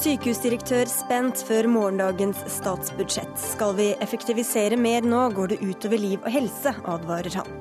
Sykehusdirektør 0.00 0.88
spent 0.88 1.42
før 1.44 1.66
morgendagens 1.68 2.38
statsbudsjett. 2.48 3.34
Skal 3.36 3.74
vi 3.76 3.90
effektivisere 4.00 4.78
mer 4.80 5.04
nå, 5.04 5.26
går 5.36 5.50
det 5.52 5.58
utover 5.60 6.00
liv 6.00 6.22
og 6.22 6.32
helse, 6.32 6.72
advarer 6.88 7.34
han. 7.36 7.58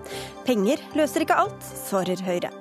Penger 0.48 0.80
løser 0.96 1.26
ikke 1.26 1.36
alt, 1.42 1.66
svarer 1.82 2.24
Høyre. 2.24 2.54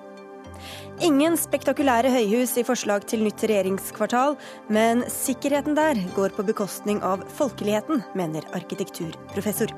Ingen 1.07 1.37
spektakulære 1.39 2.11
høyhus 2.11 2.57
i 2.59 2.64
forslag 2.67 3.07
til 3.07 3.23
nytt 3.23 3.45
regjeringskvartal, 3.46 4.35
men 4.67 5.05
sikkerheten 5.14 5.79
der 5.79 6.01
går 6.17 6.35
på 6.35 6.47
bekostning 6.49 6.99
av 7.07 7.23
folkeligheten, 7.39 8.03
mener 8.19 8.51
arkitekturprofessor. 8.59 9.71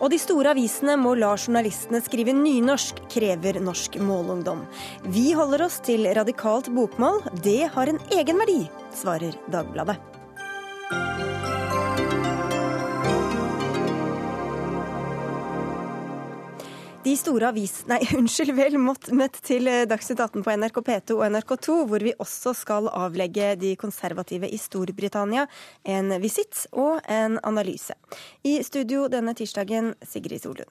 Og 0.00 0.10
de 0.12 0.18
store 0.20 0.54
avisene 0.54 0.96
må 1.00 1.14
la 1.18 1.32
journalistene 1.36 2.02
skrive 2.04 2.34
nynorsk, 2.36 3.04
krever 3.12 3.60
Norsk 3.62 4.00
Målungdom. 4.02 4.64
Vi 5.12 5.30
holder 5.36 5.66
oss 5.68 5.80
til 5.86 6.08
radikalt 6.16 6.72
bokmål, 6.74 7.22
det 7.44 7.72
har 7.74 7.92
en 7.92 8.00
egen 8.16 8.40
verdi, 8.40 8.62
svarer 8.96 9.36
Dagbladet. 9.52 10.09
De 17.10 17.16
store 17.16 17.48
avis... 17.48 17.72
Nei, 17.90 17.98
unnskyld, 18.14 18.52
vel 18.54 18.76
møtt 18.78 19.38
til 19.42 19.66
eh, 19.66 19.82
Dagsnytt 19.90 20.20
18 20.22 20.44
på 20.46 20.52
NRK 20.62 20.76
P2 20.86 21.16
og 21.16 21.24
NRK2, 21.26 21.78
hvor 21.90 22.04
vi 22.06 22.12
også 22.22 22.52
skal 22.54 22.86
avlegge 22.86 23.56
de 23.58 23.72
konservative 23.80 24.46
i 24.46 24.58
Storbritannia 24.60 25.48
en 25.90 26.14
visitt 26.22 26.68
og 26.70 27.00
en 27.10 27.40
analyse. 27.42 27.96
I 28.46 28.60
studio 28.62 29.08
denne 29.10 29.34
tirsdagen, 29.34 29.96
Sigrid 30.06 30.44
Solund. 30.44 30.70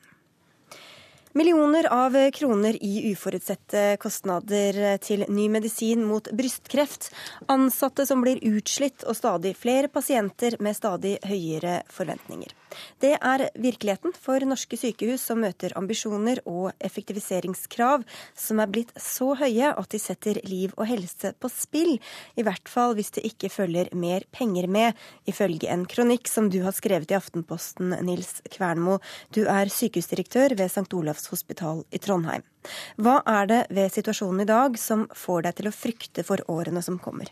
Millioner 1.35 1.89
av 1.91 2.15
kroner 2.33 2.79
i 2.87 3.11
uforutsette 3.11 3.83
kostnader 4.01 4.79
til 5.03 5.27
ny 5.27 5.49
medisin 5.51 6.07
mot 6.07 6.31
brystkreft. 6.31 7.11
Ansatte 7.51 8.07
som 8.07 8.23
blir 8.23 8.39
utslitt, 8.47 9.03
og 9.03 9.19
stadig 9.19 9.57
flere 9.59 9.91
pasienter 9.91 10.55
med 10.63 10.79
stadig 10.79 11.17
høyere 11.27 11.81
forventninger. 11.91 12.58
Det 13.01 13.15
er 13.15 13.45
virkeligheten 13.59 14.13
for 14.15 14.43
norske 14.47 14.77
sykehus 14.79 15.23
som 15.29 15.41
møter 15.43 15.73
ambisjoner 15.79 16.41
og 16.49 16.71
effektiviseringskrav 16.83 18.05
som 18.37 18.61
er 18.61 18.71
blitt 18.71 18.93
så 18.99 19.33
høye 19.39 19.71
at 19.73 19.89
de 19.93 20.01
setter 20.01 20.39
liv 20.47 20.73
og 20.77 20.87
helse 20.89 21.33
på 21.39 21.51
spill. 21.53 21.95
I 22.39 22.45
hvert 22.47 22.69
fall 22.71 22.95
hvis 22.97 23.13
det 23.17 23.25
ikke 23.29 23.51
følger 23.53 23.91
mer 23.97 24.25
penger 24.35 24.69
med, 24.71 24.97
ifølge 25.29 25.69
en 25.71 25.85
kronikk 25.89 26.29
som 26.31 26.49
du 26.51 26.61
har 26.65 26.75
skrevet 26.75 27.11
i 27.11 27.17
Aftenposten, 27.17 27.95
Nils 28.05 28.39
Kvernmo. 28.51 28.99
Du 29.35 29.45
er 29.47 29.71
sykehusdirektør 29.73 30.55
ved 30.59 30.71
St. 30.71 30.87
Olavs 30.93 31.29
hospital 31.33 31.83
i 31.91 32.01
Trondheim. 32.01 32.45
Hva 32.99 33.19
er 33.29 33.49
det 33.49 33.59
ved 33.73 33.91
situasjonen 33.93 34.43
i 34.43 34.49
dag 34.49 34.77
som 34.79 35.07
får 35.15 35.47
deg 35.47 35.59
til 35.59 35.69
å 35.69 35.75
frykte 35.75 36.25
for 36.27 36.43
årene 36.51 36.83
som 36.85 36.99
kommer? 37.01 37.31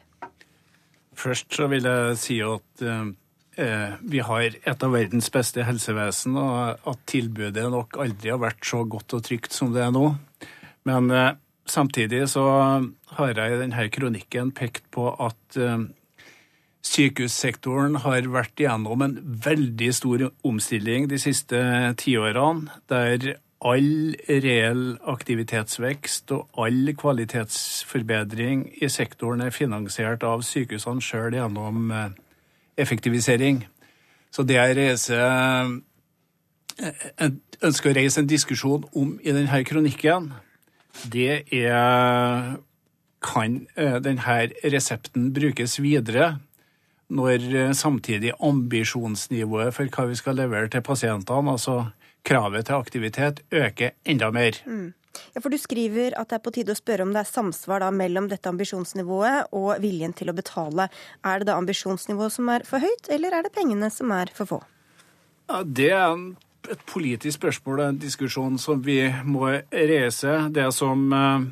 Først 1.17 1.49
så 1.57 1.67
vil 1.71 1.87
jeg 1.89 2.17
si 2.21 2.37
at 2.45 2.83
eh, 2.85 3.09
vi 3.57 4.19
har 4.21 4.43
et 4.53 4.83
av 4.85 4.91
verdens 4.93 5.31
beste 5.33 5.63
helsevesen, 5.65 6.35
og 6.37 6.89
at 6.91 6.99
tilbudet 7.09 7.65
nok 7.73 7.97
aldri 8.03 8.29
har 8.29 8.41
vært 8.41 8.61
så 8.69 8.83
godt 8.85 9.17
og 9.17 9.23
trygt 9.25 9.55
som 9.55 9.71
det 9.73 9.81
er 9.81 9.93
nå. 9.95 10.11
Men 10.87 11.11
eh, 11.11 11.35
samtidig 11.67 12.27
så 12.31 12.45
har 13.17 13.33
jeg 13.33 13.55
i 13.55 13.61
denne 13.63 13.87
kronikken 13.93 14.53
pekt 14.55 14.85
på 14.93 15.09
at 15.11 15.57
eh, 15.59 15.87
sykehussektoren 16.87 17.99
har 18.05 18.29
vært 18.31 18.61
igjennom 18.61 19.03
en 19.03 19.17
veldig 19.47 19.89
stor 19.95 20.29
omstilling 20.47 21.09
de 21.11 21.19
siste 21.19 21.59
tiårene, 21.99 22.71
der 22.87 23.35
all 23.67 24.13
reell 24.29 24.83
aktivitetsvekst 25.09 26.31
og 26.35 26.59
all 26.61 26.93
kvalitetsforbedring 26.93 28.67
i 28.77 28.89
sektoren 28.93 29.41
er 29.41 29.55
finansiert 29.55 30.23
av 30.27 30.45
sykehusene 30.45 31.01
sjøl 31.01 31.33
gjennom 31.39 31.89
effektivisering. 32.77 33.63
Så 34.31 34.43
det 34.43 34.57
jeg 34.59 34.77
reiser 34.77 35.21
eh, 36.77 37.31
ønsker 37.65 37.91
å 37.91 37.97
reise 37.97 38.21
en 38.21 38.29
diskusjon 38.29 38.85
om 38.93 39.15
i 39.23 39.33
denne 39.33 39.63
kronikken, 39.65 40.31
det 41.11 41.43
er 41.53 42.57
kan 43.23 43.61
eh, 43.75 43.97
denne 44.03 44.37
resepten 44.63 45.31
brukes 45.33 45.79
videre 45.81 46.37
når 47.09 47.47
eh, 47.55 47.73
samtidig 47.73 48.35
ambisjonsnivået 48.43 49.73
for 49.73 49.89
hva 49.93 50.07
vi 50.09 50.19
skal 50.19 50.37
levere 50.37 50.69
til 50.71 50.83
pasientene, 50.85 51.51
altså 51.51 51.85
kravet 52.27 52.67
til 52.67 52.75
aktivitet, 52.75 53.41
øker 53.51 53.95
enda 54.05 54.31
mer. 54.31 54.59
Mm. 54.65 54.93
Ja, 55.35 55.41
for 55.41 55.53
Du 55.53 55.57
skriver 55.61 56.15
at 56.19 56.29
det 56.29 56.39
er 56.39 56.45
på 56.45 56.53
tide 56.55 56.73
å 56.73 56.79
spørre 56.79 57.05
om 57.05 57.13
det 57.15 57.23
er 57.23 57.29
samsvar 57.29 57.83
da 57.83 57.91
mellom 57.91 58.29
dette 58.31 58.49
ambisjonsnivået 58.49 59.53
og 59.57 59.77
viljen 59.83 60.15
til 60.17 60.31
å 60.31 60.35
betale. 60.37 60.89
Er 61.25 61.39
det 61.39 61.49
da 61.49 61.59
ambisjonsnivået 61.59 62.35
som 62.35 62.49
er 62.53 62.65
for 62.67 62.83
høyt, 62.83 63.09
eller 63.13 63.35
er 63.35 63.47
det 63.47 63.55
pengene 63.55 63.91
som 63.93 64.11
er 64.15 64.31
for 64.35 64.49
få? 64.49 64.59
Ja, 65.47 65.63
det 65.63 65.91
er 65.95 66.11
et 66.71 66.83
politisk 66.89 67.37
spørsmål 67.39 67.79
og 67.79 67.87
en 67.87 68.01
diskusjon 68.01 68.59
som 68.59 68.81
vi 68.83 68.99
må 69.23 69.47
reise. 69.71 70.35
Det 70.51 70.67
som, 70.75 71.07
eh, 71.13 71.47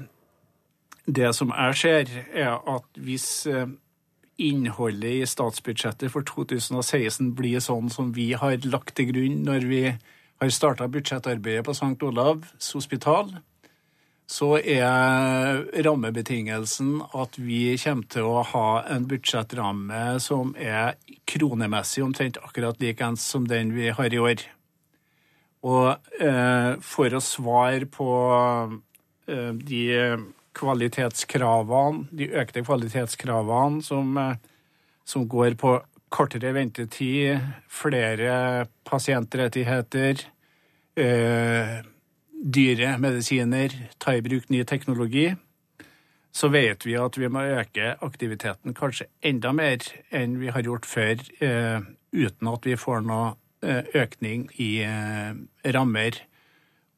det 1.07 1.33
som 1.35 1.53
jeg 1.55 1.75
ser, 1.75 2.05
er 2.33 2.59
at 2.59 2.85
hvis 2.99 3.47
eh, 3.47 3.67
innholdet 4.37 5.21
i 5.21 5.25
statsbudsjettet 5.25 6.11
for 6.11 6.25
2016 6.27 7.33
blir 7.37 7.63
sånn 7.63 7.89
som 7.91 8.11
vi 8.15 8.33
har 8.33 8.57
lagt 8.67 8.95
til 8.97 9.11
grunn 9.13 9.43
når 9.47 9.67
vi 9.69 9.83
har 10.41 10.51
starta 10.51 10.89
budsjettarbeidet 10.91 11.63
på 11.65 11.75
St. 11.75 11.95
Olavs 12.03 12.73
hospital, 12.75 13.31
så 14.25 14.55
er 14.57 15.61
rammebetingelsen 15.85 16.97
at 17.13 17.37
vi 17.37 17.75
kommer 17.77 18.09
til 18.09 18.29
å 18.29 18.41
ha 18.49 18.69
en 18.89 19.05
budsjettramme 19.09 20.17
som 20.23 20.55
er 20.57 20.95
kronemessig 21.29 22.03
omtrent 22.05 22.39
akkurat 22.41 22.81
likens 22.81 23.25
som 23.25 23.45
den 23.49 23.75
vi 23.75 23.91
har 23.93 24.13
i 24.13 24.21
år. 24.21 24.41
Og 25.65 25.91
eh, 26.21 26.71
for 26.81 27.13
å 27.13 27.21
svare 27.23 27.85
på 27.89 28.09
eh, 29.29 29.53
de 29.53 29.85
kvalitetskravene, 30.55 32.05
de 32.15 32.29
økte 32.37 32.63
kvalitetskravene 32.65 33.81
som, 33.85 34.17
eh, 34.17 34.37
som 35.05 35.27
går 35.29 35.57
på 35.61 35.77
kortere 36.09 36.53
ventetid, 36.55 37.41
flere 37.67 38.67
pasientrettigheter, 38.87 40.21
eh, 40.95 41.81
dyre 42.45 42.95
medisiner, 43.01 43.73
ta 43.97 44.13
i 44.13 44.21
bruk 44.21 44.49
ny 44.53 44.63
teknologi, 44.67 45.31
så 46.35 46.49
vet 46.51 46.85
vi 46.85 46.97
at 46.99 47.17
vi 47.17 47.29
må 47.31 47.45
øke 47.55 47.95
aktiviteten 48.03 48.75
kanskje 48.75 49.07
enda 49.25 49.53
mer 49.55 49.85
enn 50.13 50.35
vi 50.41 50.51
har 50.51 50.65
gjort 50.67 50.85
før, 50.85 51.21
eh, 51.39 51.79
uten 52.11 52.51
at 52.51 52.67
vi 52.67 52.75
får 52.75 53.05
noe 53.07 53.31
eh, 53.63 53.87
økning 53.95 54.49
i 54.59 54.69
eh, 54.83 55.31
rammer. 55.73 56.19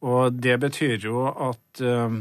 Og 0.01 0.41
det 0.41 0.57
betyr 0.61 1.05
jo 1.05 1.27
at 1.29 1.81
eh, 1.85 2.17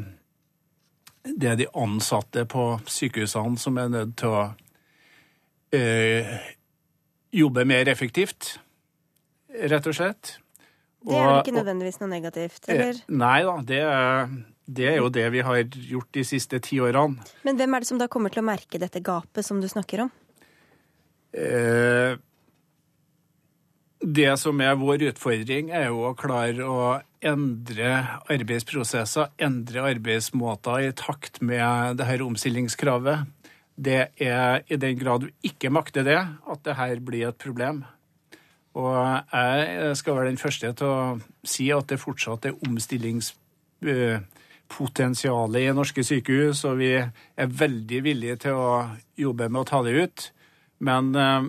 det 1.26 1.50
er 1.50 1.58
de 1.58 1.70
ansatte 1.74 2.44
på 2.46 2.68
sykehusene 2.86 3.58
som 3.58 3.80
er 3.80 3.90
nødt 3.90 4.16
til 4.20 4.36
å 4.36 4.44
eh, 5.74 6.36
jobbe 7.32 7.64
mer 7.64 7.88
effektivt, 7.90 8.58
rett 9.56 9.88
og 9.88 9.96
slett. 9.96 10.36
Det 11.06 11.16
er 11.16 11.26
vel 11.30 11.40
ikke 11.44 11.56
nødvendigvis 11.56 12.00
noe 12.02 12.10
negativt, 12.10 12.62
eh, 12.66 12.74
eller? 12.74 13.00
Nei 13.22 13.38
da, 13.46 13.56
det 13.70 13.80
det 14.66 14.86
er 14.90 14.96
jo 14.98 15.10
det 15.14 15.26
vi 15.30 15.42
har 15.46 15.60
gjort 15.62 16.08
de 16.16 16.24
siste 16.26 16.58
ti 16.58 16.80
årene. 16.82 17.22
Men 17.46 17.58
hvem 17.58 17.74
er 17.76 17.84
det 17.84 17.88
som 17.88 18.00
da 18.00 18.08
kommer 18.10 18.34
til 18.34 18.42
å 18.42 18.48
merke 18.48 18.80
dette 18.82 18.98
gapet 19.04 19.46
som 19.46 19.60
du 19.62 19.68
snakker 19.70 20.02
om? 20.02 20.10
Eh, 21.36 22.18
det 24.02 24.32
som 24.42 24.60
er 24.60 24.74
vår 24.80 25.06
utfordring, 25.12 25.70
er 25.70 25.88
jo 25.92 26.02
å 26.10 26.16
klare 26.18 26.66
å 26.66 26.80
endre 27.26 27.92
arbeidsprosesser, 28.32 29.32
endre 29.38 29.86
arbeidsmåter 29.92 30.88
i 30.88 30.92
takt 30.98 31.40
med 31.40 32.00
det 32.00 32.10
her 32.10 32.26
omstillingskravet. 32.26 33.26
Det 33.76 34.02
er 34.22 34.64
i 34.72 34.78
den 34.80 34.98
grad 34.98 35.26
du 35.26 35.46
ikke 35.46 35.70
makter 35.70 36.06
det, 36.06 36.18
at 36.18 36.62
det 36.66 36.76
her 36.78 37.00
blir 37.04 37.28
et 37.28 37.38
problem. 37.38 37.84
Og 38.76 38.92
jeg 39.32 39.96
skal 39.96 40.16
være 40.18 40.28
den 40.28 40.36
første 40.40 40.72
til 40.76 40.86
å 40.86 41.18
si 41.48 41.72
at 41.72 41.88
det 41.88 42.00
fortsatt 42.02 42.44
er 42.44 42.58
omstillingspotensialet 42.66 45.60
i 45.62 45.76
norske 45.76 46.02
sykehus, 46.04 46.64
og 46.68 46.74
vi 46.82 46.90
er 47.00 47.54
veldig 47.62 48.00
villige 48.04 48.36
til 48.44 48.54
å 48.60 48.70
jobbe 49.16 49.48
med 49.48 49.60
å 49.62 49.68
ta 49.70 49.78
det 49.86 49.94
ut. 49.96 50.18
Men 50.84 51.04
eh, 51.16 51.44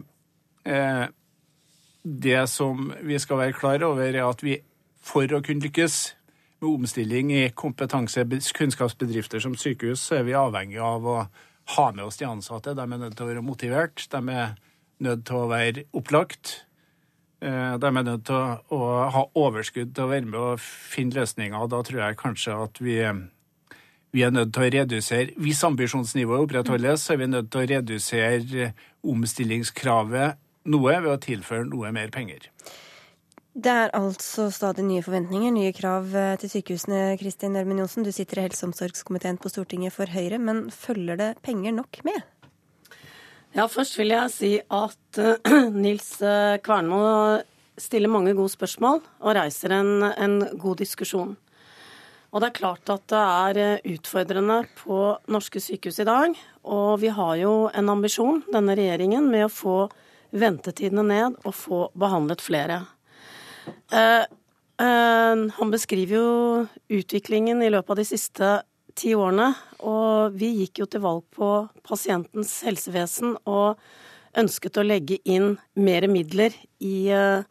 det 2.08 2.48
som 2.48 2.96
vi 3.04 3.20
skal 3.20 3.38
være 3.44 3.58
klar 3.58 3.84
over, 3.84 4.08
er 4.08 4.24
at 4.24 4.44
vi 4.44 4.64
for 5.04 5.28
å 5.28 5.42
kunne 5.44 5.62
lykkes 5.68 6.18
med 6.62 6.70
omstilling 6.70 7.34
i 7.36 7.50
kompetanse- 7.56 8.26
kunnskapsbedrifter 8.58 9.44
som 9.44 9.56
sykehus, 9.56 10.00
så 10.00 10.20
er 10.20 10.28
vi 10.28 10.38
avhengig 10.38 10.80
av 10.84 11.06
å 11.06 11.18
ha 11.76 11.92
med 11.92 12.08
oss 12.08 12.18
de 12.18 12.28
ansatte. 12.28 12.76
De 12.76 12.82
er 12.82 12.98
nødt 12.98 13.18
til 13.18 13.28
å 13.28 13.30
være 13.30 13.46
motivert, 13.46 14.08
de 14.12 14.22
er 14.32 14.56
nødt 15.04 15.26
til 15.28 15.44
å 15.44 15.52
være 15.52 15.86
opplagt. 15.96 16.67
Eh, 17.42 17.74
er 17.78 17.92
vi 17.94 18.02
nødt 18.02 18.26
til 18.26 18.34
å, 18.34 18.58
å, 18.74 18.86
ha 19.14 19.24
overskudd 19.38 19.92
til 19.94 20.08
å 20.08 20.10
være 20.10 20.26
med 20.26 20.40
og 20.42 20.62
finne 20.62 21.20
løsninger. 21.20 21.58
og 21.58 21.70
Da 21.70 21.84
tror 21.86 22.02
jeg 22.02 22.18
kanskje 22.18 22.56
at 22.64 22.82
vi, 22.82 22.98
vi 24.16 24.26
er 24.26 24.34
nødt 24.34 24.56
til 24.56 24.66
å 24.66 24.72
redusere 24.74 25.38
Hvis 25.38 25.64
ambisjonsnivået 25.68 26.48
opprettholdes, 26.48 27.06
så 27.06 27.14
er 27.14 27.22
vi 27.22 27.30
nødt 27.30 27.52
til 27.54 27.62
å 27.62 27.70
redusere 27.76 28.72
omstillingskravet 29.06 30.42
noe 30.68 31.00
ved 31.04 31.14
å 31.14 31.22
tilføre 31.22 31.70
noe 31.70 31.94
mer 31.96 32.10
penger. 32.12 32.50
Det 33.58 33.74
er 33.74 33.94
altså 33.98 34.52
stadig 34.54 34.84
nye 34.86 35.02
forventninger, 35.02 35.54
nye 35.54 35.74
krav 35.74 36.12
eh, 36.14 36.36
til 36.42 36.52
sykehusene. 36.52 37.18
Kristin 37.22 37.58
Ørmen 37.58 37.80
Johnsen, 37.82 38.06
du 38.06 38.12
sitter 38.14 38.42
i 38.42 38.48
helse- 38.48 38.66
og 38.66 38.72
omsorgskomiteen 38.72 39.40
på 39.42 39.50
Stortinget 39.50 39.94
for 39.94 40.10
Høyre, 40.14 40.38
men 40.38 40.68
følger 40.74 41.18
det 41.18 41.32
penger 41.46 41.74
nok 41.74 42.02
med? 42.06 42.22
Ja, 43.58 43.64
først 43.66 43.96
vil 43.98 44.12
jeg 44.14 44.30
si 44.30 44.52
at 44.62 45.18
uh, 45.18 45.56
Nils 45.84 46.12
Kverno 46.20 46.60
Kvernmo 46.62 47.00
stiller 47.78 48.10
mange 48.10 48.36
gode 48.38 48.54
spørsmål 48.54 49.02
og 49.02 49.34
reiser 49.34 49.74
en, 49.74 50.06
en 50.14 50.36
god 50.62 50.78
diskusjon. 50.82 51.32
Og 52.30 52.42
det 52.44 52.52
er 52.52 52.58
klart 52.58 52.92
at 52.94 53.06
det 53.10 53.22
er 53.58 53.90
utfordrende 53.96 54.60
på 54.78 55.00
norske 55.34 55.62
sykehus 55.64 55.98
i 56.04 56.06
dag. 56.06 56.38
Og 56.70 57.00
vi 57.02 57.10
har 57.10 57.34
jo 57.42 57.54
en 57.74 57.90
ambisjon, 57.94 58.44
denne 58.54 58.76
regjeringen, 58.78 59.26
med 59.32 59.48
å 59.48 59.54
få 59.54 59.78
ventetidene 60.38 61.06
ned 61.08 61.38
og 61.42 61.56
få 61.58 61.82
behandlet 61.98 62.44
flere. 62.46 62.82
Eh, 63.90 64.26
eh, 64.86 65.46
han 65.58 65.74
beskriver 65.74 66.18
jo 66.18 66.32
utviklingen 67.00 67.64
i 67.64 67.72
løpet 67.74 67.96
av 67.96 68.02
de 68.04 68.10
siste 68.10 68.52
ti 68.98 69.14
årene. 69.18 69.52
Og 69.86 70.36
vi 70.38 70.52
gikk 70.64 70.84
jo 70.84 70.90
til 70.90 71.04
valg 71.06 71.26
på 71.36 71.52
pasientens 71.88 72.60
helsevesen 72.66 73.38
og 73.46 73.78
ønsket 74.38 74.78
å 74.78 74.86
legge 74.86 75.18
inn 75.26 75.56
mer 75.80 76.08
midler 76.12 76.56
i 76.84 77.10
uh, 77.14 77.46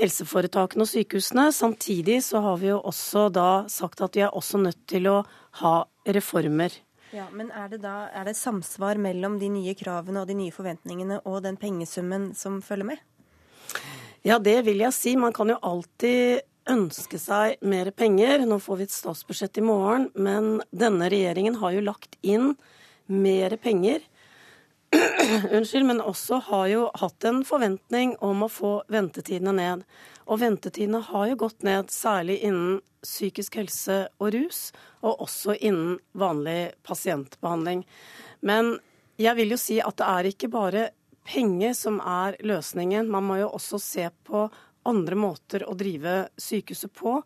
helseforetakene 0.00 0.86
og 0.86 0.90
sykehusene. 0.90 1.50
Samtidig 1.54 2.20
så 2.26 2.42
har 2.44 2.62
vi 2.62 2.70
jo 2.72 2.80
også 2.80 3.28
da 3.34 3.50
sagt 3.70 4.02
at 4.04 4.16
vi 4.18 4.24
er 4.26 4.34
også 4.34 4.62
nødt 4.62 4.80
til 4.90 5.10
å 5.10 5.20
ha 5.62 5.76
reformer. 6.08 6.74
Ja, 7.12 7.26
Men 7.30 7.50
er 7.52 7.68
det 7.68 7.82
da 7.82 8.08
er 8.08 8.24
det 8.24 8.38
samsvar 8.38 8.96
mellom 8.96 9.36
de 9.38 9.50
nye 9.52 9.74
kravene 9.76 10.22
og 10.22 10.30
de 10.30 10.36
nye 10.38 10.54
forventningene 10.54 11.20
og 11.28 11.42
den 11.44 11.58
pengesummen 11.60 12.30
som 12.34 12.62
følger 12.64 12.88
med? 12.94 13.02
Ja, 14.24 14.38
det 14.38 14.62
vil 14.64 14.80
jeg 14.80 14.94
si. 14.96 15.12
Man 15.18 15.34
kan 15.36 15.50
jo 15.52 15.58
alltid 15.60 16.40
ønske 16.70 17.18
seg 17.18 17.62
mer 17.66 17.90
penger. 17.90 18.44
Nå 18.46 18.58
får 18.62 18.80
vi 18.80 18.86
et 18.88 18.94
statsbudsjett 18.94 19.58
i 19.58 19.66
morgen, 19.66 20.10
men 20.14 20.60
denne 20.70 21.10
regjeringen 21.12 21.58
har 21.62 21.74
jo 21.74 21.84
lagt 21.84 22.18
inn 22.22 22.54
mer 23.12 23.56
penger 23.60 24.04
unnskyld, 25.56 25.86
men 25.86 26.00
også 26.00 26.38
har 26.48 26.66
jo 26.68 26.86
hatt 27.00 27.24
en 27.24 27.42
forventning 27.48 28.14
om 28.20 28.44
å 28.44 28.50
få 28.52 28.72
ventetidene 28.92 29.54
ned. 29.56 29.84
Og 30.28 30.42
ventetidene 30.42 31.00
har 31.06 31.28
jo 31.30 31.38
gått 31.46 31.64
ned, 31.66 31.90
særlig 31.90 32.38
innen 32.46 32.80
psykisk 33.02 33.56
helse 33.58 34.04
og 34.22 34.34
rus, 34.36 34.70
og 35.02 35.24
også 35.26 35.56
innen 35.58 35.96
vanlig 36.12 36.74
pasientbehandling. 36.86 37.86
Men 38.40 38.76
jeg 39.20 39.38
vil 39.38 39.54
jo 39.54 39.60
si 39.60 39.80
at 39.82 39.96
det 39.98 40.10
er 40.10 40.28
ikke 40.30 40.52
bare 40.52 40.90
penger 41.28 41.74
som 41.78 41.98
er 42.04 42.36
løsningen. 42.44 43.10
Man 43.10 43.26
må 43.26 43.40
jo 43.40 43.50
også 43.54 43.80
se 43.82 44.08
på 44.26 44.46
andre 44.88 45.18
måter 45.18 45.64
å 45.68 45.74
drive 45.78 46.28
sykehuset 46.36 46.92
på. 46.96 47.18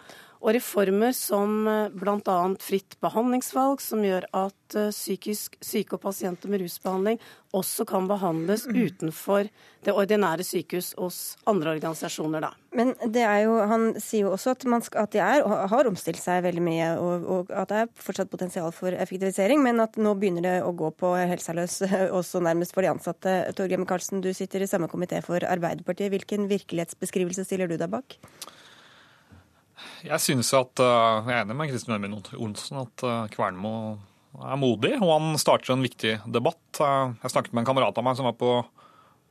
Og 0.43 0.53
reformer 0.56 1.15
som 1.17 1.67
eh, 1.71 1.88
bl.a. 1.94 2.38
fritt 2.62 2.99
behandlingsvalg, 3.05 3.81
som 3.83 4.05
gjør 4.05 4.29
at 4.37 4.77
eh, 4.77 4.93
psykisk 4.93 5.56
syke 5.65 5.97
og 5.97 6.05
pasienter 6.05 6.53
med 6.53 6.65
rusbehandling 6.65 7.21
også 7.56 7.87
kan 7.88 8.09
behandles 8.11 8.67
utenfor 8.69 9.49
det 9.87 9.94
ordinære 9.94 10.44
sykehus 10.44 10.91
hos 10.99 11.19
andre 11.49 11.77
organisasjoner. 11.77 12.44
Da. 12.44 12.50
Men 12.77 12.93
det 13.00 13.23
er 13.25 13.44
jo, 13.47 13.55
han 13.71 13.87
sier 14.03 14.27
jo 14.27 14.33
også 14.35 14.53
at, 14.53 14.67
skal, 14.85 15.06
at 15.06 15.15
de 15.15 15.23
er, 15.25 15.47
har 15.73 15.88
omstilt 15.88 16.21
seg 16.21 16.43
veldig 16.44 16.65
mye, 16.67 16.91
og, 17.00 17.29
og, 17.37 17.55
at 17.55 17.73
det 17.73 17.79
er 17.85 17.93
fortsatt 18.09 18.33
potensial 18.33 18.69
for 18.77 18.93
effektivisering, 18.93 19.62
men 19.65 19.81
at 19.85 19.97
nå 19.97 20.12
begynner 20.19 20.44
det 20.44 20.56
å 20.67 20.75
gå 20.77 20.91
på 21.00 21.15
helsa 21.17 21.56
løs 21.56 21.81
også 22.19 22.43
nærmest 22.44 22.77
for 22.77 22.85
de 22.85 22.93
ansatte. 22.93 23.38
Torgeir 23.56 23.81
Micaelsen, 23.81 24.21
du 24.25 24.33
sitter 24.37 24.65
i 24.65 24.71
samme 24.71 24.91
komité 24.93 25.23
for 25.25 25.41
Arbeiderpartiet. 25.47 26.12
Hvilken 26.12 26.50
virkelighetsbeskrivelse 26.53 27.47
stiller 27.49 27.71
du 27.71 27.79
deg 27.81 27.88
bak? 27.93 28.21
Jeg 30.06 30.23
synes 30.23 30.52
at, 30.56 30.81
uh, 30.81 31.26
jeg 31.26 31.34
er 31.34 31.44
enig 31.44 31.56
med 31.58 31.70
Kristin 31.73 31.96
Ørmen 31.96 32.17
Olsen 32.17 32.81
at 32.81 33.05
uh, 33.05 33.26
Kvernmo 33.32 33.73
er 34.37 34.58
modig, 34.61 34.94
og 35.00 35.12
han 35.12 35.40
starter 35.40 35.75
en 35.75 35.84
viktig 35.84 36.19
debatt. 36.32 36.64
Uh, 36.81 37.14
jeg 37.23 37.34
snakket 37.34 37.55
med 37.55 37.64
en 37.64 37.70
kamerat 37.70 37.99
av 37.99 38.06
meg 38.06 38.19
som 38.19 38.28
var 38.28 38.37
på, 38.40 38.58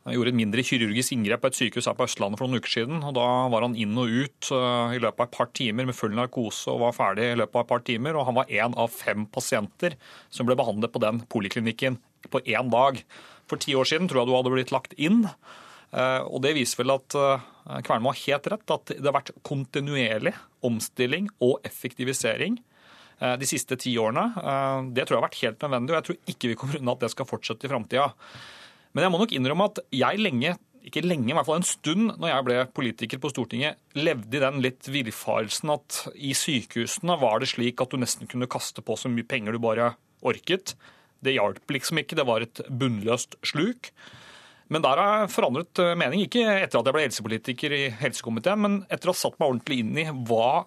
gjorde 0.06 0.34
et 0.34 0.38
mindre 0.38 0.62
kirurgisk 0.66 1.16
inngrep 1.16 1.42
på 1.42 1.50
et 1.50 1.58
sykehus 1.58 1.90
her 1.90 1.98
på 1.98 2.06
Østlandet 2.06 2.38
for 2.38 2.46
noen 2.46 2.62
uker 2.62 2.76
siden. 2.76 3.02
og 3.02 3.16
Da 3.18 3.28
var 3.50 3.66
han 3.66 3.78
inn 3.80 3.98
og 3.98 4.12
ut 4.12 4.52
i 4.54 5.00
løpet 5.02 5.24
av 5.24 5.26
et 5.26 5.38
par 5.38 5.50
timer 5.58 5.88
med 5.90 5.98
full 5.98 6.14
narkose 6.14 6.70
og 6.70 6.84
var 6.84 6.94
ferdig 6.94 7.32
i 7.32 7.40
løpet 7.42 7.58
av 7.58 7.66
et 7.66 7.72
par 7.72 7.82
timer. 7.88 8.14
og 8.14 8.28
Han 8.28 8.38
var 8.38 8.54
én 8.54 8.78
av 8.78 8.94
fem 8.94 9.26
pasienter 9.26 9.98
som 10.30 10.46
ble 10.46 10.54
behandlet 10.60 10.94
på 10.94 11.02
den 11.02 11.24
poliklinikken 11.26 11.98
på 12.30 12.44
én 12.46 12.70
dag. 12.70 13.02
For 13.50 13.58
ti 13.62 13.74
år 13.74 13.90
siden 13.90 14.06
tror 14.10 14.22
jeg 14.22 14.30
du 14.30 14.36
hadde 14.38 14.54
blitt 14.54 14.76
lagt 14.76 14.94
inn. 14.94 15.26
Og 15.96 16.42
Det 16.44 16.52
viser 16.58 16.82
vel 16.82 16.92
at 16.92 17.16
Eh, 17.70 17.82
Kvernmo 17.82 18.12
har 18.14 18.22
helt 18.28 18.48
rett 18.54 18.74
at 18.74 18.94
det 18.94 19.06
har 19.06 19.16
vært 19.16 19.34
kontinuerlig 19.46 20.34
omstilling 20.66 21.30
og 21.44 21.66
effektivisering 21.66 22.60
eh, 23.20 23.36
de 23.42 23.50
siste 23.50 23.78
ti 23.82 23.96
årene. 24.02 24.28
Eh, 24.38 24.92
det 24.94 25.06
tror 25.06 25.18
jeg 25.18 25.22
har 25.22 25.28
vært 25.30 25.42
helt 25.42 25.66
nødvendig, 25.66 25.94
og 25.94 26.00
jeg 26.00 26.08
tror 26.10 26.36
ikke 26.36 26.52
vi 26.52 26.60
kommer 26.62 26.80
unna 26.82 26.96
at 26.96 27.06
det 27.08 27.12
skal 27.16 27.30
fortsette 27.30 27.68
i 27.68 27.74
framtida. 27.74 28.08
Men 28.94 29.08
jeg 29.08 29.14
må 29.14 29.22
nok 29.22 29.36
innrømme 29.36 29.70
at 29.72 29.84
jeg 29.96 30.22
lenge, 30.22 30.56
ikke 30.86 31.02
lenge, 31.02 31.32
i 31.32 31.36
hvert 31.36 31.48
fall 31.48 31.58
en 31.60 31.68
stund, 31.68 32.12
når 32.22 32.30
jeg 32.30 32.46
ble 32.48 32.60
politiker 32.78 33.22
på 33.22 33.32
Stortinget, 33.34 33.80
levde 33.98 34.38
i 34.38 34.44
den 34.44 34.62
litt 34.62 34.86
villfarelsen 34.86 35.74
at 35.74 36.04
i 36.14 36.36
sykehusene 36.38 37.18
var 37.20 37.42
det 37.42 37.50
slik 37.56 37.82
at 37.82 37.92
du 37.92 37.98
nesten 37.98 38.30
kunne 38.30 38.50
kaste 38.52 38.86
på 38.86 38.98
så 39.00 39.10
mye 39.12 39.26
penger 39.28 39.58
du 39.58 39.64
bare 39.64 39.96
orket. 40.26 40.76
Det 41.26 41.34
hjalp 41.34 41.74
liksom 41.74 42.04
ikke, 42.04 42.20
det 42.20 42.28
var 42.30 42.46
et 42.46 42.62
bunnløst 42.70 43.40
sluk. 43.42 43.90
Men 44.74 44.82
der 44.86 45.02
har 45.02 45.20
jeg 45.24 45.34
forandret 45.36 45.82
eh, 45.84 45.96
mening. 46.00 46.24
Ikke 46.26 46.46
etter 46.56 46.80
at 46.80 46.88
jeg 46.88 46.96
ble 46.96 47.04
helsepolitiker 47.06 47.76
i 47.76 47.84
helsekomiteen, 48.00 48.64
men 48.64 48.80
etter 48.90 49.12
å 49.12 49.16
ha 49.16 49.20
satt 49.20 49.38
meg 49.40 49.52
ordentlig 49.52 49.82
inn 49.84 50.00
i 50.02 50.08
hva 50.30 50.66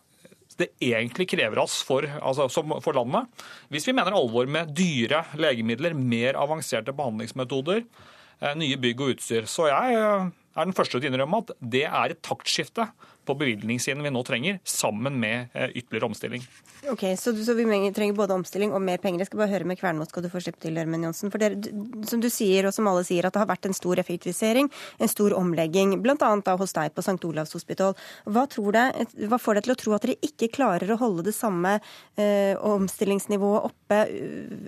det 0.59 0.73
egentlig 0.83 1.29
krever 1.31 1.61
oss 1.63 1.77
for, 1.87 2.03
altså, 2.19 2.49
for, 2.51 2.95
landet. 2.97 3.29
Hvis 3.71 3.87
vi 3.87 3.95
mener 3.95 4.17
alvor 4.19 4.49
med 4.51 4.73
dyre 4.75 5.23
legemidler, 5.39 5.95
mer 5.95 6.39
avanserte 6.41 6.95
behandlingsmetoder, 6.99 7.85
eh, 7.85 8.17
nye 8.59 8.79
bygg 8.81 9.05
og 9.05 9.15
utstyr. 9.17 9.49
Så 9.51 9.69
jeg 9.71 9.99
eh, 9.99 10.31
er 10.59 10.69
den 10.69 10.77
første 10.77 10.99
til 10.99 11.09
å 11.09 11.13
innrømme 11.13 11.43
at 11.45 11.55
det 11.61 11.85
er 11.87 12.15
et 12.15 12.23
taktskifte 12.25 12.89
på 13.29 13.37
bevilgningssiden 13.39 14.03
vi 14.05 14.13
nå 14.13 14.23
trenger, 14.25 14.59
sammen 14.65 15.19
med 15.21 15.53
ytterligere 15.53 16.09
omstilling. 16.09 16.45
Ok, 16.89 17.05
Så, 17.21 17.35
så 17.45 17.55
vi 17.59 17.67
trenger 17.93 18.17
både 18.17 18.37
omstilling 18.39 18.73
og 18.73 18.83
mer 18.85 19.01
penger. 19.03 19.23
Jeg 19.23 19.31
skal 19.31 19.43
bare 19.43 19.53
høre 19.53 19.69
med 19.69 19.79
Kvernmo, 19.81 20.07
skal 20.09 20.25
du 20.25 20.31
få 20.33 20.41
slippe 20.41 20.63
til, 20.63 20.79
Ørmen 20.81 21.05
Johnsen. 21.05 21.33
For 21.33 21.43
det, 21.43 21.69
som 22.09 22.23
du 22.23 22.31
sier, 22.33 22.69
og 22.69 22.75
som 22.77 22.89
alle 22.89 23.05
sier, 23.05 23.27
at 23.27 23.37
det 23.37 23.43
har 23.43 23.51
vært 23.51 23.69
en 23.69 23.77
stor 23.77 24.01
effektivisering, 24.01 24.71
en 24.99 25.13
stor 25.13 25.37
omlegging, 25.37 25.99
bl.a. 26.05 26.33
hos 26.63 26.77
deg 26.79 26.95
på 26.97 27.05
St. 27.05 27.19
Olavs 27.29 27.53
hospital. 27.59 27.97
Hva, 28.25 28.47
det, 28.49 28.87
hva, 29.29 29.41
får 29.43 29.59
deg 29.59 29.69
til 29.69 29.77
å 29.77 29.81
tro 29.85 29.97
at 29.99 30.09
dere 30.09 30.31
ikke 30.31 30.53
klarer 30.57 30.95
å 30.95 31.01
holde 31.03 31.29
det 31.29 31.37
samme 31.37 31.77
eh, 32.17 32.55
omstillingsnivået 32.57 33.69
oppe 33.69 34.05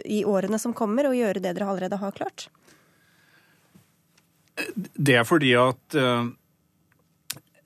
i 0.05 0.25
årene 0.29 0.61
som 0.61 0.77
kommer, 0.77 1.09
og 1.09 1.17
gjøre 1.17 1.41
det 1.41 1.55
dere 1.57 1.73
allerede 1.73 2.00
har 2.03 2.17
klart? 2.17 2.50
Det 4.76 5.17
er 5.17 5.25
fordi 5.29 5.55
at 5.59 5.99
uh 6.00 6.31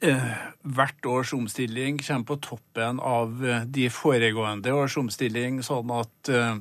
Eh, 0.05 0.33
hvert 0.77 1.07
års 1.09 1.33
omstilling 1.33 1.99
kommer 2.03 2.27
på 2.29 2.37
toppen 2.45 2.99
av 3.01 3.39
eh, 3.47 3.63
de 3.65 3.87
foregående 3.93 4.75
års 4.77 4.99
omstilling, 5.01 5.63
sånn 5.65 5.93
at 5.97 6.29
eh, 6.29 6.59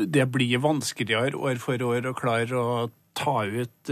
det 0.00 0.24
blir 0.32 0.62
vanskeligere 0.64 1.36
år 1.36 1.60
for 1.60 1.82
år 1.84 2.08
å 2.08 2.16
klare 2.16 2.56
å 2.56 2.86
ta 3.18 3.42
ut, 3.44 3.90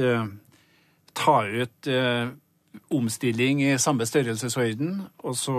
ta 1.19 1.35
ut 1.45 1.89
omstilling 2.95 3.61
i 3.67 3.75
samme 3.83 4.07
størrelsesorden. 4.09 5.03
Og 5.27 5.35
så 5.37 5.59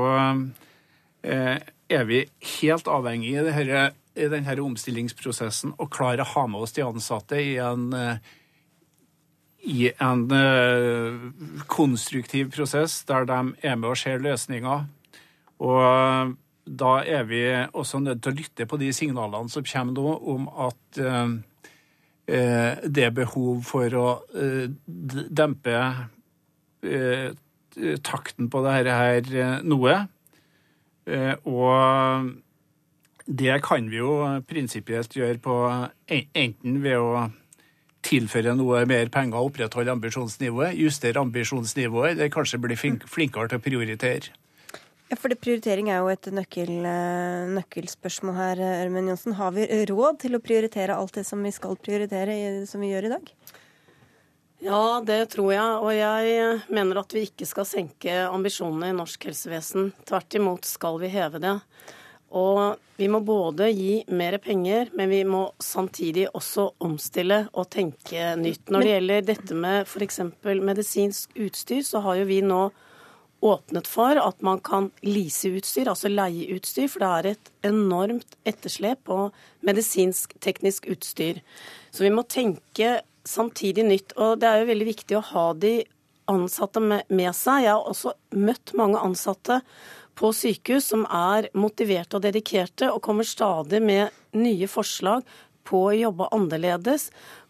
er 1.21 2.07
vi 2.09 2.23
helt 2.55 2.89
avhengig 2.89 3.35
i, 3.35 3.43
denne, 3.45 3.83
i 4.15 4.31
denne 4.31 4.55
omstillingsprosessen 4.63 5.75
å 5.77 5.89
klare 5.91 6.25
å 6.25 6.31
ha 6.31 6.47
med 6.49 6.65
oss 6.65 6.73
de 6.79 6.87
ansatte 6.87 7.37
i 7.43 7.59
en 7.61 7.91
i 9.69 9.89
en 10.01 10.25
uh, 10.33 11.29
konstruktiv 11.69 12.51
prosess 12.55 13.03
der 13.09 13.27
de 13.29 13.39
er 13.61 13.77
med 13.77 13.91
og 13.91 13.99
ser 14.01 14.21
løsninger. 14.23 14.85
Og 15.59 15.79
uh, 15.83 16.33
da 16.65 16.93
er 17.01 17.25
vi 17.29 17.43
også 17.73 18.01
nødt 18.03 18.23
til 18.23 18.33
å 18.33 18.39
lytte 18.39 18.67
på 18.69 18.79
de 18.81 18.91
signalene 18.93 19.49
som 19.49 19.65
kommer 19.65 19.95
nå 19.97 20.15
om 20.33 20.49
at 20.67 21.01
uh, 21.01 21.37
det 22.29 23.07
er 23.07 23.15
behov 23.15 23.63
for 23.65 23.95
å 23.97 24.09
dempe 25.33 25.79
takten 28.05 28.51
på 28.53 28.61
dette 28.61 28.97
her 28.99 29.63
noe. 29.65 29.95
Og 31.49 32.29
det 33.25 33.57
kan 33.65 33.89
vi 33.89 33.97
jo 33.97 34.13
prinsipielt 34.45 35.17
gjøre 35.17 35.41
på 35.41 35.55
enten 36.13 36.77
ved 36.85 37.01
å 37.01 37.25
tilføre 38.05 38.55
noe 38.57 38.83
mer 38.89 39.09
penger 39.13 39.39
og 39.39 39.51
opprettholde 39.51 39.91
ambisjonsnivået, 39.91 40.77
justere 40.79 41.21
ambisjonsnivået, 41.21 42.15
eller 42.15 42.31
kanskje 42.33 42.61
bli 42.63 42.77
flinkere 42.79 43.49
til 43.49 43.59
å 43.59 43.63
prioritere. 43.63 44.35
Ja, 45.09 45.17
for 45.17 45.31
det 45.31 45.39
Prioritering 45.41 45.87
er 45.89 46.03
jo 46.03 46.11
et 46.11 46.27
nøkkel, 46.29 46.69
eh, 46.85 47.47
nøkkelspørsmål 47.55 48.35
her. 48.37 48.59
Ørmen 48.85 49.09
Johnsen. 49.09 49.33
Har 49.33 49.55
vi 49.55 49.65
råd 49.89 50.19
til 50.21 50.37
å 50.37 50.41
prioritere 50.43 50.93
alt 50.93 51.15
det 51.17 51.25
som 51.25 51.41
vi 51.41 51.49
skal 51.49 51.79
prioritere, 51.81 52.67
som 52.69 52.81
vi 52.81 52.91
gjør 52.91 53.07
i 53.09 53.13
dag? 53.15 53.31
Ja, 54.61 55.01
det 55.01 55.31
tror 55.33 55.53
jeg. 55.55 55.79
Og 55.81 55.91
jeg 55.95 56.61
mener 56.69 56.99
at 57.01 57.15
vi 57.15 57.25
ikke 57.25 57.47
skal 57.47 57.65
senke 57.65 58.11
ambisjonene 58.27 58.91
i 58.91 58.97
norsk 58.97 59.25
helsevesen. 59.31 59.93
Tvert 60.05 60.35
imot 60.35 60.69
skal 60.69 60.99
vi 61.01 61.09
heve 61.09 61.41
det. 61.41 61.55
Og 62.37 62.77
vi 62.99 63.07
må 63.09 63.21
både 63.25 63.69
gi 63.71 64.03
mer 64.11 64.37
penger, 64.43 64.91
men 64.97 65.09
vi 65.09 65.23
må 65.25 65.45
samtidig 65.63 66.27
også 66.35 66.67
omstille 66.83 67.45
og 67.53 67.69
tenke 67.73 68.33
nytt. 68.39 68.69
Når 68.69 68.85
det 68.85 68.93
gjelder 68.93 69.25
dette 69.31 69.57
med 69.57 69.87
f.eks. 69.87 70.21
medisinsk 70.43 71.35
utstyr, 71.39 71.81
så 71.87 72.03
har 72.05 72.19
jo 72.19 72.29
vi 72.29 72.41
nå 72.45 72.67
åpnet 73.39 73.87
for 73.87 74.19
at 74.19 74.41
man 74.43 74.59
kan 74.59 74.89
lease 75.05 75.47
utstyr, 75.55 75.87
altså 75.87 76.11
leie 76.11 76.49
utstyr, 76.57 76.89
for 76.91 77.03
det 77.03 77.09
er 77.09 77.29
et 77.31 77.51
enormt 77.69 78.35
etterslep 78.49 79.05
på 79.07 79.29
medisinsk-teknisk 79.65 80.89
utstyr. 80.91 81.39
Så 81.95 82.03
vi 82.03 82.11
må 82.11 82.27
tenke 82.27 82.97
samtidig 83.23 83.85
nytt. 83.87 84.17
Og 84.19 84.41
det 84.41 84.49
er 84.49 84.61
jo 84.61 84.69
veldig 84.73 84.89
viktig 84.89 85.17
å 85.17 85.25
ha 85.31 85.45
de 85.55 85.73
ansatte 86.29 86.81
med, 86.83 87.07
med 87.09 87.31
seg. 87.35 87.65
Jeg 87.65 87.73
har 87.73 87.87
også 87.89 88.13
møtt 88.37 88.75
mange 88.77 89.01
ansatte 89.01 89.61
på 90.19 90.31
sykehus 90.35 90.89
som 90.91 91.05
er 91.05 91.47
motiverte 91.55 92.19
og 92.19 92.25
dedikerte, 92.25 92.89
og 92.91 93.03
kommer 93.05 93.27
stadig 93.27 93.79
med 93.83 94.09
nye 94.35 94.67
forslag 94.67 95.23
på 95.67 95.85
å 95.89 95.95
jobbe 95.95 96.27
annerledes, 96.35 97.09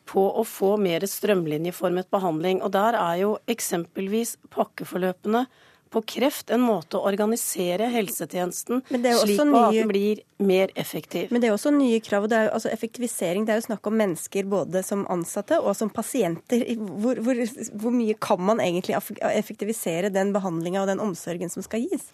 på 0.10 0.22
å 0.42 0.44
få 0.46 0.76
mer 0.82 1.06
strømlinjeformet 1.06 2.10
behandling. 2.14 2.62
Og 2.66 2.74
der 2.74 2.98
er 2.98 3.18
jo 3.24 3.34
eksempelvis 3.50 4.38
pakkeforløpene 4.54 5.46
på 5.90 6.02
kreft 6.06 6.52
en 6.54 6.62
måte 6.62 7.00
å 7.00 7.06
organisere 7.10 7.88
helsetjenesten 7.90 8.84
slik 8.86 9.02
nye, 9.02 9.62
at 9.62 9.74
den 9.74 9.90
blir 9.90 10.22
mer 10.46 10.70
effektiv. 10.78 11.32
Men 11.34 11.42
det 11.42 11.50
er 11.50 11.56
også 11.56 11.74
nye 11.74 11.98
krav. 12.06 12.28
Det 12.30 12.38
er 12.38 12.48
jo, 12.48 12.52
altså 12.60 12.70
effektivisering 12.74 13.48
det 13.48 13.56
er 13.56 13.62
jo 13.62 13.68
snakk 13.72 13.90
om 13.90 13.98
mennesker 13.98 14.50
både 14.50 14.84
som 14.86 15.08
ansatte 15.10 15.58
og 15.58 15.74
som 15.78 15.90
pasienter. 15.94 16.68
Hvor, 16.78 17.22
hvor, 17.26 17.42
hvor 17.82 17.96
mye 17.96 18.18
kan 18.22 18.46
man 18.52 18.62
egentlig 18.62 19.00
effektivisere 19.32 20.14
den 20.14 20.34
behandlinga 20.36 20.84
og 20.84 20.92
den 20.94 21.02
omsorgen 21.04 21.50
som 21.54 21.66
skal 21.66 21.86
gis? 21.90 22.06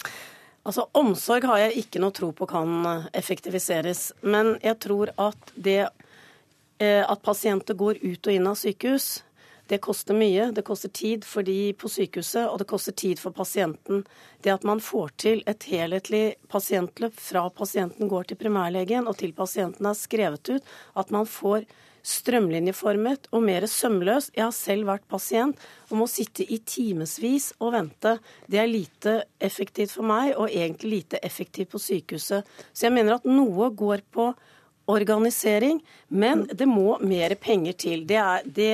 Altså, 0.65 0.87
Omsorg 0.97 1.45
har 1.45 1.59
jeg 1.61 1.83
ikke 1.83 2.01
noe 2.01 2.13
tro 2.15 2.31
på 2.33 2.47
kan 2.49 2.87
effektiviseres. 3.13 4.09
Men 4.25 4.55
jeg 4.65 4.79
tror 4.81 5.11
at 5.21 5.53
det 5.53 5.83
eh, 5.85 7.03
at 7.05 7.21
pasienter 7.21 7.77
går 7.77 8.01
ut 8.01 8.27
og 8.27 8.33
inn 8.33 8.49
av 8.49 8.57
sykehus, 8.57 9.21
det 9.67 9.79
koster 9.81 10.13
mye. 10.13 10.51
Det 10.51 10.61
koster 10.65 10.89
tid 10.89 11.25
for 11.25 11.45
de 11.45 11.73
på 11.73 11.89
sykehuset, 11.89 12.45
og 12.49 12.59
det 12.61 12.67
koster 12.69 12.93
tid 12.93 13.21
for 13.21 13.33
pasienten. 13.33 14.03
Det 14.41 14.53
at 14.53 14.65
man 14.67 14.81
får 14.81 15.13
til 15.21 15.41
et 15.49 15.65
helhetlig 15.69 16.35
pasientløp 16.53 17.17
fra 17.17 17.47
pasienten 17.49 18.09
går 18.09 18.29
til 18.29 18.41
primærlegen 18.41 19.09
og 19.09 19.17
til 19.21 19.33
pasienten 19.33 19.89
er 19.89 19.97
skrevet 19.97 20.53
ut, 20.53 20.75
at 20.93 21.13
man 21.13 21.25
får 21.25 21.65
strømlinjeformet 22.05 23.29
og 23.33 23.43
mer 23.47 23.65
sømløst. 23.69 24.33
Jeg 24.35 24.45
har 24.45 24.55
selv 24.55 24.89
vært 24.89 25.07
pasient 25.09 25.61
og 25.89 25.99
må 26.01 26.07
sitte 26.09 26.45
i 26.45 26.59
timevis 26.61 27.51
og 27.59 27.73
vente. 27.75 28.17
Det 28.51 28.61
er 28.61 28.69
lite 28.69 29.15
effektivt 29.41 29.95
for 29.97 30.07
meg, 30.07 30.35
og 30.37 30.51
egentlig 30.51 30.99
lite 30.99 31.21
effektivt 31.25 31.73
på 31.73 31.81
sykehuset. 31.81 32.45
Så 32.71 32.87
jeg 32.87 32.95
mener 32.95 33.17
at 33.17 33.25
noe 33.29 33.71
går 33.73 34.05
på 34.13 34.29
organisering, 34.91 35.79
men 36.09 36.45
det 36.53 36.67
må 36.69 36.99
mer 37.01 37.33
penger 37.41 37.73
til. 37.73 38.05
Det 38.05 38.19
er, 38.21 38.45
det, 38.45 38.71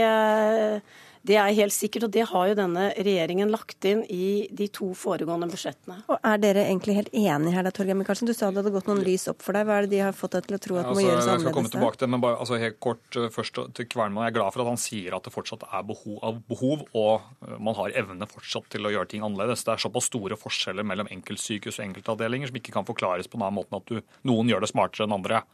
det 1.28 1.36
er 1.38 1.52
helt 1.54 1.74
sikkert, 1.74 2.08
og 2.08 2.14
det 2.16 2.24
har 2.32 2.48
jo 2.50 2.56
denne 2.58 2.88
regjeringen 2.98 3.52
lagt 3.54 3.86
inn 3.86 4.02
i 4.10 4.48
de 4.58 4.66
to 4.74 4.88
foregående 4.98 5.50
budsjettene. 5.52 6.00
Og 6.10 6.18
Er 6.26 6.40
dere 6.42 6.64
egentlig 6.66 6.96
helt 6.98 7.12
enige 7.14 7.54
her, 7.54 7.66
da, 7.68 7.74
Torgeir 7.76 7.98
Micaelsen? 8.00 8.30
Du 8.30 8.34
sa 8.34 8.50
det 8.50 8.64
hadde 8.64 8.74
gått 8.74 8.90
noen 8.90 9.04
lys 9.06 9.28
opp 9.30 9.44
for 9.46 9.54
deg. 9.54 9.68
Hva 9.70 9.78
er 9.78 9.86
det 9.86 9.94
de 9.94 10.00
har 10.02 10.18
fått 10.18 10.38
deg 10.38 10.48
til 10.48 10.58
å 10.58 10.62
tro 10.66 10.80
at 10.80 10.90
må 10.90 10.96
altså, 10.96 11.06
gjøres 11.06 11.20
annerledes? 11.20 11.44
Jeg 11.46 11.46
skal 11.46 11.58
komme 11.60 11.74
tilbake 11.76 12.02
til 12.02 12.12
men 12.14 12.24
bare 12.26 12.40
altså, 12.42 12.58
helt 12.64 12.80
kort 12.82 13.20
uh, 13.20 13.28
først 13.36 13.62
til 13.78 13.90
Kvernmann. 13.92 14.26
Jeg 14.26 14.34
er 14.34 14.38
glad 14.40 14.56
for 14.56 14.66
at 14.66 14.72
han 14.72 14.82
sier 14.82 15.18
at 15.18 15.28
det 15.28 15.36
fortsatt 15.36 15.68
er 15.68 15.86
behov, 15.92 16.42
behov 16.50 16.88
og 16.90 17.14
uh, 17.46 17.56
man 17.62 17.78
har 17.78 17.94
evne 18.02 18.30
fortsatt 18.32 18.72
til 18.74 18.90
å 18.90 18.96
gjøre 18.96 19.14
ting 19.14 19.28
annerledes. 19.28 19.66
Det 19.68 19.76
er 19.76 19.86
såpass 19.86 20.10
store 20.10 20.40
forskjeller 20.42 20.88
mellom 20.88 21.12
enkeltsykehus 21.14 21.78
og 21.78 21.86
enkeltavdelinger 21.86 22.50
som 22.50 22.58
ikke 22.62 22.74
kan 22.80 22.90
forklares 22.90 23.30
på 23.30 23.38
den 23.38 23.60
måten 23.60 23.78
at 23.78 23.94
du, 23.94 24.02
noen 24.26 24.50
gjør 24.50 24.66
det 24.66 24.74
smartere 24.74 25.06
enn 25.06 25.20
andre. 25.20 25.46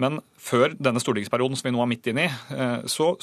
Men 0.00 0.20
før 0.40 0.74
denne 0.76 1.00
stortingsperioden 1.00 1.56
som 1.56 1.68
vi 1.68 1.74
nå 1.74 1.82
er 1.82 1.88
midt 1.90 2.08
inne 2.12 2.26
i, 2.28 2.32
eh, 2.52 2.88
så 2.90 3.14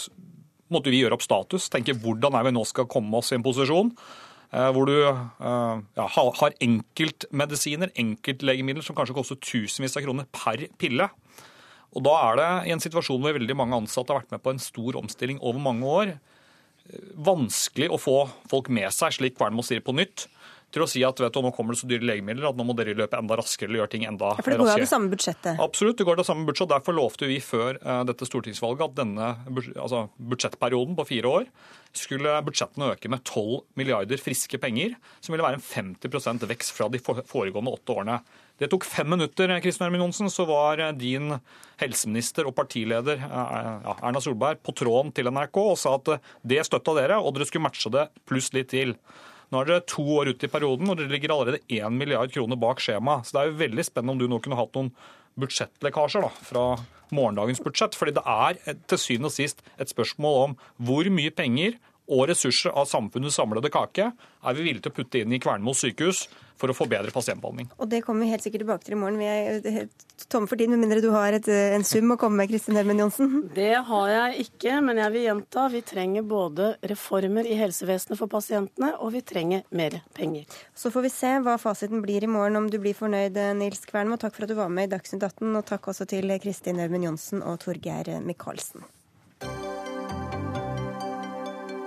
måtte 0.72 0.94
vi 0.94 1.02
gjøre 1.02 1.18
opp 1.18 1.26
status. 1.26 1.70
Tenke 1.74 1.96
hvordan 1.98 2.38
er 2.38 2.48
vi 2.48 2.54
nå 2.56 2.64
skal 2.68 2.90
komme 2.92 3.20
oss 3.20 3.34
i 3.34 3.38
en 3.38 3.46
posisjon 3.46 3.92
eh, 3.94 4.70
hvor 4.76 4.90
du 4.90 4.96
eh, 5.00 5.82
ja, 6.00 6.08
har 6.18 6.58
enkeltmedisiner, 6.64 7.94
enkeltlegemidler, 8.04 8.86
som 8.86 8.98
kanskje 8.98 9.18
koster 9.18 9.42
tusenvis 9.42 9.98
av 10.00 10.06
kroner 10.06 10.30
per 10.34 10.68
pille. 10.82 11.10
Og 11.94 12.06
da 12.06 12.14
er 12.30 12.40
det 12.40 12.52
i 12.70 12.76
en 12.76 12.82
situasjon 12.82 13.22
hvor 13.22 13.36
veldig 13.38 13.58
mange 13.58 13.84
ansatte 13.84 14.14
har 14.14 14.24
vært 14.24 14.34
med 14.34 14.44
på 14.46 14.54
en 14.54 14.62
stor 14.62 14.98
omstilling 15.04 15.42
over 15.42 15.62
mange 15.62 15.90
år, 15.90 16.16
vanskelig 17.16 17.88
å 17.94 18.00
få 18.02 18.18
folk 18.52 18.68
med 18.74 18.90
seg, 18.92 19.14
slik 19.16 19.38
Kvernmo 19.38 19.64
sier 19.64 19.84
på 19.86 19.94
nytt 19.96 20.26
til 20.74 20.86
å 20.86 20.90
si 20.90 21.04
at 21.06 21.22
vet 21.22 21.36
du, 21.36 21.42
nå 21.46 21.52
kommer 21.56 21.76
det 21.76 21.82
så 21.84 21.90
dyre 21.90 22.08
legemidler 22.10 22.50
at 22.50 22.58
nå 22.58 22.66
må 22.68 22.76
dere 22.78 22.96
løpe 22.98 23.20
enda 23.20 23.38
raskere 23.40 23.70
eller 23.70 23.84
gjøre 23.84 23.94
ting 23.94 24.08
enda 24.10 24.34
raskere. 24.34 24.42
Ja, 24.42 24.46
for 24.46 24.54
det 24.54 24.60
går 24.64 24.74
av 24.74 24.84
det 24.84 24.92
samme 24.92 25.14
budsjettet? 25.14 25.62
Absolutt, 25.68 25.98
det 26.00 26.08
går 26.08 26.18
av 26.18 26.24
det 26.24 26.30
samme 26.32 26.48
budsjettet. 26.50 26.74
Derfor 26.74 26.98
lovte 26.98 27.30
vi 27.30 27.40
før 27.44 27.80
uh, 27.84 28.02
dette 28.10 28.28
stortingsvalget 28.30 28.86
at 28.90 29.00
denne 29.04 29.32
altså 29.78 30.08
budsjettperioden 30.18 30.98
på 31.00 31.08
fire 31.14 31.34
år 31.40 31.50
skulle 31.94 32.40
budsjettene 32.46 32.94
øke 32.96 33.10
med 33.12 33.22
12 33.22 33.60
milliarder 33.78 34.22
friske 34.22 34.58
penger, 34.62 34.96
som 35.22 35.34
ville 35.34 35.46
være 35.46 35.60
en 35.60 35.66
50% 35.66 36.48
vekst 36.50 36.74
fra 36.74 36.90
de 36.90 37.02
foregående 37.02 37.74
åtte 37.76 37.94
årene. 37.94 38.18
Det 38.62 38.70
tok 38.70 38.86
fem 38.86 39.10
minutter, 39.10 39.52
Kristin 39.62 39.88
Hermin 39.88 40.04
Johnsen, 40.04 40.30
så 40.30 40.46
var 40.50 40.82
eh, 40.82 40.94
din 40.98 41.36
helseminister 41.82 42.48
og 42.50 42.56
partileder 42.58 43.22
eh, 43.22 43.92
Erna 43.96 44.22
Solberg 44.22 44.62
på 44.66 44.76
tråden 44.78 45.14
til 45.16 45.30
NRK 45.34 45.62
og 45.62 45.78
sa 45.82 45.96
at 45.98 46.16
det 46.42 46.62
støtta 46.66 46.98
dere, 46.98 47.20
og 47.22 47.34
dere 47.36 47.50
skulle 47.50 47.66
matche 47.66 47.94
det 47.94 48.08
pluss 48.30 48.52
litt 48.56 48.72
til. 48.74 48.96
Nå 49.54 49.62
er 49.62 49.70
dere 49.70 49.86
to 49.86 50.02
år 50.16 50.32
ute 50.34 50.48
i 50.48 50.50
perioden, 50.50 50.90
og 50.90 50.98
dere 50.98 51.14
ligger 51.14 51.36
allerede 51.36 51.62
1 51.70 51.94
milliard 51.94 52.32
kroner 52.34 52.58
bak 52.58 52.82
skjema. 52.82 53.20
Så 53.22 53.36
det 53.36 53.42
er 53.42 53.52
jo 53.52 53.60
veldig 53.60 53.86
spennende 53.86 54.16
om 54.16 54.22
du 54.24 54.26
nå 54.32 54.40
kunne 54.42 54.58
hatt 54.58 54.74
noen 54.74 54.90
budsjettlekkasjer 55.38 56.26
da, 56.26 56.32
fra 56.48 56.64
morgendagens 57.14 57.62
budsjett. 57.62 57.94
fordi 57.94 58.16
det 58.18 58.24
er 58.26 58.78
til 58.90 58.98
syvende 58.98 59.30
og 59.30 59.36
sist 59.36 59.62
et 59.78 59.92
spørsmål 59.94 60.40
om 60.48 60.56
hvor 60.82 61.10
mye 61.14 61.34
penger 61.34 61.78
og 62.14 62.28
ressurser 62.30 62.74
av 62.78 62.88
samfunnets 62.90 63.38
samlede 63.40 63.72
kake 63.74 64.12
er 64.14 64.58
vi 64.58 64.66
villige 64.66 64.86
til 64.86 64.94
å 64.94 64.98
putte 65.02 65.22
inn 65.24 65.34
i 65.34 65.42
Kvernmo 65.42 65.74
sykehus 65.78 66.28
for 66.60 66.72
å 66.72 66.76
få 66.78 66.86
bedre 66.90 67.12
pasientbehandling. 67.12 67.72
Og 67.82 67.90
Det 67.90 68.04
kommer 68.06 68.24
vi 68.24 68.32
helt 68.32 68.46
sikkert 68.46 68.64
tilbake 68.64 68.86
til 68.86 68.96
i 68.96 69.00
morgen. 69.02 69.20
Vi 69.20 69.28
er 69.28 69.88
tomme 70.32 70.48
for 70.48 70.60
tid, 70.60 70.72
med 70.72 70.80
mindre 70.84 71.02
du 71.04 71.10
har 71.14 71.36
et, 71.36 71.50
en 71.50 71.86
sum 71.88 72.14
å 72.14 72.18
komme 72.20 72.40
med, 72.40 72.52
Kristin 72.52 72.78
Hermen 72.80 73.02
Johnsen? 73.02 73.34
Det 73.58 73.74
har 73.90 74.14
jeg 74.14 74.48
ikke, 74.48 74.78
men 74.86 75.02
jeg 75.02 75.16
vil 75.16 75.28
gjenta. 75.28 75.68
Vi 75.74 75.84
trenger 75.94 76.28
både 76.30 76.70
reformer 76.94 77.50
i 77.50 77.58
helsevesenet 77.60 78.20
for 78.20 78.32
pasientene, 78.32 78.94
og 79.00 79.14
vi 79.18 79.24
trenger 79.34 79.68
mer 79.76 80.00
penger. 80.16 80.48
Så 80.78 80.94
får 80.94 81.08
vi 81.08 81.14
se 81.14 81.36
hva 81.44 81.58
fasiten 81.62 82.04
blir 82.06 82.24
i 82.24 82.32
morgen, 82.32 82.62
om 82.62 82.72
du 82.72 82.80
blir 82.82 82.98
fornøyd, 82.98 83.40
Nils 83.60 83.84
Kvernmo. 83.90 84.20
Takk 84.22 84.38
for 84.38 84.48
at 84.48 84.54
du 84.54 84.60
var 84.60 84.72
med 84.74 84.92
i 84.92 84.96
Dagsnytt 84.96 85.26
18, 85.26 85.50
og 85.60 85.68
takk 85.68 85.92
også 85.92 86.08
til 86.10 86.38
Kristin 86.44 86.82
Hermen 86.82 87.10
Johnsen 87.10 87.44
og 87.44 87.60
Torgeir 87.66 88.14
Micaelsen. 88.24 88.86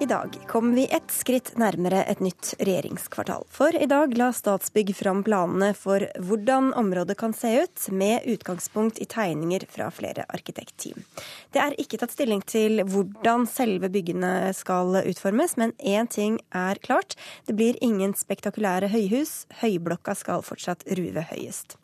I 0.00 0.06
dag 0.06 0.32
kom 0.48 0.70
vi 0.72 0.86
et 0.88 1.12
skritt 1.12 1.50
nærmere 1.60 1.98
et 2.08 2.22
nytt 2.24 2.54
regjeringskvartal. 2.56 3.42
For 3.52 3.76
i 3.76 3.84
dag 3.84 4.14
la 4.16 4.30
Statsbygg 4.32 4.94
fram 4.96 5.20
planene 5.26 5.74
for 5.76 6.06
hvordan 6.24 6.70
området 6.80 7.18
kan 7.20 7.34
se 7.36 7.50
ut, 7.66 7.82
med 7.92 8.24
utgangspunkt 8.32 8.96
i 8.96 9.04
tegninger 9.04 9.66
fra 9.68 9.90
flere 9.92 10.24
arkitektteam. 10.32 11.04
Det 11.52 11.60
er 11.60 11.76
ikke 11.76 12.00
tatt 12.00 12.14
stilling 12.14 12.40
til 12.48 12.80
hvordan 12.88 13.44
selve 13.50 13.90
byggene 13.92 14.54
skal 14.56 15.02
utformes, 15.02 15.58
men 15.60 15.76
én 15.76 16.08
ting 16.08 16.40
er 16.48 16.80
klart. 16.80 17.18
Det 17.44 17.58
blir 17.60 17.76
ingen 17.84 18.16
spektakulære 18.16 18.88
høyhus. 18.88 19.44
Høyblokka 19.60 20.16
skal 20.16 20.46
fortsatt 20.46 20.86
ruve 20.96 21.26
høyest. 21.34 21.76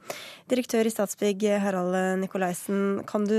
Direktør 0.48 0.88
i 0.88 0.94
Statsbygg, 0.94 1.44
Harald 1.60 2.22
Nikolaisen, 2.22 3.02
kan 3.04 3.28
du 3.28 3.36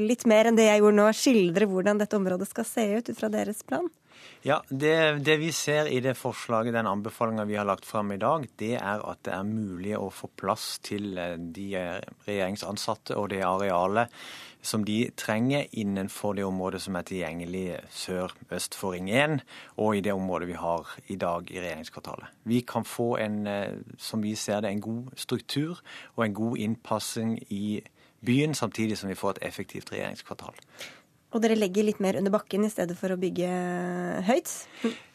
litt 0.00 0.26
mer 0.26 0.48
enn 0.48 0.58
det 0.58 0.66
jeg 0.66 0.82
gjorde 0.82 0.98
nå, 0.98 1.08
skildre 1.14 1.70
hvordan 1.70 2.02
dette 2.02 2.18
området 2.18 2.50
skal 2.50 2.66
se 2.66 2.90
ut 2.98 3.12
ut 3.12 3.16
fra 3.20 3.30
deres 3.30 3.62
plan? 3.62 3.86
Ja, 4.46 4.60
det, 4.70 5.24
det, 5.26 5.36
vi 5.40 5.50
ser 5.52 5.88
i 5.90 5.98
det 6.00 6.14
forslaget, 6.14 6.76
den 6.76 6.86
anbefalinga 6.86 7.44
vi 7.48 7.56
har 7.58 7.66
lagt 7.66 7.86
fram 7.86 8.12
i 8.14 8.20
dag, 8.22 8.46
det 8.60 8.76
er 8.78 9.02
at 9.02 9.24
det 9.26 9.32
er 9.34 9.48
mulig 9.48 9.96
å 9.98 10.12
få 10.14 10.30
plass 10.38 10.76
til 10.86 11.18
eh, 11.18 11.34
de 11.38 11.72
eh, 11.78 11.96
regjeringsansatte 12.28 13.18
og 13.18 13.32
det 13.34 13.42
arealet 13.46 14.14
som 14.62 14.84
de 14.84 15.10
trenger 15.16 15.66
innenfor 15.70 16.34
det 16.34 16.44
området 16.46 16.80
som 16.82 16.96
er 16.98 17.06
tilgjengelig 17.06 17.78
sør-øst 17.94 18.74
for 18.78 18.94
Ring 18.96 19.10
1, 19.10 19.38
og 19.78 19.96
i 19.96 20.02
det 20.04 20.14
området 20.14 20.48
vi 20.50 20.58
har 20.58 20.94
i 21.08 21.16
dag 21.16 21.50
i 21.50 21.60
regjeringskvartalet. 21.62 22.30
Vi 22.44 22.60
kan 22.60 22.84
få 22.84 23.16
en, 23.16 23.46
eh, 23.46 23.78
som 23.98 24.22
vi 24.22 24.34
ser 24.34 24.60
det, 24.60 24.70
en 24.70 24.80
god 24.80 25.10
struktur 25.16 25.80
og 26.16 26.24
en 26.24 26.34
god 26.34 26.56
innpassing 26.58 27.38
i 27.50 27.82
byen, 28.24 28.54
samtidig 28.54 28.98
som 28.98 29.08
vi 29.08 29.14
får 29.14 29.30
et 29.30 29.42
effektivt 29.50 29.92
regjeringskvartal. 29.92 30.54
Og 31.28 31.42
dere 31.44 31.58
legger 31.58 31.84
litt 31.84 31.98
mer 32.00 32.16
under 32.16 32.32
bakken 32.32 32.64
i 32.64 32.70
stedet 32.72 32.96
for 32.96 33.12
å 33.12 33.18
bygge 33.20 33.48
høyt? 34.24 34.52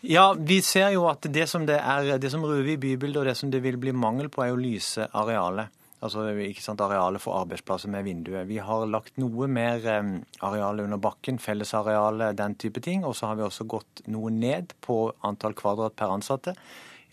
Ja, 0.06 0.28
vi 0.38 0.60
ser 0.62 0.92
jo 0.94 1.08
at 1.10 1.26
det 1.26 1.48
som, 1.50 1.66
det 1.66 1.80
er, 1.80 2.20
det 2.22 2.30
som 2.30 2.44
ruver 2.46 2.76
i 2.76 2.78
bybildet, 2.78 3.22
og 3.24 3.30
det 3.32 3.38
som 3.40 3.50
det 3.54 3.64
vil 3.66 3.80
bli 3.82 3.96
mangel 3.98 4.30
på, 4.30 4.44
er 4.44 4.52
jo 4.52 4.62
lyse 4.62 5.08
arealet. 5.10 5.74
Altså 6.04 6.28
ikke 6.36 6.62
sant, 6.62 6.84
arealet 6.84 7.24
for 7.24 7.40
arbeidsplasser 7.40 7.90
med 7.90 8.04
vinduet. 8.06 8.46
Vi 8.50 8.60
har 8.62 8.86
lagt 8.92 9.16
noe 9.24 9.48
mer 9.48 9.86
areal 10.44 10.84
under 10.84 11.00
bakken, 11.02 11.40
fellesarealet, 11.40 12.36
den 12.38 12.58
type 12.60 12.84
ting. 12.84 13.06
Og 13.08 13.16
så 13.16 13.32
har 13.32 13.40
vi 13.40 13.46
også 13.48 13.66
gått 13.72 14.04
noe 14.12 14.30
ned 14.34 14.76
på 14.84 15.06
antall 15.24 15.56
kvadrat 15.58 15.96
per 15.98 16.12
ansatte. 16.12 16.58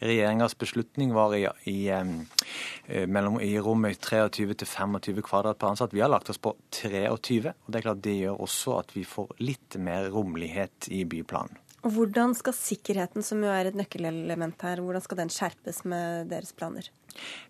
Regjeringas 0.00 0.56
beslutning 0.58 1.12
var 1.12 1.34
i, 1.36 1.44
i, 1.68 1.78
eh, 1.92 3.06
mellom, 3.06 3.40
i 3.44 3.52
rommet 3.60 4.00
23 4.00 4.54
til 4.62 4.68
25 4.68 5.22
kvadrat 5.26 5.58
per 5.60 5.72
ansatt. 5.74 5.92
Vi 5.92 6.00
har 6.00 6.12
lagt 6.12 6.30
oss 6.32 6.40
på 6.40 6.54
23. 6.72 7.52
og 7.52 7.68
Det 7.68 7.80
er 7.80 7.88
klart 7.88 8.04
det 8.04 8.16
gjør 8.16 8.40
også 8.40 8.78
at 8.80 8.94
vi 8.96 9.04
får 9.04 9.34
litt 9.44 9.76
mer 9.76 10.08
rommelighet 10.14 10.88
i 10.88 11.04
byplanen. 11.04 11.60
Og 11.80 11.94
Hvordan 11.96 12.34
skal 12.36 12.52
sikkerheten, 12.52 13.24
som 13.24 13.40
jo 13.40 13.48
er 13.48 13.70
et 13.70 13.76
nøkkelelement 13.76 14.60
her, 14.66 14.82
hvordan 14.84 15.04
skal 15.04 15.22
den 15.22 15.32
skjerpes 15.32 15.84
med 15.88 16.28
deres 16.32 16.52
planer? 16.52 16.90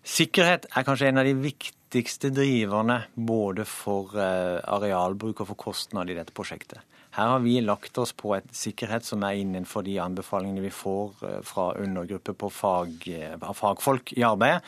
Sikkerhet 0.07 0.69
er 0.71 0.85
kanskje 0.87 1.09
en 1.11 1.19
av 1.19 1.27
de 1.27 1.35
viktigste 1.35 2.31
driverne 2.31 3.01
både 3.15 3.65
for 3.67 4.15
eh, 4.15 4.61
arealbruk 4.63 5.43
og 5.43 5.51
for 5.51 5.59
kostnad 5.67 6.11
i 6.11 6.15
dette 6.15 6.35
prosjektet. 6.35 6.79
Her 7.11 7.33
har 7.33 7.41
vi 7.43 7.57
lagt 7.63 7.97
oss 7.99 8.13
på 8.15 8.35
et 8.37 8.47
sikkerhet 8.55 9.03
som 9.07 9.23
er 9.27 9.41
innenfor 9.41 9.83
de 9.83 9.97
anbefalingene 9.99 10.63
vi 10.63 10.71
får 10.71 11.25
eh, 11.27 11.41
fra 11.43 11.71
undergrupper 11.81 12.53
fag, 12.55 12.95
eh, 13.11 13.35
fagfolk 13.57 14.13
i 14.15 14.23
arbeidet. 14.23 14.63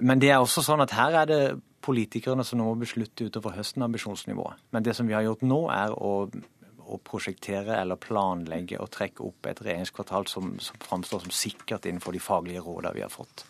Men 0.00 0.20
det 0.20 0.34
er 0.34 0.42
også 0.42 0.64
sånn 0.66 0.84
at 0.84 0.92
her 0.96 1.22
er 1.22 1.30
det 1.30 1.42
politikerne 1.84 2.44
som 2.44 2.60
nå 2.60 2.68
må 2.68 2.76
beslutte 2.82 3.28
utover 3.28 3.56
høsten 3.56 3.86
ambisjonsnivået. 3.86 4.60
Men 4.74 4.84
det 4.84 4.96
som 4.98 5.08
vi 5.08 5.16
har 5.16 5.24
gjort 5.24 5.46
nå, 5.46 5.62
er 5.72 5.94
å, 5.96 6.28
å 6.28 6.98
prosjektere 7.04 7.78
eller 7.80 8.00
planlegge 8.00 8.80
og 8.82 8.90
trekke 8.92 9.24
opp 9.24 9.48
et 9.48 9.62
regjeringskvartal 9.64 10.28
som, 10.28 10.56
som 10.60 10.80
framstår 10.84 11.24
som 11.24 11.32
sikkert 11.32 11.88
innenfor 11.88 12.16
de 12.16 12.20
faglige 12.20 12.64
rådene 12.66 12.96
vi 12.98 13.06
har 13.06 13.14
fått. 13.14 13.46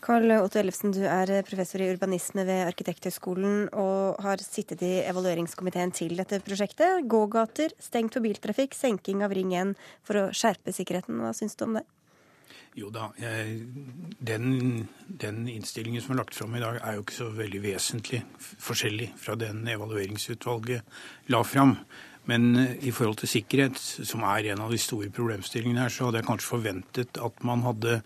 Karl 0.00 0.32
Otto 0.38 0.56
Ellefsen, 0.56 0.94
du 0.96 1.02
er 1.04 1.28
professor 1.44 1.82
i 1.84 1.90
urbanisme 1.92 2.46
ved 2.48 2.62
Arkitekthøgskolen 2.70 3.66
og 3.76 4.16
har 4.24 4.40
sittet 4.40 4.80
i 4.86 4.94
evalueringskomiteen 5.04 5.92
til 5.92 6.16
dette 6.16 6.40
prosjektet. 6.44 7.04
Gågater, 7.10 7.74
stengt 7.76 8.16
for 8.16 8.24
biltrafikk, 8.24 8.76
senking 8.76 9.20
av 9.26 9.34
Ring 9.36 9.52
1 9.52 9.74
for 10.08 10.22
å 10.22 10.26
skjerpe 10.32 10.72
sikkerheten. 10.72 11.20
Hva 11.20 11.34
syns 11.36 11.58
du 11.60 11.66
om 11.68 11.76
det? 11.76 11.84
Jo 12.78 12.88
da, 12.94 13.08
den, 14.22 14.86
den, 15.20 15.40
innstillingen 15.50 16.00
som 16.04 16.14
er 16.14 16.20
lagt 16.22 16.36
fram 16.38 16.54
i 16.54 16.62
dag, 16.62 16.78
er 16.80 16.96
jo 16.96 17.02
ikke 17.02 17.16
så 17.16 17.26
veldig 17.34 17.62
vesentlig 17.64 18.22
forskjellig 18.38 19.10
fra 19.18 19.34
den 19.36 19.64
evalueringsutvalget 19.68 20.86
la 21.34 21.42
fram. 21.44 21.74
Men 22.28 22.50
eh, 22.56 22.76
i 22.88 22.92
forhold 22.94 23.20
til 23.22 23.32
sikkerhet, 23.32 23.78
som 23.80 24.24
er 24.28 24.52
en 24.52 24.64
av 24.66 24.74
de 24.74 24.80
store 24.80 25.10
problemstillingene 25.14 25.86
her, 25.86 25.94
så 25.94 26.08
hadde 26.08 26.20
jeg 26.20 26.28
kanskje 26.28 26.52
forventet 26.52 27.20
at 27.22 27.44
man 27.46 27.64
hadde 27.64 28.00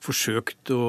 forsøkt 0.00 0.72
å 0.72 0.84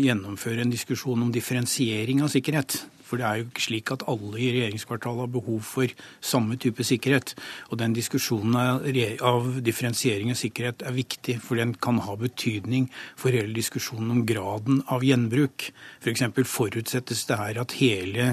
gjennomføre 0.00 0.64
en 0.64 0.74
diskusjon 0.74 1.22
om 1.22 1.32
differensiering 1.34 2.24
av 2.24 2.32
sikkerhet. 2.34 2.80
For 3.06 3.20
det 3.20 3.26
er 3.26 3.40
jo 3.40 3.48
ikke 3.48 3.66
slik 3.68 3.92
at 3.94 4.04
alle 4.10 4.40
i 4.40 4.50
regjeringskvartalet 4.54 5.24
har 5.26 5.32
behov 5.36 5.60
for 5.66 5.92
samme 6.24 6.58
type 6.60 6.84
sikkerhet. 6.86 7.34
Og 7.70 7.78
den 7.80 7.94
diskusjonen 7.96 8.56
av 8.56 9.48
differensiering 9.64 10.32
av 10.32 10.40
sikkerhet 10.40 10.82
er 10.86 10.96
viktig, 10.96 11.38
for 11.42 11.60
den 11.60 11.76
kan 11.78 12.00
ha 12.02 12.16
betydning 12.18 12.88
for 13.18 13.34
hele 13.34 13.54
diskusjonen 13.56 14.10
om 14.12 14.24
graden 14.28 14.82
av 14.92 15.06
gjenbruk. 15.06 15.70
F.eks. 16.02 16.26
For 16.36 16.50
forutsettes 16.56 17.24
det 17.28 17.38
her 17.38 17.60
at 17.62 17.76
hele, 17.78 18.26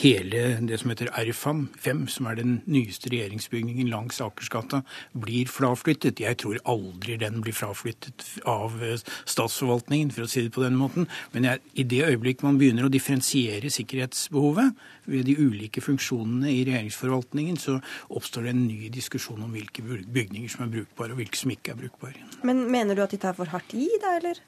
hele 0.00 0.42
det 0.66 0.80
som 0.82 0.92
heter 0.92 1.12
RFAM 1.14 1.66
5, 1.82 2.02
som 2.16 2.28
er 2.30 2.40
den 2.40 2.58
nyeste 2.66 3.12
regjeringsbygningen 3.12 3.90
langs 3.92 4.20
Akersgata, 4.24 4.82
blir 5.14 5.48
fraflyttet. 5.50 6.20
Jeg 6.20 6.40
tror 6.42 6.60
aldri 6.68 7.18
den 7.20 7.40
blir 7.44 7.56
fraflyttet 7.56 8.26
av 8.48 8.74
eh, 8.82 8.98
statsforvaltningen, 9.28 10.12
for 10.14 10.26
å 10.26 10.30
si 10.30 10.46
det 10.46 10.54
på 10.56 10.64
den 10.64 10.78
måten. 10.78 11.08
Men 11.34 11.48
jeg, 11.50 11.62
i 11.78 11.86
det 11.88 12.02
øyeblikk 12.08 12.44
man 12.46 12.58
begynner 12.60 12.88
å 12.88 12.92
differensiere 12.92 13.70
sikkerhet 13.72 14.15
kapasitetsbehovet 14.16 14.74
ved 15.06 15.24
de 15.26 15.36
ulike 15.38 15.80
funksjonene 15.80 16.50
i 16.50 16.64
regjeringsforvaltningen, 16.64 17.56
så 17.56 17.78
oppstår 18.10 18.46
det 18.46 18.54
en 18.54 18.66
ny 18.66 18.88
diskusjon 18.90 19.42
om 19.42 19.52
hvilke 19.52 19.82
bygninger 19.82 20.48
som 20.48 20.64
er 20.64 20.72
brukbare, 20.72 21.12
og 21.12 21.20
hvilke 21.20 21.36
som 21.36 21.50
ikke 21.50 21.72
er 21.72 21.80
brukbare. 21.80 22.22
Men 22.44 22.70
mener 22.70 22.94
du 22.94 23.02
at 23.02 23.10
de 23.10 23.18
tar 23.18 23.34
for 23.36 23.46
hardt 23.46 23.74
i, 23.74 23.88
da, 24.00 24.16
eller? 24.18 24.40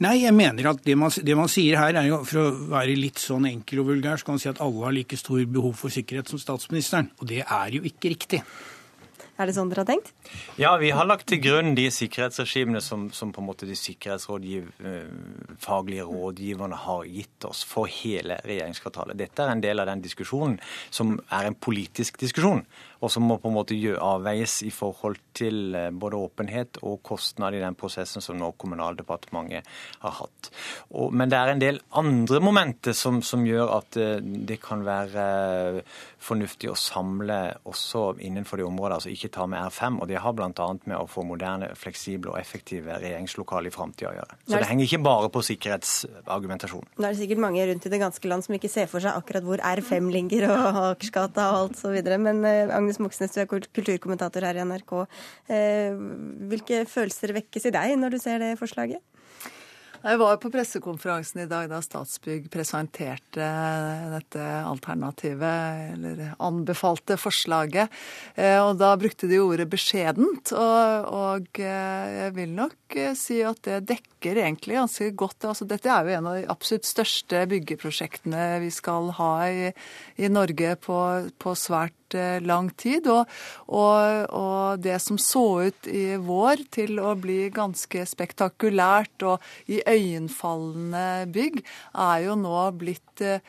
Nei, 0.00 0.22
jeg 0.22 0.32
mener 0.32 0.70
at 0.70 0.80
det 0.84 0.96
man, 0.96 1.10
det 1.10 1.36
man, 1.36 1.48
sier 1.48 1.76
her, 1.76 1.96
er 1.96 2.08
jo, 2.08 2.22
for 2.24 2.46
å 2.46 2.54
være 2.72 2.96
litt 2.96 3.20
sånn 3.20 3.46
enkel 3.46 3.82
og 3.82 3.90
vulgær, 3.90 4.16
så 4.16 4.24
kan 4.24 4.38
man 4.38 4.40
si 4.40 4.48
at 4.48 4.62
alle 4.64 4.86
har 4.86 4.94
like 4.96 5.18
stor 5.20 5.42
behov 5.44 5.76
for 5.76 5.92
sikkerhet 5.92 6.32
som 6.32 6.40
statsministeren. 6.40 7.10
Og 7.20 7.28
det 7.28 7.42
er 7.44 7.76
jo 7.76 7.84
ikke 7.84 8.14
riktig. 8.14 8.40
Er 9.36 9.46
det 9.46 9.52
sånn 9.56 9.68
dere 9.68 9.82
har 9.84 9.90
tenkt? 9.90 10.12
Ja, 10.56 10.76
vi 10.80 10.90
har 10.96 11.04
lagt 11.04 11.26
til 11.28 11.40
grunn 11.44 11.74
de 11.76 11.90
sikkerhetsregimene 11.92 12.80
som, 12.80 13.12
som 13.12 13.32
på 13.36 13.42
en 13.42 13.48
måte 13.50 13.68
de 13.68 13.76
sikkerhetsfaglige 13.76 16.06
rådgiverne 16.08 16.76
har 16.86 17.04
gitt 17.04 17.44
oss 17.44 17.60
for 17.68 17.84
hele 17.90 18.40
regjeringskvartalet. 18.48 19.18
Dette 19.20 19.42
er 19.44 19.50
en 19.52 19.64
del 19.64 19.80
av 19.82 19.86
den 19.90 20.00
diskusjonen 20.06 20.56
som 20.88 21.20
er 21.28 21.44
en 21.50 21.58
politisk 21.68 22.16
diskusjon 22.22 22.64
og 23.06 23.12
som 23.12 23.26
må 23.26 23.38
på 23.38 23.50
en 23.50 23.54
måte 23.54 23.76
avveies 24.02 24.58
i 24.66 24.72
forhold 24.74 25.20
til 25.36 25.76
eh, 25.78 25.92
både 25.94 26.18
åpenhet 26.18 26.80
og 26.82 26.98
kostnad 27.06 27.54
i 27.54 27.62
den 27.62 27.76
prosessen 27.78 28.24
som 28.24 28.38
nå 28.40 28.52
Kommunaldepartementet 28.56 29.66
har 30.02 30.14
hatt. 30.20 30.50
Og, 30.90 31.12
men 31.14 31.30
det 31.30 31.38
er 31.38 31.52
en 31.52 31.62
del 31.62 31.80
andre 31.98 32.40
momenter 32.42 32.96
som, 32.96 33.20
som 33.22 33.44
gjør 33.46 33.72
at 33.76 33.98
eh, 34.00 34.18
det 34.20 34.58
kan 34.64 34.82
være 34.86 35.26
eh, 35.76 35.96
fornuftig 36.26 36.70
å 36.72 36.76
samle 36.78 37.38
også 37.68 38.16
innenfor 38.26 38.58
de 38.58 38.66
områdene, 38.66 38.98
altså 38.98 39.12
ikke 39.12 39.30
ta 39.36 39.46
med 39.50 39.62
R5. 39.68 40.00
og 40.02 40.10
Det 40.10 40.18
har 40.22 40.34
bl.a. 40.36 40.68
med 40.88 40.96
å 40.98 41.06
få 41.10 41.22
moderne, 41.28 41.70
fleksible 41.78 42.32
og 42.32 42.40
effektive 42.40 42.98
regjeringslokaler 43.02 43.70
i 43.70 43.74
framtida 43.74 44.10
å 44.10 44.16
gjøre. 44.18 44.38
Så 44.46 44.56
det 44.56 44.70
henger 44.70 44.88
ikke 44.88 45.02
bare 45.06 45.30
på 45.32 45.44
sikkerhetsargumentasjon. 45.50 46.88
Nå 46.96 47.06
er 47.06 47.14
det 47.14 47.20
sikkert 47.20 47.44
mange 47.44 47.68
rundt 47.70 47.86
i 47.86 47.92
det 47.92 48.02
ganske 48.02 48.32
land 48.32 48.46
som 48.46 48.56
ikke 48.56 48.72
ser 48.72 48.90
for 48.90 49.04
seg 49.04 49.14
akkurat 49.14 49.46
hvor 49.46 49.62
R5 49.62 50.10
ligger 50.16 50.48
og 50.50 50.80
Akersgata 50.96 51.50
og 51.52 51.60
alt 51.60 51.80
så 51.80 51.92
videre. 51.94 52.18
Men 52.22 52.42
Agnes 52.46 52.95
Moxnes, 53.02 53.34
du 53.34 53.42
er 53.42 53.50
kulturkommentator 53.50 54.46
her 54.46 54.60
i 54.60 54.64
NRK. 54.66 54.96
Eh, 55.52 55.98
hvilke 56.52 56.84
følelser 56.90 57.36
vekkes 57.36 57.68
i 57.70 57.74
deg 57.76 57.96
når 58.00 58.16
du 58.16 58.22
ser 58.22 58.42
det 58.42 58.56
forslaget? 58.60 59.02
Jeg 60.06 60.20
var 60.20 60.36
på 60.38 60.50
pressekonferansen 60.54 61.40
i 61.42 61.48
dag 61.50 61.66
da 61.70 61.80
Statsbygg 61.82 62.44
presenterte 62.52 63.46
dette 64.12 64.44
alternativet, 64.60 65.96
eller 65.96 66.36
anbefalte 66.46 67.16
forslaget. 67.18 67.90
Eh, 68.38 68.60
og 68.60 68.76
da 68.78 68.92
brukte 69.00 69.26
de 69.26 69.40
ordet 69.42 69.66
beskjedent. 69.72 70.52
Og, 70.54 71.10
og 71.10 71.58
eh, 71.58 72.14
jeg 72.20 72.36
vil 72.36 72.54
nok 72.54 72.98
si 73.18 73.40
at 73.42 73.58
det 73.66 73.80
dekker 73.90 74.44
egentlig 74.44 74.78
ganske 74.78 75.10
godt. 75.18 75.48
Altså, 75.50 75.66
dette 75.66 75.90
er 75.90 76.06
jo 76.06 76.18
en 76.20 76.30
av 76.30 76.38
de 76.38 76.46
absolutt 76.54 76.86
største 76.86 77.42
byggeprosjektene 77.50 78.46
vi 78.62 78.70
skal 78.74 79.10
ha 79.18 79.32
i, 79.50 79.70
i 80.22 80.30
Norge 80.30 80.76
på, 80.86 81.00
på 81.34 81.58
svært 81.58 82.05
lang 82.44 82.70
tid. 82.78 83.08
Og, 83.12 83.36
og, 83.66 84.26
og, 84.30 84.82
det 84.82 84.98
som 85.02 85.18
så 85.20 85.44
ut 85.68 85.90
i 85.90 86.16
vår 86.20 86.66
til 86.74 87.00
å 87.00 87.14
bli 87.18 87.46
ganske 87.54 88.06
spektakulært 88.08 89.26
og 89.26 89.44
iøynefallende 89.70 91.26
bygg, 91.32 91.62
er 91.94 92.26
jo 92.26 92.36
nå 92.40 92.58
blitt 92.78 93.24
eh, 93.24 93.40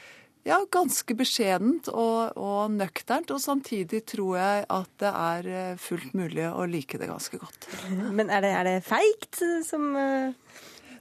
ja, 0.48 0.62
ganske 0.72 1.16
beskjedent 1.18 1.90
og, 1.92 2.38
og, 2.40 2.72
nøkternt. 2.78 3.34
Og 3.36 3.44
samtidig 3.44 4.04
tror 4.08 4.38
jeg 4.40 4.66
at 4.80 4.92
det 5.04 5.14
er 5.14 5.52
eh, 5.52 5.80
fullt 5.82 6.16
mulig 6.18 6.48
å 6.50 6.68
like 6.70 7.00
det 7.02 7.12
ganske 7.12 7.42
godt. 7.42 7.70
Men 7.90 8.32
er 8.32 8.46
det, 8.46 8.54
er 8.56 8.70
det 8.72 8.78
feigt 8.88 9.42
som 9.68 9.92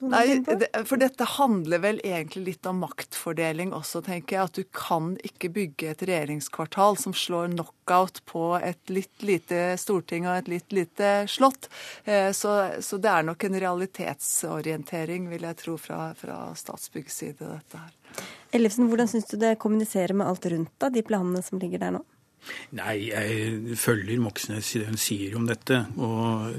Nei, 0.00 0.40
for 0.84 1.00
dette 1.00 1.26
handler 1.36 1.80
vel 1.82 2.00
egentlig 2.04 2.42
litt 2.44 2.68
om 2.68 2.80
maktfordeling 2.84 3.72
også, 3.76 4.02
tenker 4.06 4.36
jeg. 4.36 4.50
At 4.50 4.58
du 4.58 4.64
kan 4.76 5.14
ikke 5.26 5.50
bygge 5.54 5.92
et 5.92 6.04
regjeringskvartal 6.08 6.98
som 7.00 7.14
slår 7.16 7.52
knockout 7.54 8.22
på 8.28 8.44
et 8.58 8.92
litt 8.92 9.24
lite 9.26 9.76
storting 9.80 10.28
og 10.28 10.40
et 10.40 10.50
litt 10.52 10.76
lite 10.76 11.12
slott. 11.30 11.70
Eh, 12.04 12.32
så, 12.36 12.56
så 12.80 13.00
det 13.02 13.12
er 13.12 13.28
nok 13.28 13.46
en 13.48 13.60
realitetsorientering, 13.66 15.30
vil 15.32 15.48
jeg 15.48 15.60
tro, 15.62 15.78
fra, 15.80 16.10
fra 16.18 16.40
Statsbyggs 16.56 17.22
side, 17.22 17.40
dette 17.40 17.80
her. 17.80 17.94
Ellefsen, 18.56 18.88
hvordan 18.90 19.08
syns 19.10 19.28
du 19.30 19.36
det 19.40 19.56
kommuniserer 19.60 20.16
med 20.16 20.28
alt 20.30 20.46
rundt 20.52 20.72
da, 20.80 20.90
de 20.92 21.04
planene 21.04 21.42
som 21.44 21.60
ligger 21.60 21.82
der 21.82 21.98
nå? 21.98 22.04
Nei, 22.76 22.94
jeg 23.10 23.76
følger 23.80 24.20
Moxnes 24.22 24.72
i 24.74 24.82
det 24.82 24.90
hun 24.90 25.00
sier 25.00 25.36
om 25.38 25.46
dette. 25.48 25.80
Og 26.02 26.52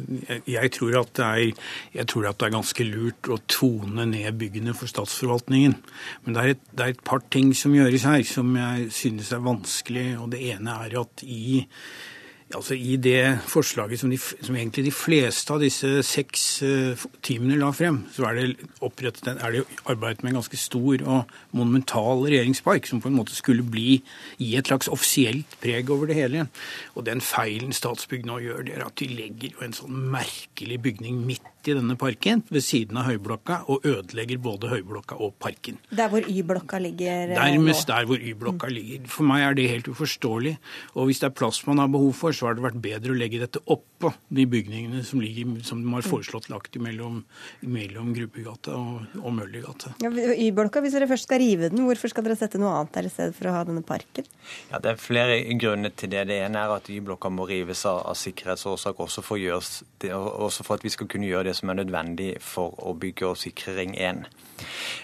jeg, 0.49 0.71
tror 0.75 0.97
det 1.15 1.25
er, 1.25 1.69
jeg 1.95 2.09
tror 2.11 2.29
at 2.29 2.39
det 2.39 2.49
er 2.49 2.55
ganske 2.57 2.87
lurt 2.87 3.31
å 3.31 3.39
tone 3.51 4.07
ned 4.09 4.39
byggene 4.39 4.75
for 4.77 4.89
statsforvaltningen. 4.91 5.77
Men 6.25 6.37
det 6.37 6.43
er, 6.43 6.55
et, 6.55 6.67
det 6.73 6.85
er 6.85 6.95
et 6.95 7.07
par 7.07 7.23
ting 7.33 7.53
som 7.57 7.75
gjøres 7.75 8.07
her 8.07 8.23
som 8.27 8.53
jeg 8.57 8.91
synes 8.95 9.33
er 9.35 9.43
vanskelig. 9.45 10.07
Og 10.21 10.31
det 10.33 10.43
ene 10.53 10.77
er 10.85 10.99
at 11.01 11.25
i 11.27 11.63
Altså 12.55 12.77
I 12.79 12.95
det 12.95 13.39
forslaget 13.43 13.99
som, 13.99 14.09
de, 14.09 14.17
som, 14.17 14.55
egentlig 14.55 14.85
de 14.85 14.91
fleste 14.95 15.51
av 15.51 15.59
disse 15.59 15.89
seks 16.07 16.43
uh, 16.63 17.07
teamene 17.25 17.57
la 17.59 17.73
frem, 17.75 18.05
så 18.15 18.29
er 18.29 18.37
det, 18.39 18.69
opprettet, 18.79 19.33
er 19.35 19.51
det 19.51 19.65
arbeidet 19.83 20.23
med 20.23 20.31
en 20.31 20.39
ganske 20.39 20.59
stor 20.61 21.03
og 21.03 21.33
monumental 21.51 22.23
regjeringspark, 22.23 22.87
som 22.87 23.03
på 23.03 23.11
en 23.11 23.17
måte 23.19 23.35
skulle 23.35 23.67
bli 23.67 23.97
gi 24.39 24.53
et 24.55 24.71
slags 24.71 24.87
offisielt 24.87 25.57
preg 25.59 25.91
over 25.91 26.07
det 26.07 26.15
hele. 26.21 26.47
Og 26.95 27.03
den 27.09 27.19
feilen 27.19 27.75
Statsbygg 27.75 28.23
nå 28.29 28.39
gjør, 28.45 28.63
det 28.69 28.77
er 28.77 28.87
at 28.87 28.95
de 29.01 29.11
legger 29.11 29.67
en 29.67 29.75
sånn 29.75 29.99
merkelig 30.15 30.79
bygning 30.87 31.19
midt 31.27 31.51
i 31.71 31.75
denne 31.77 31.97
parken, 31.99 32.43
ved 32.49 32.63
siden 32.65 32.99
av 32.99 33.07
Høyblokka, 33.09 33.59
og 33.71 33.85
ødelegger 33.87 34.41
både 34.43 34.71
Høyblokka 34.71 35.17
og 35.23 35.35
parken. 35.41 35.79
Der 35.89 36.11
hvor 36.11 36.25
Y-blokka 36.27 36.79
ligger 36.81 37.33
uh, 37.33 37.37
Nærmest 37.37 37.87
der 37.89 38.07
hvor 38.09 38.21
Y-blokka 38.21 38.69
mm. 38.69 38.73
ligger. 38.73 39.07
For 39.11 39.27
meg 39.27 39.45
er 39.45 39.57
det 39.57 39.67
helt 39.71 39.89
uforståelig. 39.91 40.55
Og 40.95 41.09
hvis 41.09 41.21
det 41.23 41.29
er 41.29 41.35
plass 41.37 41.61
man 41.67 41.81
har 41.81 41.91
behov 41.91 42.13
for, 42.17 42.35
så 42.35 42.49
har 42.49 42.57
det 42.57 42.65
vært 42.65 42.79
bedre 42.83 43.13
å 43.13 43.17
legge 43.17 43.41
dette 43.41 43.61
oppå 43.65 44.13
de 44.33 44.45
bygningene 44.49 45.03
som, 45.07 45.21
ligger, 45.23 45.57
som 45.67 45.81
de 45.83 45.93
har 45.93 46.05
foreslått 46.05 46.49
lagt 46.53 46.77
mellom, 46.81 47.23
mellom 47.65 48.13
Grubbegata 48.15 48.75
og, 48.77 49.19
og 49.21 49.35
Møllergata. 49.37 49.95
Ja, 50.03 50.11
Y-blokka, 50.11 50.83
hvis 50.85 50.97
dere 50.97 51.09
først 51.09 51.27
skal 51.27 51.41
rive 51.43 51.71
den, 51.73 51.83
hvorfor 51.87 52.11
skal 52.13 52.27
dere 52.27 52.37
sette 52.39 52.61
noe 52.61 52.75
annet 52.77 52.95
der 52.97 53.09
i 53.09 53.13
stedet 53.13 53.35
for 53.37 53.49
å 53.49 53.55
ha 53.57 53.63
denne 53.67 53.83
parken? 53.85 54.27
Ja, 54.71 54.79
Det 54.79 54.93
er 54.93 55.01
flere 55.01 55.39
grunner 55.59 55.93
til 55.95 56.11
det. 56.13 56.27
Det 56.29 56.39
ene 56.45 56.63
er 56.63 56.75
at 56.77 56.89
Y-blokka 56.91 57.31
må 57.33 57.47
rives 57.49 57.83
av, 57.89 58.03
av 58.11 58.17
sikkerhetsårsak, 58.19 58.99
også 59.07 59.23
for, 59.25 59.41
gjøres, 59.41 59.81
det, 60.03 60.13
også 60.13 60.65
for 60.67 60.77
at 60.77 60.85
vi 60.85 60.93
skal 60.93 61.09
kunne 61.11 61.29
gjøre 61.29 61.49
det 61.49 61.56
som 61.57 61.73
er 61.73 61.81
nødvendig 61.81 62.35
for 62.43 62.77
å 62.85 62.95
bygge 62.97 63.33
og 63.33 63.41
sikre 63.41 63.75
Ring 63.79 63.97
1. 63.97 64.23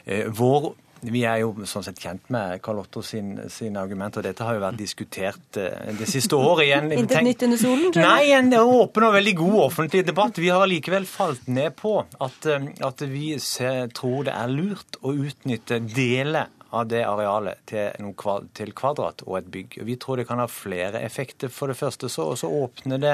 Eh, 0.05 0.29
vår 0.31 0.73
vi 1.03 1.23
er 1.27 1.41
jo 1.41 1.65
sånn 1.67 1.83
sett 1.85 1.99
kjent 1.99 2.29
med 2.33 2.61
Karl 2.63 2.79
Otto 2.83 3.01
sin, 3.03 3.35
sin 3.51 3.75
argument, 3.79 4.15
og 4.19 4.23
dette 4.23 4.45
har 4.45 4.55
jo 4.55 4.63
vært 4.63 4.79
diskutert 4.79 5.59
uh, 5.59 5.91
det 5.99 6.07
siste 6.09 6.37
året 6.39 6.67
igjen. 6.67 6.91
Intet 7.01 7.25
nytt 7.25 7.43
under 7.47 7.59
solen? 7.59 7.91
Nei, 7.99 8.31
en 8.37 8.53
åpen 8.61 9.07
og 9.09 9.15
veldig 9.17 9.35
god 9.41 9.59
offentlig 9.65 10.05
debatt. 10.07 10.39
Vi 10.39 10.51
har 10.53 10.63
likevel 10.69 11.07
falt 11.09 11.49
ned 11.51 11.75
på 11.79 11.97
at, 11.99 12.47
uh, 12.47 12.69
at 12.87 13.05
vi 13.11 13.33
ser, 13.43 13.89
tror 13.95 14.29
det 14.29 14.35
er 14.37 14.53
lurt 14.53 14.99
å 15.03 15.15
utnytte 15.25 15.81
deler 15.91 16.51
av 16.73 16.87
det 16.89 17.03
arealet 17.05 17.61
til, 17.69 18.09
til, 18.57 18.71
kvadrat 18.75 19.21
og 19.27 19.37
et 19.39 19.49
bygg. 19.53 19.77
Vi 19.85 19.97
tror 20.01 20.19
det 20.19 20.27
kan 20.29 20.41
ha 20.41 20.47
flere 20.49 21.03
effekter. 21.05 21.51
For 21.53 21.69
det 21.69 21.77
første 21.77 22.09
så, 22.11 22.25
så 22.39 22.49
åpner 22.49 23.01
det 23.01 23.13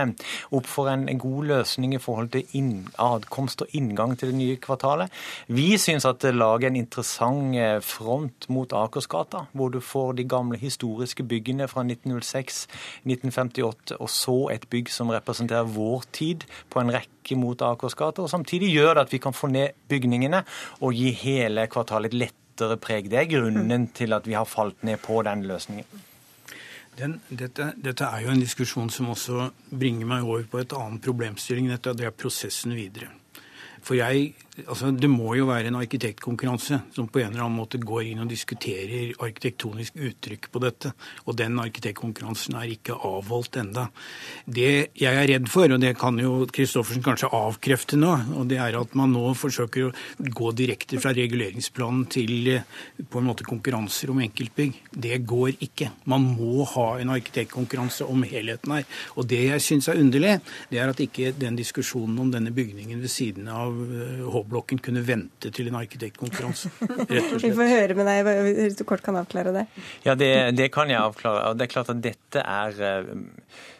opp 0.56 0.70
for 0.70 0.90
en, 0.92 1.08
god 1.20 1.50
løsning 1.50 1.96
i 1.96 2.02
forhold 2.02 2.32
til 2.34 2.48
inn, 2.56 2.88
adkomst 3.02 3.66
og 3.66 3.76
inngang 3.76 4.16
til 4.18 4.32
det 4.32 4.40
nye 4.40 4.60
kvartalet. 4.62 5.12
Vi 5.52 5.74
syns 5.82 6.08
at 6.08 6.22
det 6.24 6.36
lager 6.38 6.70
en 6.70 6.80
interessant 6.80 7.58
eh, 7.60 7.80
front 7.84 8.48
mot 8.54 8.72
Akersgata, 8.80 9.46
hvor 9.52 9.74
du 9.74 9.82
får 9.84 10.16
de 10.20 10.28
gamle 10.30 10.60
historiske 10.62 11.26
byggene 11.28 11.68
fra 11.72 11.84
1906, 11.84 12.66
1958, 13.04 14.00
og 14.00 14.12
så 14.14 14.38
et 14.56 14.68
bygg 14.72 14.92
som 14.94 15.12
representerer 15.14 15.68
vår 15.68 16.08
tid 16.16 16.48
på 16.72 16.82
en 16.82 16.94
rekke 16.96 17.40
mot 17.40 17.62
Akersgata. 17.68 18.24
Og 18.24 18.32
samtidig 18.32 18.72
gjør 18.74 18.96
det 18.96 19.08
at 19.08 19.16
vi 19.16 19.24
kan 19.24 19.36
få 19.36 19.52
ned 19.52 19.76
bygningene 19.92 20.46
og 20.80 20.96
gi 20.96 21.12
hele 21.20 21.68
kvartalet 21.72 22.14
et 22.14 22.22
lett 22.24 22.36
lettere 22.60 22.78
preg. 22.78 23.10
Det 23.10 23.20
er 23.20 23.30
grunnen 23.30 23.88
til 23.96 24.14
at 24.14 24.28
vi 24.28 24.36
har 24.36 24.46
falt 24.46 24.84
ned 24.84 25.00
på 25.00 25.22
den 25.24 25.46
løsningen. 25.48 25.86
Den, 27.00 27.22
dette, 27.30 27.74
dette, 27.80 28.04
er 28.04 28.26
jo 28.26 28.34
en 28.34 28.42
diskusjon 28.42 28.90
som 28.90 29.10
også 29.10 29.52
bringer 29.72 30.06
meg 30.06 30.24
over 30.24 30.44
på 30.44 30.60
et 30.60 30.74
annet 30.76 31.02
problemstilling. 31.02 31.70
Dette, 31.72 31.94
det 31.96 32.06
er 32.06 32.12
prosessen 32.12 32.76
videre. 32.76 33.08
For 33.82 33.96
jeg 33.96 34.34
altså, 34.68 34.92
Det 34.92 35.10
må 35.10 35.36
jo 35.38 35.48
være 35.50 35.70
en 35.70 35.80
arkitektkonkurranse 35.80 36.82
som 36.96 37.08
på 37.08 37.22
en 37.22 37.32
eller 37.32 37.46
annen 37.46 37.60
måte 37.60 37.80
går 37.82 38.10
inn 38.10 38.24
og 38.24 38.32
diskuterer 38.32 39.14
arkitektonisk 39.20 39.96
uttrykk 39.96 40.50
på 40.52 40.62
dette. 40.64 40.92
Og 41.28 41.38
den 41.40 41.60
arkitektkonkurransen 41.62 42.58
er 42.60 42.74
ikke 42.74 42.98
avholdt 42.98 43.60
enda. 43.62 43.88
Det 44.46 44.92
jeg 45.00 45.14
er 45.14 45.30
redd 45.30 45.50
for, 45.52 45.72
og 45.72 45.82
det 45.82 45.96
kan 46.00 46.20
jo 46.20 46.46
Christoffersen 46.50 47.06
kanskje 47.06 47.32
avkrefte 47.36 48.00
nå, 48.00 48.12
og 48.40 48.50
det 48.52 48.60
er 48.62 48.78
at 48.80 48.96
man 49.00 49.14
nå 49.16 49.34
forsøker 49.38 49.90
å 49.90 49.94
gå 50.40 50.52
direkte 50.58 51.00
fra 51.02 51.14
reguleringsplanen 51.16 52.06
til 52.12 52.52
på 53.10 53.22
en 53.22 53.30
måte 53.30 53.48
konkurranser 53.48 54.12
om 54.14 54.22
enkeltbygg. 54.26 54.78
Det 54.92 55.22
går 55.30 55.60
ikke. 55.70 55.92
Man 56.10 56.28
må 56.36 56.66
ha 56.76 56.88
en 57.00 57.14
arkitektkonkurranse 57.16 58.08
om 58.10 58.26
helheten 58.28 58.76
her. 58.76 58.88
Og 59.16 59.28
det 59.30 59.42
jeg 59.46 59.66
syns 59.66 59.90
er 59.92 60.02
underlig, 60.02 60.38
det 60.70 60.82
er 60.82 60.92
at 60.92 61.04
ikke 61.04 61.34
den 61.38 61.58
diskusjonen 61.60 62.18
om 62.20 62.32
denne 62.34 62.54
bygningen 62.56 63.02
ved 63.02 63.12
siden 63.14 63.48
av 63.52 63.76
Håb 64.30 64.49
eh, 64.50 64.60
K-blokken 64.60 64.82
kunne 64.84 65.06
vente 65.06 65.52
til 65.52 65.70
en 65.70 65.80
arkitektkonkurranse. 65.80 66.72
Vi 67.44 67.54
får 67.54 67.74
høre 67.74 67.98
med 67.98 68.10
deg 68.10 68.30
hvis 68.58 68.78
du 68.80 68.86
kort 68.88 69.04
kan 69.06 69.16
avklare 69.20 69.54
det. 69.54 69.66
Ja, 70.06 70.16
det, 70.16 70.58
det 70.58 70.72
kan 70.74 70.90
jeg 70.90 71.00
avklare. 71.00 71.50
Og 71.50 71.60
det 71.60 71.68
er 71.68 71.74
klart 71.74 71.90
at 71.94 72.02
dette 72.04 72.42
er 72.42 72.82
eh, 72.82 73.14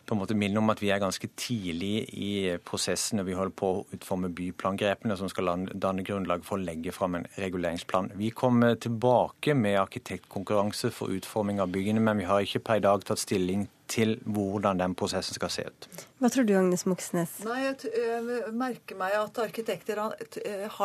på 0.10 0.16
en 0.16 0.22
måte 0.22 0.38
minne 0.38 0.58
om 0.58 0.70
at 0.74 0.82
vi 0.82 0.90
er 0.90 1.02
ganske 1.02 1.28
tidlig 1.38 2.08
i 2.18 2.30
prosessen 2.66 3.20
når 3.20 3.28
vi 3.28 3.36
holder 3.38 3.58
på 3.62 3.68
å 3.70 3.84
utforme 3.94 4.32
byplangrepene 4.34 5.18
som 5.20 5.30
skal 5.30 5.52
danne 5.70 6.06
grunnlag 6.06 6.46
for 6.46 6.58
å 6.58 6.64
legge 6.64 6.94
fram 6.96 7.20
en 7.20 7.28
reguleringsplan. 7.38 8.14
Vi 8.18 8.32
kommer 8.34 8.80
tilbake 8.82 9.54
med 9.54 9.78
arkitektkonkurranse 9.84 10.90
for 10.96 11.14
utforming 11.14 11.62
av 11.62 11.70
byggene, 11.74 12.02
men 12.02 12.24
vi 12.24 12.30
har 12.30 12.42
ikke 12.42 12.64
per 12.66 12.82
i 12.82 12.86
dag 12.88 13.06
tatt 13.06 13.22
stilling 13.22 13.68
til 13.90 14.16
hvordan 14.26 14.80
den 14.80 14.96
prosessen 14.98 15.38
skal 15.38 15.52
se 15.54 15.66
ut. 15.68 15.88
Hva 16.20 16.30
tror 16.32 16.46
du, 16.48 16.54
Agnes 16.60 16.86
Moxnes? 16.90 17.38
Nei, 17.48 17.60
Jeg 17.70 18.54
merker 18.56 18.98
meg 19.00 19.16
at 19.18 19.40
arkitekter 19.42 20.02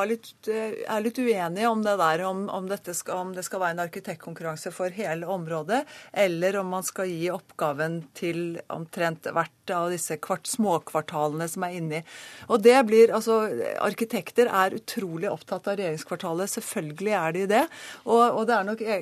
litt, 0.08 0.48
er 0.48 1.04
litt 1.04 1.18
uenige 1.18 1.70
om 1.70 1.82
det 1.84 1.96
der, 2.00 2.24
om, 2.28 2.46
om, 2.48 2.68
skal, 2.86 3.20
om, 3.20 3.34
det 3.36 3.44
skal 3.46 3.62
være 3.62 3.76
en 3.76 3.84
arkitektkonkurranse 3.86 4.72
for 4.74 4.94
hele 4.94 5.28
området, 5.30 5.82
eller 6.12 6.60
om 6.60 6.72
man 6.76 6.86
skal 6.86 7.10
gi 7.10 7.28
oppgaven 7.34 8.00
til 8.16 8.60
omtrent 8.72 9.28
hvert 9.34 9.63
av 9.72 9.90
disse 9.92 10.16
kvart, 10.22 10.48
småkvartalene 10.50 11.48
som 11.48 11.64
er 11.66 11.78
inni. 11.78 12.00
Og 12.48 12.62
det 12.64 12.76
blir, 12.88 13.12
altså, 13.14 13.42
Arkitekter 13.84 14.50
er 14.50 14.76
utrolig 14.76 15.30
opptatt 15.30 15.68
av 15.70 15.78
regjeringskvartalet. 15.80 16.52
Selvfølgelig 16.56 17.14
er 17.18 17.36
de 17.36 17.46
det. 17.54 17.62
Og, 18.04 18.22
og 18.22 18.44
det 18.48 18.56
er 18.56 18.68
nok 18.68 18.82
e, 18.84 18.98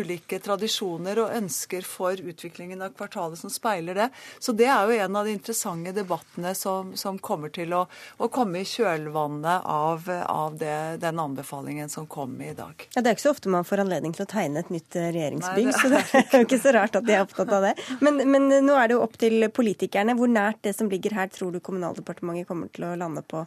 ulike 0.00 0.40
tradisjoner 0.42 1.22
og 1.22 1.36
ønsker 1.38 1.86
for 1.86 2.18
utviklingen 2.18 2.82
av 2.84 2.94
kvartalet 2.96 3.40
som 3.40 3.52
speiler 3.52 3.98
det. 3.98 4.08
Så 4.42 4.54
det 4.56 4.68
er 4.70 4.88
jo 4.88 4.98
en 5.06 5.20
av 5.20 5.28
de 5.28 5.36
interessante 5.36 5.94
debattene 5.96 6.54
som, 6.58 6.92
som 6.98 7.18
kommer 7.22 7.52
til 7.54 7.72
å, 7.76 7.84
å, 8.18 8.30
komme 8.32 8.62
i 8.62 8.68
kjølvannet 8.68 9.68
av, 9.68 10.08
av 10.26 10.58
det, 10.60 10.76
den 11.02 11.20
anbefalingen 11.22 11.90
som 11.92 12.06
kom 12.10 12.38
i 12.42 12.52
dag. 12.56 12.88
Ja, 12.94 13.00
Det 13.00 13.08
er 13.08 13.16
ikke 13.16 13.28
så 13.28 13.34
ofte 13.36 13.52
man 13.52 13.68
får 13.68 13.84
anledning 13.84 14.16
til 14.16 14.26
å 14.26 14.30
tegne 14.30 14.62
et 14.62 14.72
nytt 14.72 14.96
eh, 14.98 15.10
regjeringsbygg, 15.14 15.68
Nei, 15.68 15.72
det 15.72 15.80
så 15.80 15.92
det 15.92 16.02
er 16.22 16.40
jo 16.42 16.48
ikke 16.48 16.62
så 16.62 16.74
rart 16.76 16.98
at 16.98 17.06
de 17.06 17.16
er 17.16 17.24
opptatt 17.24 17.52
av 17.52 17.68
det. 17.68 17.74
Men, 18.04 18.22
men 18.30 18.48
nå 18.66 18.76
er 18.78 18.90
det 18.90 18.98
jo 18.98 19.02
opp 19.04 19.18
til 19.20 19.48
politikerne. 19.54 20.01
Hvor 20.02 20.26
nært 20.26 20.62
det 20.64 20.74
som 20.74 20.88
ligger 20.90 21.14
her, 21.14 21.28
tror 21.30 21.52
du 21.52 21.60
Kommunaldepartementet 21.60 22.48
kommer 22.48 22.68
til 22.74 22.84
å 22.88 22.96
lande 22.98 23.22
på? 23.22 23.44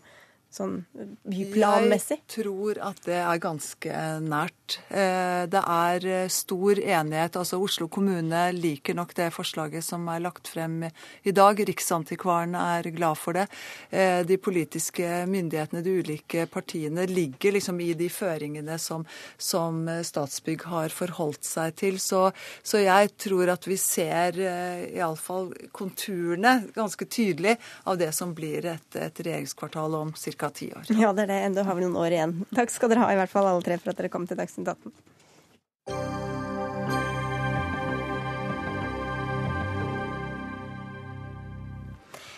Sånn 0.53 0.77
byplanmessig? 1.25 2.19
Jeg 2.21 2.43
tror 2.45 2.79
at 2.83 3.01
det 3.07 3.17
er 3.19 3.41
ganske 3.43 4.03
nært. 4.23 4.77
Eh, 4.89 5.43
det 5.51 5.61
er 5.61 6.07
eh, 6.09 6.27
stor 6.31 6.79
enighet. 6.79 7.35
altså 7.35 7.59
Oslo 7.61 7.87
kommune 7.91 8.41
liker 8.55 8.95
nok 8.97 9.13
det 9.17 9.31
forslaget 9.35 9.85
som 9.85 10.07
er 10.11 10.23
lagt 10.23 10.49
frem 10.53 10.87
i 10.87 11.33
dag. 11.35 11.59
Riksantikvaren 11.69 12.55
er 12.59 12.89
glad 12.95 13.19
for 13.19 13.37
det. 13.37 13.47
Eh, 13.89 14.23
de 14.25 14.37
politiske 14.37 15.25
myndighetene, 15.29 15.83
de 15.85 15.97
ulike 15.99 16.47
partiene, 16.51 17.05
ligger 17.07 17.57
liksom 17.57 17.81
i 17.83 17.91
de 17.93 18.09
føringene 18.09 18.79
som, 18.81 19.05
som 19.37 19.83
Statsbygg 19.85 20.65
har 20.71 20.93
forholdt 20.93 21.45
seg 21.45 21.75
til. 21.81 21.99
Så, 21.99 22.29
så 22.63 22.81
jeg 22.83 23.13
tror 23.21 23.53
at 23.53 23.67
vi 23.67 23.77
ser 23.81 24.39
iallfall 24.39 25.51
konturene 25.75 26.57
ganske 26.75 27.05
tydelig 27.05 27.57
av 27.85 27.99
det 27.99 28.11
som 28.15 28.33
blir 28.35 28.65
et, 28.75 28.89
et 28.99 29.23
regjeringskvartal 29.25 29.99
om 29.99 30.13
ca 30.15 30.44
ca. 30.45 30.53
ti 30.61 30.69
år. 30.71 30.87
Ja, 30.93 31.11
det 31.15 31.25
er 31.25 31.33
det. 31.33 31.41
Enda 31.49 31.65
har 31.67 31.77
vi 31.77 31.85
noen 31.85 31.99
år 32.01 32.15
igjen. 32.15 32.37
Takk 32.55 32.73
skal 32.73 32.93
dere 32.93 33.03
ha, 33.05 33.11
i 33.13 33.19
hvert 33.19 33.33
fall 33.33 33.49
alle 33.49 33.65
tre, 33.65 33.79
for 33.81 33.93
at 33.93 34.01
dere 34.01 34.13
kom 34.13 34.29
til 34.29 34.39
Dagsnytt 34.39 34.71
18. 34.77 34.95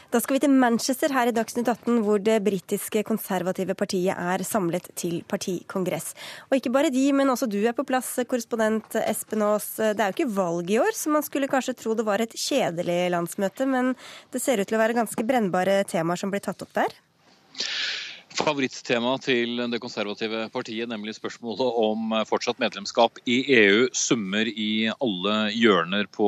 Da 0.07 0.21
skal 0.23 0.37
vi 0.37 0.39
til 0.39 0.53
Manchester 0.55 1.11
her 1.11 1.27
i 1.27 1.33
Dagsnytt 1.35 1.67
18, 1.67 1.97
hvor 2.05 2.21
det 2.23 2.37
britiske 2.45 3.01
konservative 3.03 3.73
partiet 3.75 4.15
er 4.15 4.43
samlet 4.47 4.85
til 4.95 5.17
partikongress. 5.27 6.13
Og 6.47 6.55
ikke 6.55 6.71
bare 6.71 6.91
de, 6.95 7.03
men 7.11 7.27
også 7.27 7.49
du 7.51 7.57
er 7.59 7.75
på 7.75 7.83
plass, 7.87 8.13
korrespondent 8.23 8.95
Espen 9.01 9.43
Aas. 9.43 9.67
Det 9.75 9.99
er 9.99 10.13
jo 10.13 10.15
ikke 10.15 10.37
valg 10.37 10.71
i 10.71 10.79
år, 10.79 10.95
så 10.95 11.11
man 11.11 11.27
skulle 11.27 11.51
kanskje 11.51 11.75
tro 11.81 11.97
det 11.97 12.07
var 12.07 12.23
et 12.23 12.37
kjedelig 12.39 13.01
landsmøte, 13.11 13.67
men 13.67 13.97
det 14.31 14.41
ser 14.41 14.63
ut 14.63 14.71
til 14.71 14.79
å 14.79 14.81
være 14.85 14.95
ganske 14.95 15.27
brennbare 15.27 15.81
temaer 15.91 16.23
som 16.23 16.31
blir 16.31 16.45
tatt 16.45 16.63
opp 16.63 16.71
der? 16.79 16.95
Favorittema 18.37 19.15
til 19.23 19.55
det 19.71 19.79
konservative 19.81 20.43
partiet, 20.53 20.85
nemlig 20.91 21.15
spørsmålet 21.17 21.77
om 21.81 22.11
fortsatt 22.29 22.59
medlemskap 22.61 23.17
i 23.25 23.37
EU, 23.55 23.87
summer 23.97 24.45
i 24.51 24.91
alle 24.93 25.37
hjørner 25.55 26.05
på 26.13 26.27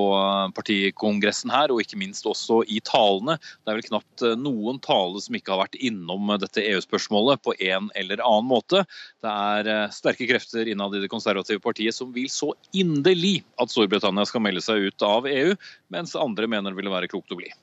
partikongressen 0.58 1.54
her, 1.54 1.70
og 1.70 1.84
ikke 1.84 2.00
minst 2.02 2.26
også 2.26 2.64
i 2.66 2.80
talene. 2.88 3.36
Det 3.62 3.70
er 3.70 3.78
vel 3.78 3.88
knapt 3.92 4.26
noen 4.42 4.82
tale 4.82 5.22
som 5.22 5.38
ikke 5.38 5.54
har 5.54 5.62
vært 5.68 5.78
innom 5.92 6.34
dette 6.42 6.66
EU-spørsmålet 6.72 7.44
på 7.46 7.54
en 7.70 7.92
eller 8.02 8.26
annen 8.26 8.50
måte. 8.56 8.82
Det 9.22 9.36
er 9.70 9.94
sterke 9.94 10.26
krefter 10.32 10.72
innad 10.74 10.98
i 10.98 11.04
det 11.06 11.14
konservative 11.14 11.62
partiet 11.62 11.94
som 12.00 12.10
vil 12.16 12.32
så 12.34 12.56
inderlig 12.74 13.44
at 13.62 13.70
Storbritannia 13.70 14.26
skal 14.26 14.48
melde 14.48 14.66
seg 14.66 14.90
ut 14.90 15.06
av 15.06 15.30
EU, 15.30 15.54
mens 15.94 16.18
andre 16.18 16.50
mener 16.50 16.74
det 16.74 16.82
ville 16.82 16.98
være 16.98 17.12
klokt 17.12 17.38
å 17.38 17.38
bli. 17.38 17.54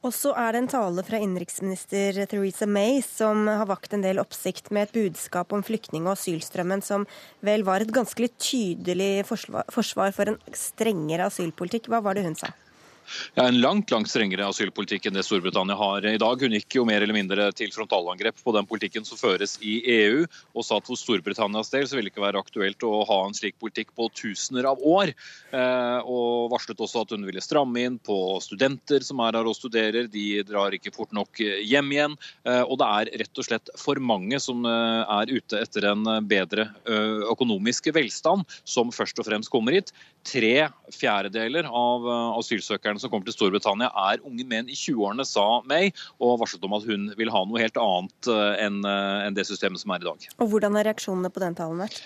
Og 0.00 0.14
så 0.16 0.30
er 0.32 0.54
det 0.54 0.60
en 0.62 0.70
tale 0.72 1.02
fra 1.04 1.18
innenriksminister 1.20 2.22
Theresa 2.30 2.64
May 2.64 3.02
som 3.04 3.44
har 3.50 3.68
vakt 3.68 3.92
en 3.92 4.04
del 4.04 4.22
oppsikt 4.22 4.70
med 4.72 4.88
et 4.88 4.94
budskap 4.96 5.52
om 5.52 5.60
flyktning- 5.66 6.06
og 6.06 6.14
asylstrømmen 6.14 6.80
som 6.80 7.04
vel 7.44 7.66
var 7.68 7.84
et 7.84 7.92
ganske 7.92 8.30
tydelig 8.40 9.26
forsvar 9.28 10.16
for 10.16 10.32
en 10.32 10.40
strengere 10.56 11.28
asylpolitikk. 11.28 11.90
Hva 11.92 12.00
var 12.00 12.16
det 12.16 12.24
hun 12.24 12.38
sa? 12.38 12.48
En 13.40 13.60
langt 13.60 13.90
langt 13.90 14.10
strengere 14.10 14.46
asylpolitikk 14.48 15.08
enn 15.08 15.16
det 15.16 15.24
Storbritannia 15.26 15.76
har 15.78 16.06
i 16.06 16.18
dag. 16.20 16.40
Hun 16.40 16.54
gikk 16.56 16.78
jo 16.78 16.86
mer 16.88 17.02
eller 17.02 17.16
mindre 17.16 17.48
til 17.56 17.72
frontalangrep 17.74 18.38
på 18.44 18.54
den 18.56 18.68
politikken 18.68 19.06
som 19.06 19.18
føres 19.20 19.56
i 19.64 19.80
EU, 20.00 20.24
og 20.54 20.66
sa 20.66 20.78
at 20.80 20.88
for 20.88 20.98
Storbritannias 20.98 21.72
del 21.72 21.88
så 21.88 21.98
ville 21.98 22.10
det 22.10 22.14
ikke 22.14 22.24
være 22.24 22.40
aktuelt 22.40 22.86
å 22.86 23.02
ha 23.08 23.18
en 23.26 23.36
slik 23.36 23.58
politikk 23.60 23.92
på 23.98 24.08
tusener 24.16 24.68
av 24.70 24.80
år. 24.86 25.12
Eh, 25.50 25.98
og 26.06 26.50
varslet 26.52 26.80
også 26.80 27.04
at 27.04 27.14
hun 27.14 27.26
ville 27.28 27.42
stramme 27.44 27.84
inn 27.86 27.98
på 28.02 28.16
studenter 28.44 29.04
som 29.06 29.22
er 29.24 29.38
her 29.38 29.50
og 29.50 29.58
studerer. 29.58 30.08
De 30.10 30.42
drar 30.46 30.76
ikke 30.76 30.94
fort 30.94 31.12
nok 31.16 31.42
hjem 31.42 31.92
igjen. 31.96 32.16
Eh, 32.46 32.62
og 32.62 32.78
det 32.80 32.90
er 33.00 33.12
rett 33.24 33.42
og 33.42 33.48
slett 33.48 33.72
for 33.80 34.00
mange 34.02 34.40
som 34.42 34.64
eh, 34.68 35.16
er 35.20 35.34
ute 35.34 35.60
etter 35.60 35.90
en 35.90 36.06
bedre 36.30 36.68
økonomisk 37.30 37.88
velstand, 37.94 38.44
som 38.68 38.90
først 38.94 39.18
og 39.20 39.26
fremst 39.26 39.50
kommer 39.52 39.74
hit. 39.76 39.92
Tre 40.26 40.68
fjerdedeler 40.94 41.66
av 41.66 42.06
asylsøkerne 42.38 42.99
som 43.00 43.12
kommer 43.12 43.28
til 43.28 43.36
Storbritannia 43.36 43.90
er 44.10 44.24
unge 44.26 44.46
menn 44.48 44.70
i 44.70 44.76
20-årene, 44.78 45.26
sa 45.28 45.46
May, 45.68 45.92
og 46.20 46.40
varslet 46.42 46.64
om 46.66 46.76
at 46.78 46.88
hun 46.88 47.10
vil 47.18 47.32
ha 47.32 47.44
noe 47.46 47.62
helt 47.62 47.80
annet 47.80 48.30
eh, 48.30 48.64
eh, 48.66 49.20
enn 49.26 49.36
det 49.36 49.46
systemet 49.48 49.82
som 49.82 49.94
er 49.94 50.04
i 50.04 50.10
dag. 50.10 50.28
Og 50.38 50.52
Hvordan 50.52 50.78
har 50.78 50.88
reaksjonene 50.90 51.32
på 51.32 51.42
den 51.42 51.56
talen 51.58 51.82
vært? 51.82 52.02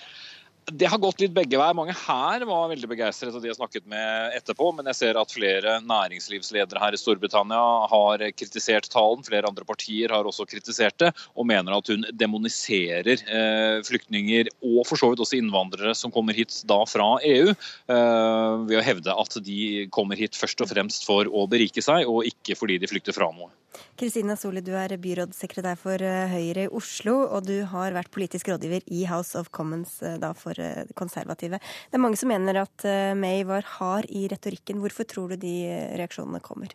Det 0.73 0.87
har 0.89 0.99
gått 0.99 1.21
litt 1.21 1.35
begge 1.37 1.59
veier. 1.61 1.77
Mange 1.77 1.93
her 1.93 2.45
var 2.49 2.71
veldig 2.71 2.89
begeistret 2.89 3.35
av 3.37 3.43
de 3.43 3.51
jeg 3.51 3.59
snakket 3.59 3.85
med 3.91 4.37
etterpå, 4.39 4.71
men 4.73 4.89
jeg 4.89 4.97
ser 4.97 5.19
at 5.21 5.33
flere 5.35 5.77
næringslivsledere 5.85 6.81
her 6.81 6.97
i 6.97 7.01
Storbritannia 7.01 7.61
har 7.91 8.25
kritisert 8.33 8.89
talen. 8.93 9.25
Flere 9.27 9.51
andre 9.51 9.67
partier 9.69 10.15
har 10.15 10.25
også 10.25 10.47
kritisert 10.49 10.97
det, 11.03 11.11
og 11.37 11.49
mener 11.51 11.77
at 11.77 11.91
hun 11.93 12.07
demoniserer 12.17 13.13
eh, 13.13 13.83
flyktninger 13.85 14.49
og 14.65 14.87
for 14.89 15.01
så 15.01 15.11
vidt 15.13 15.21
også 15.25 15.37
innvandrere 15.37 15.93
som 15.99 16.15
kommer 16.15 16.37
hit 16.37 16.57
da 16.69 16.81
fra 16.89 17.11
EU, 17.29 17.53
eh, 17.53 18.55
ved 18.65 18.81
å 18.81 18.87
hevde 18.87 19.19
at 19.21 19.37
de 19.45 19.85
kommer 19.93 20.17
hit 20.17 20.39
først 20.39 20.65
og 20.65 20.73
fremst 20.73 21.05
for 21.05 21.29
å 21.29 21.45
berike 21.51 21.85
seg, 21.85 22.09
og 22.09 22.25
ikke 22.31 22.57
fordi 22.57 22.81
de 22.81 22.89
flykter 22.89 23.17
fra 23.17 23.29
noe. 23.37 23.53
Kristina 23.99 24.37
Soli, 24.39 24.63
du 24.63 24.73
er 24.79 24.97
byrådssekretær 25.03 25.77
for 25.77 26.01
eh, 26.01 26.33
Høyre 26.33 26.69
i 26.69 26.73
Oslo, 26.73 27.21
og 27.29 27.45
du 27.51 27.59
har 27.69 27.93
vært 27.97 28.13
politisk 28.15 28.49
rådgiver 28.55 28.87
i 28.89 29.05
House 29.11 29.37
of 29.37 29.53
Commons 29.53 29.99
da 30.23 30.33
for 30.39 30.54
eh, 30.61 30.95
konservative. 30.99 31.61
Det 31.91 31.99
er 31.99 32.05
mange 32.05 32.21
som 32.21 32.31
mener 32.33 32.63
at 32.63 32.87
May 33.19 33.45
var 33.49 33.67
hard 33.79 34.09
i 34.11 34.27
retorikken. 34.31 34.81
Hvorfor 34.83 35.09
tror 35.09 35.35
du 35.35 35.41
de 35.43 35.57
reaksjonene 35.99 36.43
kommer? 36.45 36.75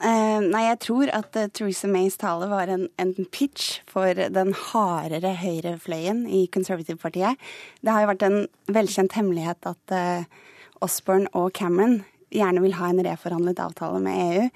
Uh, 0.00 0.40
nei, 0.40 0.62
jeg 0.64 0.78
tror 0.86 1.10
at 1.12 1.34
uh, 1.36 1.48
Theresa 1.52 1.88
Mays 1.90 2.16
tale 2.16 2.46
var 2.48 2.70
en, 2.72 2.86
en, 2.96 3.10
pitch 3.28 3.82
for 3.90 4.16
den 4.16 4.54
hardere 4.56 5.34
høyrefløyen 5.42 6.22
i 6.24 6.46
Conservative-partiet. 6.52 7.36
Det 7.84 7.92
har 7.92 8.06
jo 8.06 8.08
vært 8.14 8.24
en 8.24 8.38
velkjent 8.72 9.18
hemmelighet 9.18 9.68
at 9.68 9.92
uh, 9.92 10.24
Osborne 10.80 11.28
og 11.36 11.52
Cameron 11.52 11.98
gjerne 12.32 12.62
vil 12.64 12.78
ha 12.78 12.88
en 12.88 13.02
reforhandlet 13.04 13.60
avtale 13.60 14.00
med 14.00 14.20
EU, 14.24 14.48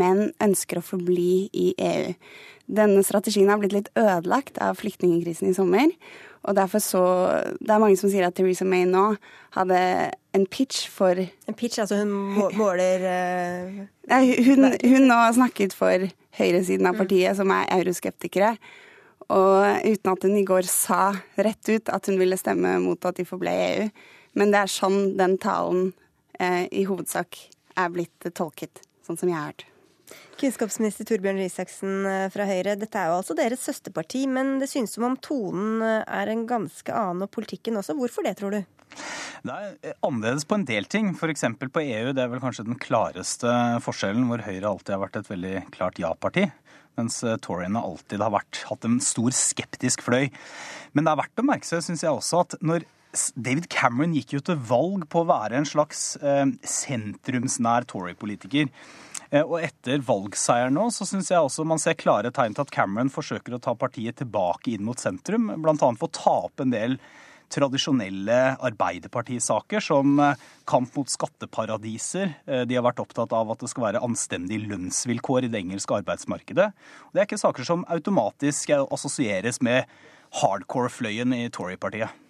men 0.00 0.30
ønsker 0.40 0.80
å 0.80 0.86
forbli 0.86 1.50
i 1.52 1.72
EU. 1.76 2.14
Denne 2.80 3.04
strategien 3.06 3.50
har 3.52 3.60
blitt 3.60 3.76
litt 3.76 3.92
ødelagt 3.98 4.56
av 4.64 4.80
flyktningkrisen 4.80 5.52
i 5.52 5.58
sommer. 5.58 5.92
Og 6.46 6.54
derfor 6.54 6.78
så 6.78 7.02
Det 7.58 7.70
er 7.70 7.82
mange 7.82 7.98
som 7.98 8.10
sier 8.10 8.28
at 8.28 8.36
Theresa 8.38 8.64
May 8.64 8.86
nå 8.86 9.16
hadde 9.56 9.78
en 10.36 10.46
pitch 10.46 10.86
for 10.92 11.18
En 11.18 11.58
pitch, 11.58 11.80
altså 11.82 11.98
hun 12.02 12.12
måler 12.60 13.06
uh... 13.06 13.84
Nei, 14.12 14.22
hun, 14.46 14.70
hun 14.70 15.08
nå 15.10 15.20
snakket 15.34 15.74
for 15.74 16.06
høyresiden 16.38 16.86
av 16.86 16.94
mm. 16.94 17.00
partiet, 17.02 17.32
mm. 17.32 17.38
som 17.40 17.50
er 17.50 17.70
euroskeptikere. 17.80 18.56
Og 19.32 19.86
uten 19.88 20.12
at 20.12 20.26
hun 20.28 20.36
i 20.38 20.46
går 20.46 20.68
sa 20.70 21.08
rett 21.34 21.72
ut 21.72 21.90
at 21.90 22.06
hun 22.06 22.20
ville 22.20 22.38
stemme 22.38 22.76
mot 22.84 23.08
at 23.08 23.18
de 23.18 23.26
forble 23.26 23.50
EU. 23.50 23.88
Men 24.38 24.52
det 24.52 24.60
er 24.60 24.70
sånn 24.70 25.16
den 25.18 25.34
talen 25.42 25.88
Eh, 26.38 26.66
i 26.72 26.84
hovedsak 26.84 27.38
er 27.76 27.92
blitt 27.92 28.28
tolket, 28.36 28.82
sånn 29.06 29.16
som 29.16 29.30
jeg 29.30 29.38
har 29.38 29.52
hørt. 29.52 29.64
Kunnskapsminister 30.36 31.06
Torbjørn 31.08 31.40
Røe 31.40 31.48
eh, 31.48 32.26
fra 32.32 32.46
Høyre, 32.48 32.76
dette 32.78 33.00
er 33.00 33.10
jo 33.10 33.18
altså 33.20 33.36
deres 33.38 33.62
søsterparti, 33.64 34.26
men 34.30 34.58
det 34.60 34.68
synes 34.70 34.96
som 34.96 35.06
om 35.08 35.16
tonen 35.16 35.82
eh, 35.84 36.02
er 36.04 36.32
en 36.32 36.44
ganske 36.48 36.92
annen, 36.92 37.24
og 37.26 37.32
politikken 37.32 37.78
også. 37.80 37.96
Hvorfor 37.98 38.26
det, 38.26 38.36
tror 38.40 38.56
du? 38.56 38.60
Det 39.46 39.54
er 39.54 39.96
annerledes 40.06 40.46
på 40.48 40.58
en 40.58 40.66
del 40.68 40.86
ting, 40.90 41.10
f.eks. 41.16 41.46
på 41.58 41.82
EU. 41.82 42.12
Det 42.16 42.22
er 42.22 42.30
vel 42.32 42.42
kanskje 42.42 42.66
den 42.68 42.78
klareste 42.80 43.50
forskjellen, 43.84 44.28
hvor 44.30 44.44
Høyre 44.46 44.70
alltid 44.70 44.96
har 44.96 45.02
vært 45.06 45.20
et 45.20 45.32
veldig 45.32 45.54
klart 45.74 46.00
ja-parti. 46.02 46.46
Mens 46.96 47.18
Toryene 47.44 47.82
alltid 47.84 48.22
har 48.24 48.32
vært, 48.32 48.62
hatt 48.70 48.86
en 48.88 49.00
stor 49.04 49.34
skeptisk 49.36 50.04
fløy. 50.06 50.30
Men 50.96 51.04
det 51.04 51.12
er 51.12 51.20
verdt 51.20 51.42
å 51.42 51.44
merke 51.44 51.68
seg, 51.68 51.82
syns 51.84 52.04
jeg 52.06 52.14
også, 52.14 52.44
at 52.46 52.56
når 52.64 52.86
David 53.36 53.68
Cameron 53.72 54.14
gikk 54.16 54.36
jo 54.36 54.42
til 54.44 54.60
valg 54.68 55.06
på 55.12 55.22
å 55.22 55.28
være 55.28 55.60
en 55.60 55.68
slags 55.68 56.16
eh, 56.20 56.46
sentrumsnær 56.68 57.86
Tory-politiker. 57.88 58.70
Eh, 59.36 59.44
og 59.44 59.60
etter 59.64 60.02
valgseieren 60.06 60.76
nå 60.76 60.88
så 60.94 61.06
syns 61.08 61.30
jeg 61.32 61.42
også 61.42 61.66
man 61.68 61.80
ser 61.82 61.98
klare 61.98 62.32
tegn 62.34 62.56
til 62.56 62.66
at 62.66 62.74
Cameron 62.74 63.12
forsøker 63.12 63.56
å 63.56 63.62
ta 63.62 63.76
partiet 63.78 64.20
tilbake 64.20 64.74
inn 64.74 64.86
mot 64.86 65.00
sentrum, 65.00 65.50
bl.a. 65.62 65.76
for 65.76 66.08
å 66.08 66.14
ta 66.14 66.36
opp 66.48 66.64
en 66.64 66.74
del 66.74 66.98
tradisjonelle 67.52 68.56
arbeiderpartisaker 68.66 69.82
som 69.84 70.18
eh, 70.22 70.42
kamp 70.68 70.96
mot 70.98 71.10
skatteparadiser. 71.10 72.34
Eh, 72.46 72.64
de 72.68 72.78
har 72.78 72.86
vært 72.86 73.02
opptatt 73.02 73.34
av 73.36 73.52
at 73.54 73.62
det 73.62 73.70
skal 73.72 73.88
være 73.88 74.04
anstendige 74.06 74.66
lønnsvilkår 74.72 75.46
i 75.46 75.52
det 75.52 75.62
engelske 75.62 76.00
arbeidsmarkedet. 76.00 76.68
Og 77.08 77.14
det 77.14 77.22
er 77.22 77.30
ikke 77.30 77.42
saker 77.42 77.68
som 77.68 77.86
automatisk 77.92 78.74
assosieres 78.80 79.62
med 79.64 79.86
hardcore-fløyen 80.42 81.34
i 81.36 81.46
Tory-partiet. 81.54 82.22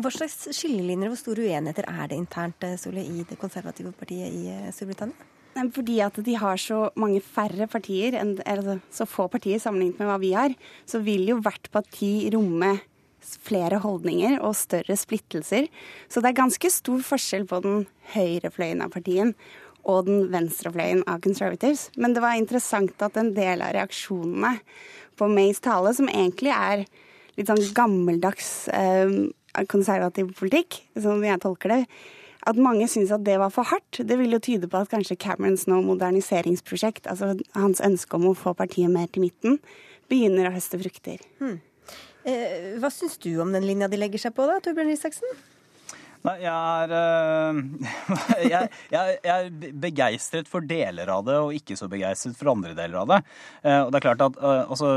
Hva 0.00 0.10
slags 0.12 0.48
skillelinjer 0.56 1.08
og 1.08 1.14
hvor 1.14 1.20
store 1.20 1.46
uenigheter 1.46 1.86
er 1.88 2.10
det 2.10 2.18
internt 2.18 2.64
Sole, 2.80 3.04
i 3.04 3.24
det 3.28 3.38
konservative 3.40 3.92
partiet 3.96 4.32
i 4.32 4.72
Storbritannia? 4.74 5.35
Fordi 5.56 6.00
at 6.04 6.18
de 6.20 6.34
har 6.36 6.60
så 6.60 6.90
mange 7.00 7.22
færre 7.24 7.68
partier, 7.70 8.18
eller 8.18 8.82
så 8.92 9.06
få 9.08 9.28
partier 9.32 9.60
sammenlignet 9.62 10.02
med 10.02 10.10
hva 10.10 10.18
vi 10.20 10.34
har, 10.36 10.56
så 10.88 11.00
vil 11.04 11.24
jo 11.30 11.40
hvert 11.40 11.70
parti 11.72 12.28
romme 12.34 12.76
flere 13.46 13.80
holdninger 13.82 14.36
og 14.44 14.54
større 14.58 14.96
splittelser. 14.98 15.70
Så 16.12 16.22
det 16.22 16.30
er 16.30 16.42
ganske 16.42 16.70
stor 16.70 17.00
forskjell 17.02 17.46
på 17.48 17.62
den 17.64 17.86
høyre 18.12 18.52
fløyen 18.54 18.84
av 18.84 18.92
partien 18.94 19.32
og 19.86 20.06
den 20.08 20.28
venstre 20.32 20.72
fløyen 20.74 21.02
av 21.06 21.22
Conservatives. 21.24 21.88
Men 21.96 22.14
det 22.14 22.22
var 22.24 22.36
interessant 22.38 23.02
at 23.02 23.18
en 23.18 23.32
del 23.36 23.62
av 23.62 23.74
reaksjonene 23.76 24.56
på 25.16 25.28
Mays 25.32 25.62
tale, 25.64 25.92
som 25.96 26.10
egentlig 26.10 26.52
er 26.52 26.84
litt 27.36 27.50
sånn 27.50 27.62
gammeldags 27.76 28.50
eh, 28.74 29.30
konservativ 29.70 30.32
politikk, 30.36 30.80
som 31.00 31.22
jeg 31.24 31.40
tolker 31.42 31.72
det, 31.72 31.82
at 32.46 32.58
mange 32.60 32.86
syns 32.90 33.12
at 33.14 33.24
det 33.26 33.38
var 33.42 33.50
for 33.54 33.66
hardt. 33.66 34.00
Det 34.06 34.18
vil 34.20 34.36
jo 34.36 34.42
tyde 34.42 34.70
på 34.70 34.80
at 34.80 34.90
kanskje 34.92 35.18
Camerons 35.18 35.66
nå 35.70 35.80
moderniseringsprosjekt, 35.86 37.08
altså 37.10 37.34
hans 37.56 37.82
ønske 37.84 38.18
om 38.18 38.30
å 38.30 38.36
få 38.38 38.54
partiet 38.58 38.92
mer 38.92 39.10
til 39.10 39.26
midten, 39.26 39.58
begynner 40.10 40.48
å 40.48 40.54
høste 40.54 40.78
frukter. 40.80 41.24
Hmm. 41.40 41.58
Eh, 42.26 42.76
hva 42.82 42.90
syns 42.90 43.18
du 43.22 43.32
om 43.42 43.52
den 43.54 43.66
linja 43.66 43.90
de 43.90 43.98
legger 43.98 44.22
seg 44.22 44.34
på, 44.36 44.46
da, 44.48 44.58
Torbjørn 44.62 44.94
Isaksen? 44.94 45.36
Nei, 46.24 46.34
jeg 46.42 46.52
er, 46.52 46.92
eh, 46.96 47.58
jeg, 48.52 48.70
jeg, 48.92 49.18
er 49.32 49.74
begeistret 49.82 50.48
for 50.50 50.64
deler 50.64 51.10
av 51.12 51.24
det, 51.26 51.36
og 51.42 51.54
ikke 51.56 51.76
så 51.78 51.88
begeistret 51.92 52.38
for 52.38 52.52
andre 52.54 52.72
deler 52.78 53.02
av 53.02 53.10
det. 53.12 53.18
Eh, 53.62 53.80
og 53.84 53.92
det 53.92 54.00
er 54.00 54.06
klart 54.06 54.24
at 54.24 54.38
eh, 54.40 54.62
altså, 54.64 54.92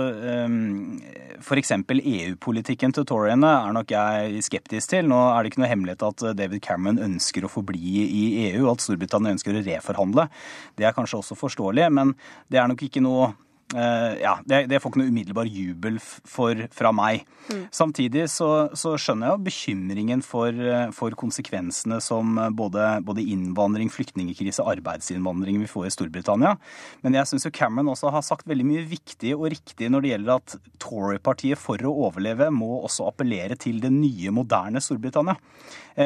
F.eks. 1.39 1.75
EU-politikken 1.99 2.95
til 2.95 3.07
Toryene 3.09 3.51
er 3.65 3.75
nok 3.75 3.93
jeg 3.93 4.45
skeptisk 4.47 4.95
til. 4.95 5.09
Nå 5.11 5.19
er 5.33 5.43
det 5.43 5.53
ikke 5.53 5.63
noe 5.63 5.73
hemmelighet 5.73 6.07
at 6.09 6.25
David 6.39 6.63
Cameron 6.65 7.03
ønsker 7.09 7.45
å 7.45 7.51
forbli 7.51 8.05
i 8.05 8.23
EU, 8.49 8.65
og 8.67 8.77
at 8.77 8.87
Storbritannia 8.87 9.35
ønsker 9.35 9.57
å 9.59 9.65
reforhandle. 9.65 10.29
Det 10.79 10.87
er 10.87 10.95
kanskje 10.97 11.21
også 11.21 11.37
forståelig, 11.39 11.91
men 11.93 12.15
det 12.49 12.61
er 12.61 12.71
nok 12.71 12.87
ikke 12.87 13.03
noe 13.03 13.33
ja, 13.75 14.39
det, 14.49 14.63
det, 14.71 14.79
får 14.81 14.89
ikke 14.89 15.01
noe 15.03 15.11
umiddelbar 15.13 15.49
jubel 15.49 15.99
for, 16.01 16.63
fra 16.73 16.89
meg. 16.95 17.25
Mm. 17.49 17.63
Samtidig 17.73 18.25
så, 18.29 18.69
så, 18.77 18.95
skjønner 18.97 19.29
jeg 19.29 19.35
jo 19.35 19.45
bekymringen 19.45 20.23
for, 20.25 20.53
eh, 20.53 20.89
for 20.95 21.13
konsekvensene 21.17 21.99
som 22.01 22.37
eh, 22.37 22.49
både, 22.53 22.87
både, 23.05 23.25
innvandring, 23.29 23.91
flyktningkrise, 23.93 24.65
arbeidsinnvandring 24.73 25.59
vi 25.61 25.69
får 25.69 25.87
i 25.87 25.93
Storbritannia. 25.93 26.55
Men 27.05 27.17
jeg 27.19 27.29
syns 27.29 27.49
Cameron 27.53 27.91
også 27.93 28.13
har 28.13 28.25
sagt 28.25 28.49
veldig 28.49 28.67
mye 28.67 28.85
viktig 28.89 29.35
og 29.37 29.49
riktig 29.53 29.89
når 29.89 30.05
det 30.05 30.13
gjelder 30.13 30.33
at 30.39 30.57
Tory-partiet 30.81 31.61
for 31.61 31.81
å 31.85 31.93
overleve 32.07 32.49
må 32.53 32.79
også 32.83 33.09
appellere 33.09 33.57
til 33.59 33.81
det 33.83 33.93
nye, 33.93 34.33
moderne 34.33 34.81
Storbritannia. 34.83 35.37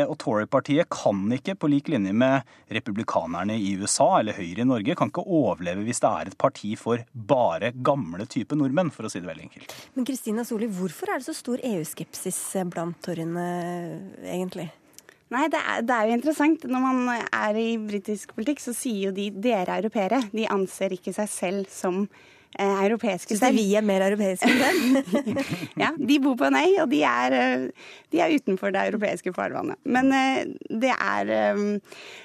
Og 0.08 0.16
Tory-partiet 0.18 0.90
kan 0.90 1.20
ikke, 1.36 1.54
på 1.60 1.70
lik 1.70 1.92
linje 1.92 2.16
med 2.18 2.48
republikanerne 2.74 3.60
i 3.62 3.76
USA 3.78 4.08
eller 4.18 4.34
Høyre 4.34 4.64
i 4.64 4.66
Norge, 4.66 4.96
kan 4.98 5.12
ikke 5.12 5.26
overleve 5.28 5.86
hvis 5.86 6.02
det 6.02 6.10
er 6.10 6.32
et 6.32 6.38
parti 6.40 6.72
for 6.80 7.04
bare 7.14 7.53
bare 7.54 7.74
gamle 7.86 8.28
type 8.30 8.58
nordmenn, 8.60 8.92
for 8.94 9.08
å 9.08 9.12
si 9.12 9.22
det 9.24 9.30
veldig 9.30 9.48
enkelt. 9.48 9.76
Men 9.96 10.08
Kristina 10.10 10.46
Soli, 10.48 10.68
hvorfor 10.68 11.14
er 11.14 11.22
det 11.22 11.30
så 11.30 11.38
stor 11.38 11.64
EU-skepsis 11.64 12.40
blant 12.74 13.00
torrene, 13.06 13.48
egentlig? 14.28 14.70
Nei, 15.34 15.48
det 15.50 15.60
er, 15.62 15.82
det 15.82 15.96
er, 15.96 16.10
jo 16.10 16.20
interessant. 16.20 16.68
Når 16.70 16.84
man 16.84 17.00
er 17.16 17.58
i 17.58 17.70
britisk 17.82 18.36
politikk, 18.38 18.62
så 18.62 18.76
sier 18.78 19.08
jo 19.08 19.16
de 19.16 19.32
'dere 19.32 19.66
er 19.66 19.82
europeere'. 19.82 20.22
De 20.30 20.46
anser 20.52 20.94
ikke 20.94 21.14
seg 21.16 21.30
selv 21.32 21.72
som 21.74 22.04
eh, 22.04 22.33
europeiske 22.60 23.38
selv. 23.38 23.58
vi 23.58 23.76
er 23.76 23.86
mer 23.86 24.06
europeiske 24.06 24.50
enn 24.50 24.98
dem? 25.00 25.38
ja, 25.84 25.92
de 25.98 26.20
bor 26.24 26.36
på 26.40 26.50
en 26.50 26.58
øy, 26.60 26.82
og 26.84 26.90
de 26.92 27.04
er, 27.08 27.38
eh, 27.38 27.94
de 28.14 28.22
er 28.22 28.36
utenfor 28.36 28.74
det 28.74 28.88
europeiske 28.90 29.34
farvannet. 29.36 29.80
Men 29.86 30.12
eh, 30.14 30.44
det 30.70 30.94
er 30.94 31.34
eh, 31.34 31.64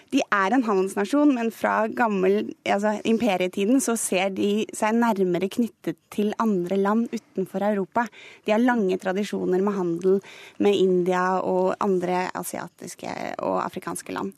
De 0.08 0.22
er 0.32 0.54
en 0.56 0.62
handelsnasjon, 0.64 1.34
men 1.36 1.50
fra 1.52 1.86
gammel 1.92 2.54
altså 2.64 2.94
imperietiden 3.04 3.76
så 3.84 3.92
ser 4.00 4.30
de 4.32 4.64
seg 4.72 4.96
nærmere 4.96 5.50
knyttet 5.52 5.98
til 6.08 6.32
andre 6.40 6.78
land 6.80 7.12
utenfor 7.12 7.66
Europa. 7.66 8.06
De 8.46 8.54
har 8.54 8.62
lange 8.62 8.96
tradisjoner 8.96 9.60
med 9.60 9.76
handel 9.76 10.16
med 10.64 10.80
India 10.80 11.42
og 11.44 11.74
andre 11.84 12.30
asiatiske 12.32 13.12
og 13.44 13.60
afrikanske 13.66 14.16
land. 14.16 14.32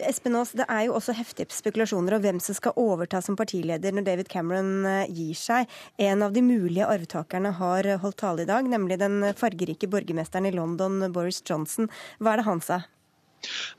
Espen 0.00 0.36
Aas, 0.38 0.54
det 0.56 0.64
er 0.72 0.86
jo 0.86 0.94
også 0.96 1.12
heftige 1.18 1.52
spekulasjoner 1.52 2.16
om 2.16 2.22
hvem 2.24 2.38
som 2.40 2.56
skal 2.56 2.78
overta 2.80 3.20
som 3.24 3.36
partileder 3.36 3.92
når 3.92 4.06
David 4.06 4.30
Cameron 4.32 4.86
eh, 4.88 5.10
gir 5.12 5.36
seg. 5.36 5.68
En 6.00 6.24
av 6.24 6.32
de 6.32 6.40
mulige 6.44 6.88
arvtakerne 6.88 7.52
har 7.58 7.90
holdt 8.00 8.20
tale 8.22 8.46
i 8.46 8.48
dag, 8.48 8.64
nemlig 8.72 8.98
den 9.02 9.20
fargerike 9.36 9.90
borgermesteren 9.92 10.48
i 10.48 10.54
London, 10.56 11.12
Boris 11.12 11.42
Johnson. 11.44 11.92
Hva 12.18 12.32
er 12.32 12.42
det 12.42 12.48
han 12.48 12.64
sa? 12.64 12.82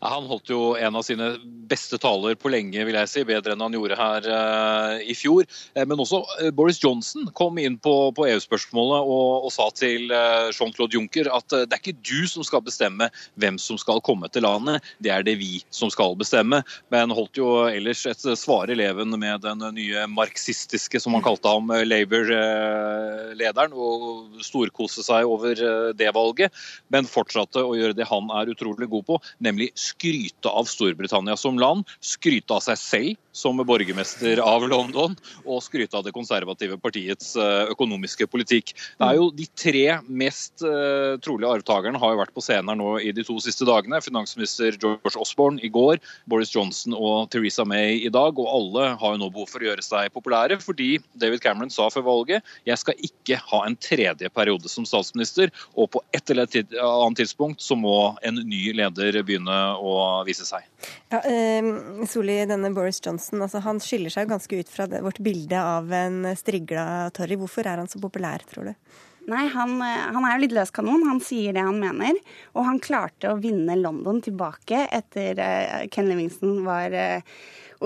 Han 0.04 0.28
holdt 0.28 0.52
jo 0.52 0.74
en 0.76 0.98
av 1.00 1.06
sine 1.06 1.34
beste 1.70 1.98
taler 2.02 2.36
på 2.40 2.52
lenge, 2.52 2.84
vil 2.86 2.98
jeg 2.98 3.10
si. 3.10 3.24
Bedre 3.28 3.56
enn 3.56 3.64
han 3.64 3.76
gjorde 3.76 3.98
her 3.98 4.28
uh, 4.28 4.96
i 5.00 5.16
fjor. 5.18 5.48
Uh, 5.78 5.84
men 5.88 6.02
også 6.02 6.22
uh, 6.42 6.50
Boris 6.56 6.82
Johnson 6.84 7.30
kom 7.38 7.60
inn 7.62 7.78
på, 7.82 7.96
på 8.16 8.28
EU-spørsmålet 8.30 9.08
og, 9.08 9.48
og, 9.48 9.52
sa 9.54 9.68
til 9.78 10.10
Jean-Claude 10.10 10.98
Juncker 10.98 11.28
at 11.30 11.46
det 11.54 11.76
er 11.76 11.82
ikke 11.82 12.02
du 12.02 12.26
som 12.30 12.46
skal 12.46 12.64
bestemme 12.66 13.10
hvem 13.40 13.60
som 13.62 13.78
skal 13.78 14.02
komme 14.06 14.26
til 14.34 14.46
landet, 14.48 14.82
det 15.04 15.12
er 15.14 15.26
det 15.26 15.36
vi 15.38 15.62
som 15.74 15.92
skal 15.94 16.16
bestemme. 16.18 16.64
Men 16.94 17.14
holdt 17.14 17.38
jo 17.38 17.68
ellers 17.70 18.02
et 18.10 18.26
svare 18.40 18.74
leven 18.78 19.14
med 19.20 19.44
den 19.46 19.62
nye 19.76 20.08
marxistiske, 20.10 21.00
som 21.04 21.14
han 21.14 21.26
kalte 21.26 21.52
ham, 21.52 21.70
Labour-lederen, 21.86 23.76
og 23.78 24.42
storkose 24.44 25.06
seg 25.06 25.30
over 25.30 25.60
det 25.94 26.10
valget. 26.18 26.64
Men 26.94 27.10
fortsatte 27.10 27.62
å 27.62 27.78
gjøre 27.78 27.98
det 27.98 28.10
han 28.10 28.32
er 28.34 28.52
utrolig 28.56 28.90
god 28.90 29.08
på, 29.12 29.20
nemlig 29.46 29.53
nemlig 29.54 29.72
skryte 29.78 30.50
av 30.50 30.66
Storbritannia 30.70 31.38
som 31.38 31.60
land, 31.62 31.86
skryte 32.02 32.58
av 32.58 32.66
seg 32.66 32.82
selv 32.82 33.20
som 33.34 33.58
borgermester 33.66 34.40
av 34.44 34.66
London, 34.70 35.16
og 35.44 35.64
skryte 35.66 35.98
av 35.98 36.06
det 36.06 36.14
konservative 36.16 36.78
partiets 36.82 37.34
eh, 37.36 37.72
økonomiske 37.74 38.28
politikk. 38.30 38.76
Det 39.00 39.08
er 39.08 39.18
jo 39.18 39.30
De 39.34 39.48
tre 39.58 39.86
mest 40.06 40.62
uh, 40.62 41.16
trolige 41.24 41.50
arvtakerne 41.58 42.00
har 42.00 42.14
jo 42.14 42.20
vært 42.20 42.34
på 42.36 42.44
scenen 42.44 42.70
her 42.70 42.78
nå 42.78 42.90
i 43.02 43.12
de 43.16 43.24
to 43.26 43.40
siste 43.42 43.66
dagene. 43.68 44.02
Finansminister 44.04 44.78
George 44.78 45.18
Osborne 45.20 45.62
i 45.66 45.72
går, 45.74 45.98
Boris 46.30 46.54
Johnson 46.54 46.94
og 46.96 47.32
Theresa 47.34 47.66
May 47.68 47.98
i 48.06 48.12
dag. 48.14 48.38
Og 48.38 48.50
alle 48.50 48.92
har 49.02 49.16
jo 49.16 49.22
nå 49.24 49.32
behov 49.34 49.50
for 49.52 49.64
å 49.64 49.70
gjøre 49.72 49.86
seg 49.86 50.14
populære, 50.14 50.60
fordi 50.64 50.92
David 51.20 51.42
Cameron 51.44 51.74
sa 51.74 51.90
før 51.94 52.06
valget 52.08 52.54
jeg 52.70 52.80
skal 52.82 53.08
ikke 53.10 53.40
ha 53.50 53.64
en 53.66 53.78
tredje 53.82 54.30
periode 54.34 54.70
som 54.72 54.86
statsminister, 54.88 55.52
og 55.74 55.90
på 55.96 56.04
et 56.16 56.30
eller 56.30 56.46
annet 56.46 57.24
tidspunkt 57.24 57.64
så 57.64 57.78
må 57.80 58.14
en 58.22 58.44
ny 58.46 58.70
leder 58.78 59.20
begynne 59.26 59.60
å 59.80 60.22
vise 60.28 60.46
seg. 60.48 60.68
Ja, 61.14 61.22
eh, 61.22 61.72
Soli, 62.10 62.40
denne 62.50 62.74
Boris 62.76 63.02
Johnson 63.04 63.44
altså, 63.46 63.62
han 63.64 63.80
skiller 63.84 64.14
seg 64.14 64.32
ganske 64.32 64.60
ut 64.60 64.70
fra 64.72 64.88
det, 64.90 65.04
vårt 65.06 65.22
bilde 65.24 65.60
av 65.60 65.92
en 65.94 66.26
strigla 66.40 67.10
Torry. 67.16 67.38
Hvorfor 67.40 67.68
er 67.70 67.84
han 67.84 67.92
så 67.92 68.02
populær, 68.04 68.46
tror 68.50 68.72
du? 68.72 69.02
Nei, 69.30 69.46
han, 69.54 69.78
han, 69.80 70.26
er 70.26 70.36
jo 70.36 70.44
litt 70.44 70.56
løs 70.56 70.72
kanon. 70.76 71.06
Han 71.08 71.22
sier 71.24 71.56
det 71.56 71.64
han 71.64 71.80
mener. 71.80 72.18
Og 72.58 72.66
han 72.68 72.82
klarte 72.84 73.32
å 73.32 73.40
vinne 73.40 73.78
London 73.80 74.20
tilbake 74.24 74.84
etter 74.92 75.40
uh, 75.40 75.84
Ken 75.94 76.10
Livingston 76.10 76.60
var 76.66 76.92
uh, 76.92 77.38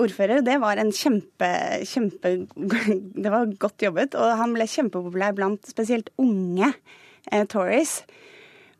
ordfører. 0.02 0.42
Det 0.46 0.56
var 0.62 0.82
en 0.82 0.90
kjempe, 0.94 1.50
kjempe 1.86 2.34
Det 3.22 3.30
var 3.30 3.54
godt 3.60 3.86
jobbet. 3.86 4.18
Og 4.18 4.34
han 4.40 4.56
ble 4.56 4.66
kjempepopulær 4.66 5.36
blant 5.38 5.70
spesielt 5.70 6.10
unge 6.18 6.72
uh, 6.72 7.44
Tories. 7.46 8.00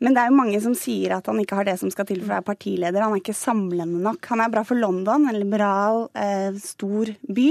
Men 0.04 0.14
det 0.14 0.22
er 0.22 0.30
jo 0.30 0.38
mange 0.38 0.60
som 0.62 0.76
sier 0.78 1.16
at 1.16 1.26
han 1.30 1.40
ikke 1.42 1.58
har 1.58 1.66
det 1.66 1.78
som 1.80 1.90
skal 1.90 2.06
til 2.08 2.20
for 2.22 2.30
å 2.30 2.36
være 2.36 2.48
partileder. 2.52 3.02
Han 3.02 3.16
er 3.16 3.22
ikke 3.22 3.36
samlende 3.36 4.02
nok. 4.04 4.30
Han 4.30 4.44
er 4.44 4.52
bra 4.52 4.62
for 4.66 4.78
London, 4.78 5.26
en 5.26 5.38
liberal, 5.38 6.06
eh, 6.14 6.54
stor 6.62 7.10
by. 7.26 7.48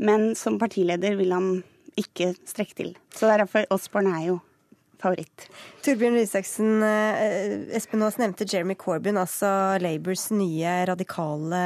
Men 0.00 0.34
som 0.36 0.58
partileder 0.60 1.16
vil 1.16 1.32
han 1.32 1.50
ikke 2.00 2.34
strekke 2.48 2.76
til. 2.76 2.94
Så 3.12 3.28
derfor 3.28 3.66
Osborne 3.72 4.12
er 4.18 4.26
jo 4.30 4.40
favoritt. 5.00 5.46
Torbjørn 5.84 6.18
Rysaksen, 6.18 6.82
eh, 6.84 7.76
Espen 7.76 8.02
Aas 8.04 8.18
nevnte 8.20 8.44
Jeremy 8.44 8.76
Corbyn, 8.76 9.16
altså 9.20 9.80
Labours 9.80 10.28
nye 10.34 10.74
radikale 10.90 11.62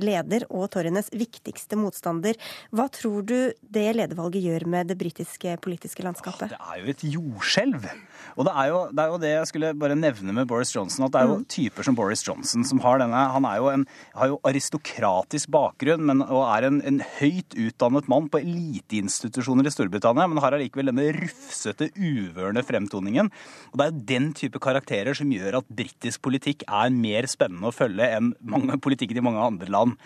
leder 0.00 0.46
og 0.48 0.70
Torrienes 0.72 1.10
viktigste 1.12 1.76
motstander. 1.76 2.38
Hva 2.72 2.88
tror 2.92 3.26
du 3.28 3.52
det 3.60 3.88
ledervalget 3.98 4.46
gjør 4.48 4.66
med 4.66 4.92
det 4.92 4.98
britiske 5.00 5.58
politiske 5.60 6.04
landskapet? 6.06 6.54
Det 6.54 6.60
er 6.60 6.80
jo 6.80 6.94
et 6.94 7.06
jordskjelv. 7.16 7.90
Og 8.36 8.46
det 8.46 8.54
er, 8.54 8.70
jo, 8.70 8.80
det 8.92 9.02
er, 9.02 9.12
jo, 9.12 9.20
det 9.22 9.32
jeg 9.32 9.50
skulle 9.50 9.72
bare 9.80 9.98
nevne 9.98 10.34
med 10.36 10.48
Boris 10.50 10.72
Johnson, 10.74 11.06
at 11.06 11.14
det 11.14 11.22
er 11.22 11.30
jo 11.30 11.38
mm. 11.40 11.46
typer 11.52 11.86
som 11.86 11.98
Boris 11.98 12.24
Johnson 12.26 12.66
som 12.66 12.82
har 12.84 13.00
denne 13.02 13.20
Han 13.34 13.46
er 13.48 13.58
jo 13.60 13.70
en, 13.72 13.86
har 14.16 14.30
jo 14.32 14.40
aristokratisk 14.46 15.50
bakgrunn 15.52 16.06
men, 16.08 16.22
og 16.26 16.44
er 16.48 16.68
en, 16.68 16.80
en 16.86 17.00
høyt 17.18 17.56
utdannet 17.58 18.08
mann 18.10 18.30
på 18.32 18.40
eliteinstitusjoner 18.42 19.68
i 19.68 19.74
Storbritannia, 19.74 20.28
men 20.30 20.42
har 20.42 20.56
allikevel 20.56 20.90
denne 20.92 21.08
rufsete, 21.16 21.90
uvørende 21.96 22.64
fremtoningen. 22.66 23.30
Og 23.72 23.78
Det 23.78 23.86
er 23.86 23.92
jo 23.92 24.06
den 24.14 24.30
type 24.36 24.62
karakterer 24.62 25.16
som 25.16 25.32
gjør 25.32 25.60
at 25.60 25.70
britisk 25.80 26.22
politikk 26.26 26.64
er 26.66 26.92
mer 26.94 27.28
spennende 27.30 27.70
å 27.70 27.74
følge 27.74 28.08
enn 28.16 28.34
mange, 28.40 28.78
politikken 28.82 29.20
i 29.20 29.24
mange 29.24 29.44
andre 29.44 29.70
land. 29.72 29.96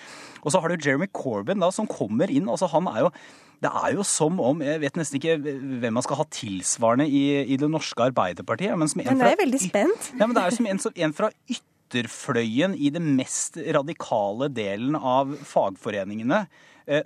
Og 0.44 0.52
så 0.52 0.60
har 0.60 0.70
du 0.70 0.80
Jeremy 0.80 1.08
Corbyn, 1.12 1.62
da, 1.62 1.70
som 1.72 1.88
kommer 1.90 2.30
inn. 2.30 2.50
altså 2.50 2.68
Han 2.72 2.88
er 2.90 3.06
jo 3.06 3.14
det 3.62 3.70
er 3.70 3.94
jo 3.96 4.04
som 4.06 4.40
om 4.42 4.62
Jeg 4.64 4.80
vet 4.82 4.98
nesten 4.98 5.20
ikke 5.20 5.36
hvem 5.40 5.94
man 5.96 6.04
skal 6.04 6.18
ha 6.20 6.26
tilsvarende 6.32 7.06
i, 7.08 7.22
i 7.54 7.58
det 7.60 7.68
norske 7.70 8.08
Arbeiderpartiet. 8.10 8.74
Men, 8.78 8.90
som 8.90 9.04
en 9.04 9.12
men 9.12 9.26
er 9.28 9.40
veldig 9.40 9.62
spent. 9.62 10.10
Ja, 10.18 10.26
men 10.26 10.36
det 10.36 10.44
er 10.44 10.56
som 10.56 10.68
en, 10.70 10.82
en 11.06 11.16
fra 11.16 11.30
ytterfløyen 11.50 12.76
i 12.76 12.90
det 12.94 13.02
mest 13.04 13.58
radikale 13.76 14.50
delen 14.52 14.98
av 14.98 15.36
fagforeningene 15.48 16.44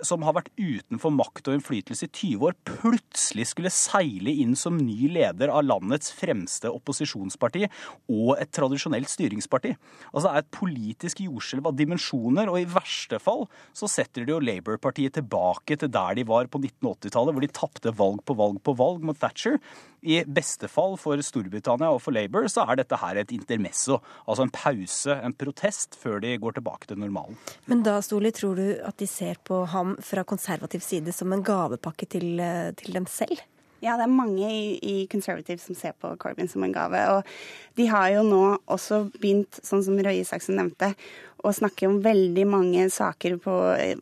som 0.05 0.23
har 0.27 0.35
vært 0.35 0.51
utenfor 0.59 1.13
makt 1.15 1.47
og 1.49 1.57
innflytelse 1.57 2.07
i 2.07 2.11
20 2.11 2.47
år, 2.49 2.55
plutselig 2.67 3.45
skulle 3.51 3.71
seile 3.73 4.33
inn 4.43 4.55
som 4.59 4.77
ny 4.77 5.09
leder 5.13 5.51
av 5.53 5.63
landets 5.67 6.11
fremste 6.15 6.71
opposisjonsparti 6.71 7.65
og 8.11 8.33
et 8.37 8.51
tradisjonelt 8.55 9.11
styringsparti. 9.11 9.75
Altså 10.11 10.25
Det 10.27 10.33
er 10.33 10.43
et 10.43 10.51
politisk 10.59 11.23
jordskjelv 11.23 11.69
av 11.71 11.77
dimensjoner, 11.79 12.51
og 12.51 12.59
i 12.59 12.67
verste 12.69 13.21
fall 13.23 13.45
så 13.77 13.89
setter 13.91 14.25
de 14.25 14.35
jo 14.35 14.41
Labour-partiet 14.43 15.15
tilbake 15.19 15.79
til 15.79 15.91
der 15.93 16.17
de 16.19 16.27
var 16.27 16.49
på 16.51 16.61
1980-tallet, 16.61 17.35
hvor 17.35 17.45
de 17.45 17.53
tapte 17.53 17.95
valg 17.95 18.23
på 18.25 18.37
valg 18.39 18.59
på 18.63 18.75
valg 18.79 19.05
mot 19.05 19.19
Thatcher. 19.19 19.59
I 20.01 20.21
beste 20.23 20.69
fall 20.71 20.95
for 20.99 21.19
Storbritannia 21.25 21.89
og 21.91 22.01
for 22.03 22.15
Labour 22.15 22.47
så 22.51 22.65
er 22.69 22.81
dette 22.81 22.99
her 23.01 23.19
et 23.19 23.33
intermesso, 23.35 23.99
altså 24.25 24.45
en 24.45 24.53
pause, 24.53 25.15
en 25.15 25.35
protest, 25.35 25.97
før 25.99 26.21
de 26.23 26.37
går 26.39 26.59
tilbake 26.59 26.89
til 26.89 27.01
normalen. 27.01 27.37
Men 27.67 27.83
da, 27.85 27.99
Stoli, 28.05 28.31
tror 28.35 28.59
du 28.59 28.65
at 28.85 28.99
de 29.01 29.07
ser 29.09 29.41
på 29.43 29.63
ham 29.73 29.97
fra 30.05 30.23
konservativ 30.27 30.83
side 30.85 31.13
som 31.15 31.33
en 31.35 31.43
gavepakke 31.43 32.07
til, 32.09 32.39
eh, 32.39 32.71
til 32.79 32.95
dem 32.95 33.07
selv? 33.09 33.41
Ja, 33.79 33.95
det 33.95 34.05
er 34.05 34.11
mange 34.11 34.49
i, 34.51 34.75
i 34.83 34.95
Conservative 35.11 35.61
som 35.63 35.77
ser 35.77 35.95
på 35.99 36.11
Corbyn 36.19 36.49
som 36.51 36.65
en 36.65 36.75
gave. 36.75 36.99
Og 37.13 37.79
de 37.79 37.87
har 37.87 38.09
jo 38.11 38.25
nå 38.27 38.43
også 38.67 39.05
begynt, 39.15 39.61
sånn 39.63 39.85
som 39.85 39.99
Røe 39.99 40.19
Isaksen 40.19 40.59
nevnte, 40.59 40.91
å 41.39 41.53
snakke 41.55 41.87
om 41.87 42.01
veldig 42.03 42.43
mange 42.51 42.89
saker 42.91 43.37
på 43.39 43.55
eh, 43.77 43.95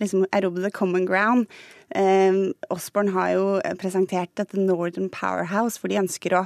liksom 0.00 0.26
erobre 0.34 0.64
the 0.64 0.72
common 0.74 1.06
ground. 1.06 1.46
Eh, 1.94 2.50
Osborne 2.74 3.14
har 3.14 3.30
jo 3.36 3.44
presentert 3.78 4.32
dette 4.34 4.58
Northern 4.58 5.08
Powerhouse, 5.14 5.78
for 5.78 5.92
de 5.92 6.00
ønsker 6.02 6.34
å 6.34 6.44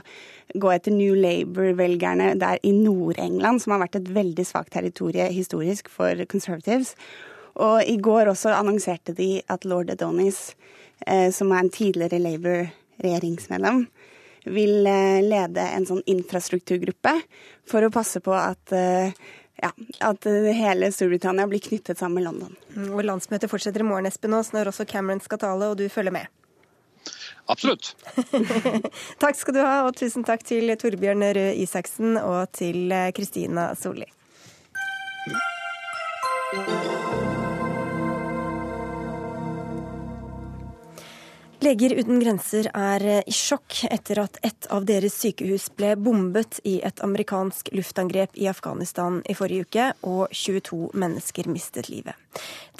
gå 0.52 0.74
etter 0.74 0.92
New 0.92 1.16
Labour-velgerne 1.16 2.34
der 2.40 2.60
i 2.62 2.74
Nord-England, 2.76 3.64
som 3.64 3.74
har 3.74 3.86
vært 3.86 4.00
et 4.02 4.12
veldig 4.12 4.44
svakt 4.44 4.74
territorie 4.76 5.30
historisk 5.32 5.88
for 5.92 6.20
Conservatives. 6.28 6.94
Og 7.58 7.80
i 7.88 7.96
går 7.96 8.28
også 8.30 8.52
annonserte 8.54 9.16
de 9.16 9.38
at 9.50 9.64
lord 9.66 9.90
Adonis, 9.90 10.52
som 11.32 11.52
er 11.52 11.62
en 11.62 11.70
tidligere 11.72 12.18
Labour-regjeringsmedlem, 12.22 13.84
vil 14.44 14.86
eh, 14.86 15.20
lede 15.24 15.64
en 15.74 15.86
sånn 15.86 16.02
infrastrukturgruppe 16.06 17.14
for 17.68 17.84
å 17.84 17.92
passe 17.92 18.22
på 18.24 18.34
at 18.34 18.74
eh, 18.76 19.12
ja, 19.58 19.72
at 20.06 20.28
hele 20.54 20.90
Storbritannia 20.94 21.48
blir 21.50 21.62
knyttet 21.62 21.98
sammen 21.98 22.20
med 22.20 22.28
London. 22.28 22.58
Mm, 22.76 22.92
og 22.92 23.02
Landsmøtet 23.06 23.50
fortsetter 23.50 23.82
i 23.82 23.88
morgen, 23.88 24.06
Espen 24.06 24.36
Aas, 24.38 24.52
når 24.54 24.70
også 24.70 24.86
Cameron 24.88 25.22
skal 25.24 25.40
tale, 25.42 25.72
og 25.72 25.80
du 25.80 25.88
følger 25.90 26.14
med? 26.14 26.30
Absolutt. 27.50 27.94
takk 29.22 29.38
skal 29.40 29.56
du 29.56 29.62
ha, 29.64 29.80
og 29.88 29.96
tusen 29.98 30.26
takk 30.28 30.44
til 30.46 30.70
Torbjørn 30.78 31.26
Røe 31.38 31.56
Isaksen 31.64 32.20
og 32.20 32.52
til 32.54 32.94
Kristina 33.16 33.72
Solli. 33.78 34.06
Leger 41.68 41.92
uten 41.98 42.16
grenser 42.22 42.70
er 42.72 43.02
eh, 43.04 43.26
i 43.28 43.32
sjokk 43.34 43.82
etter 43.92 44.22
at 44.22 44.38
et 44.46 44.68
av 44.72 44.86
deres 44.88 45.12
sykehus 45.20 45.66
ble 45.76 45.90
bombet 46.00 46.62
i 46.64 46.78
et 46.86 47.02
amerikansk 47.04 47.68
luftangrep 47.76 48.38
i 48.40 48.46
Afghanistan 48.48 49.18
i 49.28 49.36
forrige 49.36 49.66
uke, 49.66 49.90
og 50.08 50.32
22 50.32 50.94
mennesker 50.96 51.50
mistet 51.52 51.90
livet. 51.92 52.16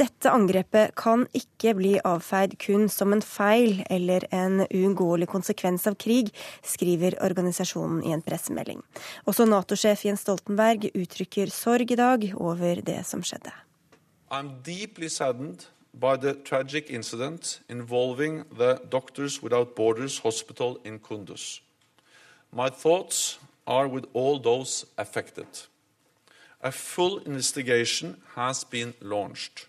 Dette 0.00 0.32
angrepet 0.32 0.96
kan 0.96 1.26
ikke 1.36 1.74
bli 1.76 1.94
avfeid 2.00 2.56
kun 2.64 2.88
som 2.88 3.12
en 3.12 3.20
feil 3.20 3.82
eller 3.92 4.24
en 4.32 4.62
uunngåelig 4.64 5.28
konsekvens 5.36 5.84
av 5.90 5.98
krig, 6.00 6.32
skriver 6.64 7.18
organisasjonen 7.20 8.00
i 8.08 8.16
en 8.16 8.24
pressemelding. 8.24 8.80
Også 9.28 9.44
Nato-sjef 9.44 10.06
Jens 10.08 10.24
Stoltenberg 10.24 10.88
uttrykker 10.94 11.52
sorg 11.52 11.92
i 11.92 12.00
dag 12.00 12.30
over 12.38 12.80
det 12.80 13.02
som 13.10 13.20
skjedde. 13.20 13.52
I'm 14.32 14.62
deeply 14.64 15.12
saddened 15.12 15.68
by 16.00 16.16
the 16.16 16.34
tragic 16.34 16.90
incident 16.90 17.60
involving 17.68 18.44
the 18.56 18.80
Doctors 18.88 19.42
Without 19.42 19.74
Borders 19.74 20.18
hospital 20.18 20.78
in 20.84 20.98
Kunduz. 20.98 21.60
My 22.52 22.70
thoughts 22.70 23.38
are 23.66 23.88
with 23.88 24.06
all 24.14 24.38
those 24.38 24.86
affected. 24.96 25.46
A 26.62 26.72
full 26.72 27.18
investigation 27.26 28.16
has 28.34 28.64
been 28.64 28.94
launched. 29.00 29.68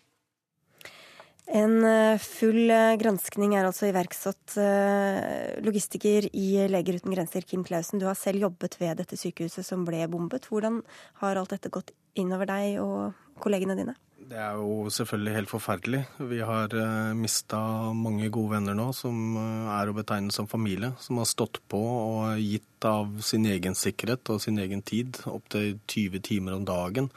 En 1.49 1.83
eh, 1.83 2.19
full 2.21 2.69
eh, 2.69 2.95
granskning 3.01 3.55
er 3.57 3.65
altså 3.65 3.87
iverksatt. 3.89 4.53
Eh, 4.61 5.55
logistiker 5.65 6.27
i 6.37 6.67
Leger 6.69 6.99
uten 6.99 7.15
grenser, 7.15 7.41
Kim 7.41 7.63
Clausen, 7.65 7.97
du 7.97 8.05
har 8.05 8.17
selv 8.17 8.45
jobbet 8.45 8.77
ved 8.77 9.01
dette 9.01 9.17
sykehuset 9.17 9.65
som 9.65 9.81
ble 9.87 10.03
bombet. 10.13 10.45
Hvordan 10.45 10.83
har 11.23 11.41
alt 11.41 11.55
dette 11.55 11.73
gått 11.73 11.89
innover 12.13 12.51
deg 12.51 12.77
og 12.83 13.17
kollegene 13.41 13.77
dine? 13.79 13.97
Det 14.29 14.37
er 14.37 14.59
jo 14.61 14.91
selvfølgelig 14.93 15.31
helt 15.33 15.49
forferdelig. 15.49 15.99
Vi 16.29 16.39
har 16.45 16.73
uh, 16.77 17.15
mista 17.17 17.59
mange 17.97 18.27
gode 18.29 18.53
venner 18.53 18.75
nå 18.77 18.91
som 18.93 19.15
uh, 19.33 19.71
er 19.73 19.89
å 19.89 19.95
betegne 19.97 20.33
som 20.33 20.45
familie. 20.49 20.91
Som 21.01 21.17
har 21.17 21.25
stått 21.29 21.57
på 21.71 21.79
og 21.81 22.37
gitt 22.37 22.85
av 22.85 23.15
sin 23.25 23.47
egen 23.49 23.73
sikkerhet 23.77 24.29
og 24.29 24.43
sin 24.43 24.61
egen 24.61 24.83
tid 24.85 25.17
opptil 25.25 25.79
20 25.89 26.21
timer 26.29 26.59
om 26.59 26.67
dagen 26.67 27.09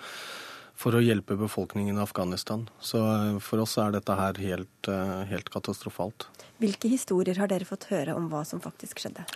for 0.73 0.97
å 0.97 1.03
hjelpe 1.05 1.37
befolkningen 1.37 2.01
i 2.01 2.03
Afghanistan. 2.03 2.65
Så 2.81 3.03
uh, 3.05 3.37
for 3.45 3.61
oss 3.61 3.77
er 3.83 3.93
dette 3.93 4.17
her 4.17 4.41
helt, 4.41 4.93
helt 5.29 5.53
katastrofalt. 5.53 6.31
Hvilke 6.63 6.89
historier 6.89 7.37
har 7.43 7.53
dere 7.53 7.69
fått 7.69 7.91
høre 7.93 8.17
om 8.17 8.33
hva 8.33 8.41
som 8.49 8.63
faktisk 8.65 9.05
skjedde? 9.05 9.29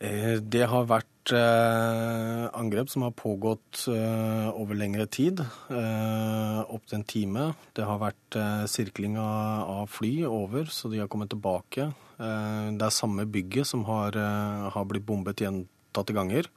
Det 0.00 0.62
har 0.64 0.86
vært 0.88 1.32
eh, 1.36 2.46
angrep 2.56 2.88
som 2.88 3.02
har 3.04 3.12
pågått 3.12 3.82
eh, 3.92 4.46
over 4.56 4.78
lengre 4.78 5.04
tid, 5.12 5.42
eh, 5.44 6.60
opptil 6.72 6.96
en 6.96 7.04
time. 7.04 7.42
Det 7.76 7.84
har 7.84 8.00
vært 8.00 8.38
eh, 8.40 8.64
sirkling 8.64 9.18
av, 9.20 9.90
fly 9.92 10.24
over, 10.24 10.70
så 10.72 10.88
de 10.88 11.02
har 11.02 11.10
kommet 11.12 11.28
tilbake. 11.34 11.90
Eh, 12.16 12.70
det 12.80 12.86
er 12.86 12.96
samme 12.96 13.28
bygget 13.28 13.68
som 13.68 13.84
har, 13.90 14.16
eh, 14.16 14.70
har 14.72 14.88
blitt 14.88 15.04
bombet 15.04 15.44
gjentatte 15.44 16.16
ganger. 16.16 16.48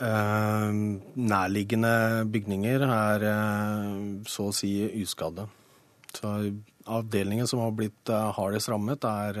Eh, 0.00 0.72
nærliggende 1.20 2.24
bygninger 2.32 2.88
er 2.88 3.28
så 4.24 4.48
å 4.48 4.56
si 4.56 4.72
uskadde. 5.02 5.50
Så 6.16 6.32
avdelingen 6.88 7.48
som 7.50 7.60
har 7.62 7.74
blitt 7.76 8.10
hardest 8.36 8.70
rammet, 8.72 9.04
er 9.04 9.38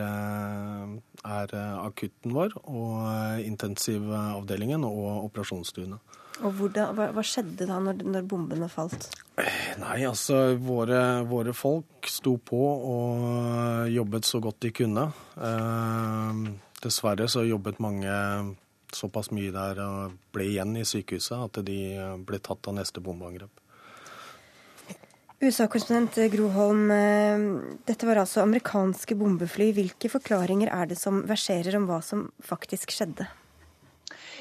er 1.26 1.54
eh, 1.54 1.74
akutten 1.82 2.34
vår, 2.34 2.54
og 2.68 3.42
intensivavdelingen 3.42 4.84
og 4.86 5.26
operasjonsstuene. 5.28 5.98
Og 6.38 6.54
hvordan, 6.54 6.94
hva, 6.94 7.08
hva, 7.16 7.24
skjedde 7.26 7.66
da 7.66 7.80
når, 7.82 8.04
når, 8.06 8.26
bombene 8.30 8.68
falt? 8.70 9.08
Nei, 9.80 10.04
altså 10.06 10.54
våre, 10.62 11.24
våre, 11.26 11.54
folk 11.56 12.06
sto 12.06 12.36
på 12.38 12.60
og 12.92 13.90
jobbet 13.90 14.28
så 14.28 14.38
godt 14.42 14.60
de 14.62 14.72
kunne. 14.82 15.08
Eh, 15.34 16.42
dessverre 16.84 17.26
så 17.30 17.42
jobbet 17.46 17.82
mange 17.82 18.12
såpass 18.94 19.32
mye 19.34 19.50
der 19.52 19.82
og 19.84 20.14
ble 20.32 20.46
igjen 20.46 20.78
i 20.78 20.86
sykehuset 20.86 21.42
at 21.42 21.58
de 21.66 21.80
ble 22.24 22.38
tatt 22.40 22.70
av 22.70 22.78
neste 22.78 23.02
bombeangrep. 23.04 23.50
USA-korrespondent 25.38 26.16
Gro 26.32 26.48
Holm, 26.50 26.88
eh, 26.90 27.42
dette 27.86 28.06
var 28.08 28.18
altså 28.18 28.42
amerikanske 28.42 29.14
bombefly. 29.14 29.68
Hvilke 29.76 30.10
forklaringer 30.10 30.66
er 30.74 30.88
det 30.90 30.96
som 30.98 31.20
verserer 31.28 31.76
om 31.78 31.86
hva 31.86 32.00
som 32.02 32.24
faktisk 32.42 32.90
skjedde? 32.90 33.28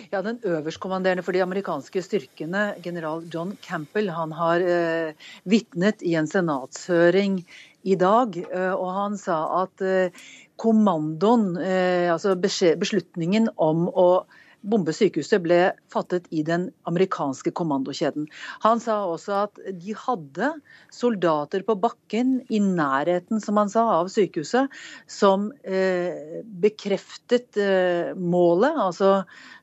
Ja, 0.10 0.24
Den 0.24 0.40
øverstkommanderende 0.42 1.22
for 1.22 1.34
de 1.34 1.44
amerikanske 1.44 2.02
styrkene, 2.02 2.82
general 2.82 3.22
John 3.30 3.56
Campbell, 3.62 4.10
han 4.10 4.32
har 4.32 4.58
eh, 4.58 5.14
vitnet 5.46 6.02
i 6.02 6.16
en 6.16 6.26
senatshøring 6.26 7.44
i 7.84 7.96
dag. 7.96 8.34
Eh, 8.38 8.74
og 8.74 8.90
han 8.98 9.18
sa 9.18 9.38
at 9.62 9.86
eh, 9.86 10.10
kommandoen, 10.58 11.58
eh, 11.62 12.10
altså 12.10 12.34
beslutningen 12.34 13.52
om 13.56 13.86
å 13.94 14.26
bombe 14.66 14.94
sykehuset 14.96 15.42
ble 15.44 15.60
fattet 15.94 16.28
i 16.34 16.44
den 16.46 16.68
amerikanske 16.90 17.52
kommandokjeden. 17.56 18.28
Han 18.66 18.82
sa 18.84 19.00
også 19.08 19.36
at 19.46 19.62
de 19.80 19.96
hadde 19.98 20.52
soldater 20.94 21.64
på 21.68 21.78
bakken 21.80 22.40
i 22.54 22.60
nærheten 22.64 23.42
som 23.44 23.60
han 23.62 23.72
sa, 23.72 23.86
av 24.00 24.10
sykehuset, 24.12 24.74
som 25.08 25.50
eh, 25.64 26.42
bekreftet 26.64 27.60
eh, 27.62 28.14
målet, 28.18 28.76
altså 28.88 29.12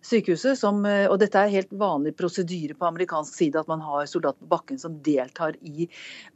sykehuset. 0.05 0.59
Som, 0.61 0.85
eh, 0.89 1.07
og 1.11 1.19
dette 1.23 1.41
er 1.41 1.53
helt 1.53 1.75
vanlig 1.75 2.15
prosedyre 2.19 2.77
på 2.79 2.89
amerikansk 2.89 3.37
side, 3.37 3.61
at 3.61 3.71
man 3.71 3.85
har 3.85 4.09
soldater 4.11 4.41
på 4.45 4.53
bakken 4.55 4.81
som 4.81 5.01
deltar 5.05 5.59
i 5.61 5.89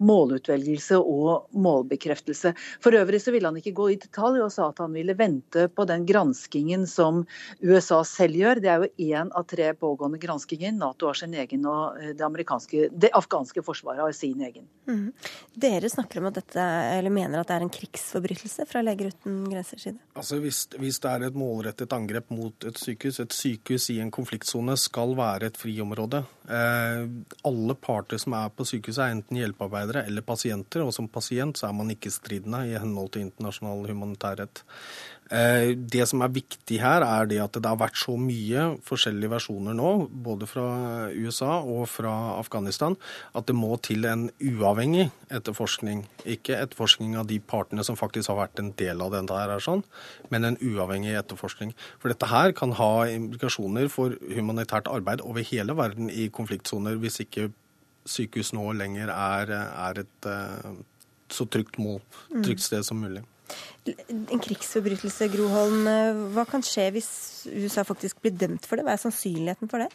målutvelgelse 0.03 0.99
og 0.99 1.49
målbekreftelse. 1.57 2.55
For 2.85 2.97
øvrig 2.99 3.23
så 3.23 3.35
ville 3.35 3.49
han 3.49 3.61
ikke 3.61 3.77
gå 3.79 3.91
i 3.95 4.01
detalj 4.01 4.43
og 4.45 4.53
sa 4.55 4.71
at 4.73 4.83
han 4.83 4.95
ville 4.97 5.17
vente 5.19 5.69
på 5.73 5.87
den 5.89 6.07
granskingen 6.09 6.87
som 6.91 7.25
USA 7.63 8.03
selv 8.07 8.39
gjør 8.39 8.47
gjør. 8.49 8.61
Det 8.62 8.70
er 8.72 8.82
jo 8.82 9.12
én 9.18 9.30
av 9.36 9.46
tre 9.49 9.68
pågående 9.78 10.20
granskinger. 10.20 10.72
Nato 10.76 11.09
har 11.11 11.18
sin 11.18 11.34
egen, 11.38 11.66
og 11.68 11.99
eh, 12.01 12.14
det, 12.16 12.88
det 13.05 13.12
afghanske 13.16 13.62
forsvaret 13.66 14.03
har 14.03 14.16
sin 14.16 14.40
egen. 14.44 14.66
Mm. 14.88 15.12
Dere 15.55 15.90
snakker 15.92 16.20
om 16.22 16.30
at 16.30 16.38
dette, 16.40 16.64
eller 16.96 17.12
mener 17.12 17.40
at 17.40 17.51
det 17.51 17.59
er 17.59 17.66
en 17.66 17.72
krigsforbrytelse 17.72 18.66
fra 18.68 18.82
Leger 18.84 19.12
uten 19.12 19.40
grensers 19.51 19.86
side? 19.86 20.01
Altså 20.18 20.40
hvis, 20.42 20.64
hvis, 20.78 21.01
det 21.05 21.12
er 21.12 21.28
et 21.28 21.38
målrettet 21.38 21.92
angrep 21.94 22.32
mot 22.34 22.68
et 22.68 22.80
sykehus, 22.80 23.20
et 23.22 23.36
sykehus 23.36 23.90
i 23.94 24.01
en 24.03 24.12
konfliktsone 24.14 24.76
skal 24.80 25.14
være 25.18 25.53
et 25.53 25.61
friområde. 25.61 26.24
Eh, 26.49 27.05
alle 27.49 27.78
parter 27.78 28.20
som 28.20 28.36
er 28.38 28.53
på 28.55 28.66
sykehuset 28.68 29.05
er 29.05 29.16
enten 29.16 29.40
hjelpearbeidere 29.40 30.07
eller 30.09 30.24
pasienter, 30.26 30.84
og 30.86 30.94
som 30.96 31.11
pasient 31.12 31.61
så 31.61 31.68
er 31.68 31.76
man 31.76 31.92
ikke 31.92 32.12
stridende 32.12 32.64
i 32.70 32.76
henhold 32.78 33.12
til 33.14 33.28
internasjonal 33.28 33.84
humanitærrett. 33.90 34.64
Eh, 35.29 35.74
det 35.76 36.07
som 36.09 36.22
er 36.24 36.33
viktig 36.33 36.79
her, 36.81 37.05
er 37.05 37.29
det 37.29 37.41
at 37.43 37.57
det 37.59 37.68
har 37.68 37.81
vært 37.81 37.99
så 38.01 38.14
mye 38.20 38.64
forskjellige 38.87 39.33
versjoner 39.35 39.76
nå, 39.76 39.91
både 40.09 40.49
fra 40.49 40.64
USA 41.12 41.59
og 41.61 41.85
fra 41.93 42.14
Afghanistan, 42.39 42.97
at 43.37 43.49
det 43.49 43.57
må 43.59 43.76
til 43.85 44.09
en 44.09 44.29
uavhengig 44.41 45.11
etterforskning. 45.29 46.07
Ikke 46.24 46.57
etterforskning 46.57 47.18
av 47.20 47.29
de 47.29 47.41
partene 47.45 47.85
som 47.85 47.99
faktisk 47.99 48.33
har 48.33 48.41
vært 48.41 48.62
en 48.62 48.72
del 48.81 49.05
av 49.05 49.12
dette, 49.12 49.37
her, 49.37 49.61
sånn, 49.61 49.85
men 50.33 50.49
en 50.49 50.61
uavhengig 50.64 51.12
etterforskning. 51.18 51.74
For 52.01 52.12
dette 52.12 52.31
her 52.31 52.55
kan 52.57 52.72
ha 52.79 52.93
implikasjoner 53.12 53.91
for 53.93 54.16
humanitært 54.33 54.89
arbeid 54.89 55.20
over 55.26 55.45
hele 55.45 55.76
verden 55.76 56.09
i 56.09 56.31
konfliktsoner, 56.33 56.97
hvis 57.03 57.20
ikke 57.26 57.51
sykehus 58.09 58.55
nå 58.57 58.70
lenger 58.79 59.12
er, 59.12 59.53
er 59.53 60.07
et 60.07 60.29
eh, 60.31 60.79
så 61.29 61.45
trygt 61.53 61.76
mål, 61.76 62.01
trygt 62.41 62.64
sted 62.64 62.87
som 62.87 63.05
mulig. 63.05 63.26
En 64.09 64.42
krigsforbrytelse, 64.44 65.30
Groholm. 65.32 65.86
Hva 66.34 66.44
kan 66.49 66.64
skje 66.66 66.90
hvis 66.96 67.11
USA 67.53 67.84
faktisk 67.88 68.20
blir 68.24 68.36
dømt 68.36 68.68
for 68.68 68.76
det? 68.76 68.84
Hva 68.86 68.96
er 68.96 69.03
sannsynligheten 69.05 69.70
for 69.72 69.84
det? 69.84 69.88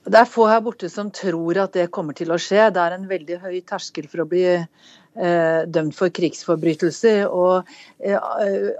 Det 0.00 0.16
er 0.16 0.28
få 0.28 0.46
her 0.48 0.62
borte 0.64 0.88
som 0.88 1.10
tror 1.12 1.58
at 1.60 1.74
det 1.76 1.90
kommer 1.92 2.16
til 2.16 2.32
å 2.32 2.38
skje. 2.40 2.70
Det 2.72 2.80
er 2.80 2.96
en 2.96 3.04
veldig 3.10 3.36
høy 3.42 3.58
terskel 3.68 4.06
for 4.08 4.22
å 4.22 4.28
bli 4.30 4.46
eh, 4.56 5.60
dømt 5.68 5.92
for 5.98 6.08
krigsforbrytelser. 6.16 7.26
Og 7.28 7.68
eh, 8.00 8.16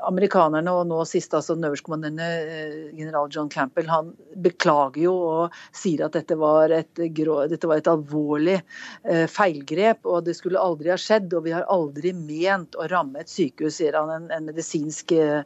amerikanerne, 0.09 0.73
og 0.73 0.89
nå 0.89 1.03
sist 1.05 1.37
altså 1.37 1.59
den 1.59 1.69
øverstkommanderende 1.69 2.31
eh, 2.41 2.89
general 2.97 3.29
John 3.29 3.53
Campbell, 3.53 3.91
han 3.93 4.15
beklager 4.41 5.03
jo 5.05 5.15
og 5.29 5.61
sier 5.77 6.07
at 6.07 6.17
dette 6.17 6.41
var 6.41 6.73
et, 6.73 7.05
grå, 7.21 7.43
dette 7.53 7.69
var 7.69 7.83
et 7.83 7.93
alvorlig 7.93 8.57
eh, 8.57 9.27
feilgrep, 9.29 10.09
og 10.09 10.25
det 10.25 10.39
skulle 10.41 10.65
aldri 10.65 10.95
ha 10.95 10.99
skjedd. 11.01 11.29
Og 11.37 11.45
vi 11.51 11.57
har 11.59 11.69
aldri 11.69 12.17
ment 12.17 12.81
å 12.81 12.89
ramme 12.89 13.21
et 13.21 13.29
sykehus, 13.29 13.77
sier 13.77 14.01
han, 14.01 14.17
en, 14.17 14.31
en 14.33 14.49
medisinsk 14.49 15.13
eh, 15.21 15.41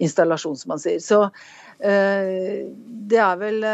installasjon, 0.00 0.56
som 0.56 0.78
han 0.78 0.86
sier. 0.88 1.04
Så 1.04 1.26
det 1.78 3.20
er 3.22 3.36
vel 3.40 3.64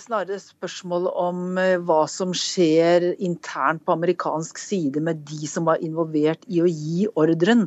snarere 0.00 0.38
spørsmål 0.40 1.08
om 1.10 1.58
eh, 1.60 1.76
hva 1.82 2.04
som 2.10 2.32
skjer 2.36 3.12
internt 3.22 3.84
på 3.84 3.94
amerikansk 3.94 4.58
side 4.60 5.02
med 5.04 5.22
de 5.28 5.48
som 5.50 5.68
var 5.68 5.82
involvert 5.84 6.44
i 6.48 6.62
å 6.62 6.68
gi 6.68 7.06
ordren. 7.20 7.66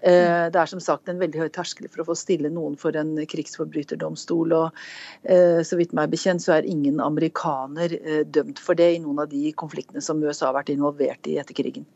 Eh, 0.00 0.48
det 0.52 0.58
er 0.58 0.70
som 0.70 0.82
sagt 0.82 1.08
en 1.08 1.20
veldig 1.22 1.44
høy 1.44 1.50
terskel 1.54 1.88
for 1.88 2.02
å 2.02 2.08
få 2.10 2.18
stille 2.18 2.52
noen 2.52 2.76
for 2.80 2.96
en 2.98 3.14
krigsforbryterdomstol. 3.28 4.54
og 4.58 4.84
eh, 5.24 5.62
Så 5.66 5.78
vidt 5.80 5.96
meg 5.96 6.12
bekjent 6.12 6.44
så 6.44 6.58
er 6.58 6.68
ingen 6.68 7.00
amerikaner 7.02 7.96
dømt 8.24 8.60
for 8.62 8.78
det 8.78 8.92
i 8.94 9.02
noen 9.02 9.24
av 9.24 9.32
de 9.32 9.52
konfliktene 9.56 10.04
som 10.04 10.22
USA 10.22 10.50
har 10.50 10.60
vært 10.60 10.74
involvert 10.74 11.30
i 11.30 11.38
etter 11.40 11.56
krigen. 11.56 11.88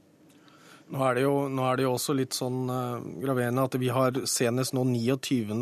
Nå 0.87 1.01
er, 1.03 1.19
jo, 1.25 1.33
nå 1.51 1.65
er, 1.67 1.79
det 1.79 1.87
jo, 1.87 1.97
også 1.97 2.15
litt 2.15 2.37
sånn 2.37 2.69
uh, 2.71 3.03
graverende 3.19 3.65
at 3.67 3.75
vi 3.83 3.89
har 3.91 4.21
senest 4.31 4.75
nå 4.77 4.85
29. 4.87 5.57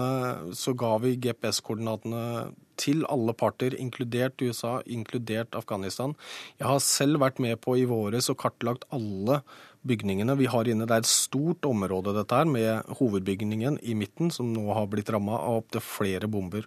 så 0.53 0.75
ga 0.77 0.91
vi 1.01 1.15
GPS-koordinatene 1.17 2.25
til 2.81 3.07
alle 3.09 3.33
parter, 3.39 3.77
inkludert 3.79 4.43
USA, 4.43 4.81
inkludert 4.85 5.57
Afghanistan. 5.57 6.13
Jeg 6.59 6.69
har 6.69 6.83
selv 6.85 7.23
vært 7.23 7.41
med 7.41 7.57
på 7.65 7.79
i 7.81 7.87
våres 7.89 8.29
og 8.33 8.41
kartlagt 8.43 8.85
alle 8.93 9.41
bygningene 9.85 10.37
vi 10.39 10.49
har 10.51 10.69
inne. 10.69 10.87
Det 10.89 10.97
er 10.97 11.05
et 11.05 11.11
stort 11.11 11.67
område 11.69 12.15
dette 12.17 12.39
her, 12.39 12.49
med 12.49 12.97
hovedbygningen 12.99 13.79
i 13.83 13.97
midten, 13.99 14.33
som 14.33 14.53
nå 14.53 14.65
har 14.73 14.89
blitt 14.91 15.13
ramma 15.13 15.39
av 15.39 15.63
opptil 15.63 15.85
flere 15.85 16.31
bomber. 16.31 16.67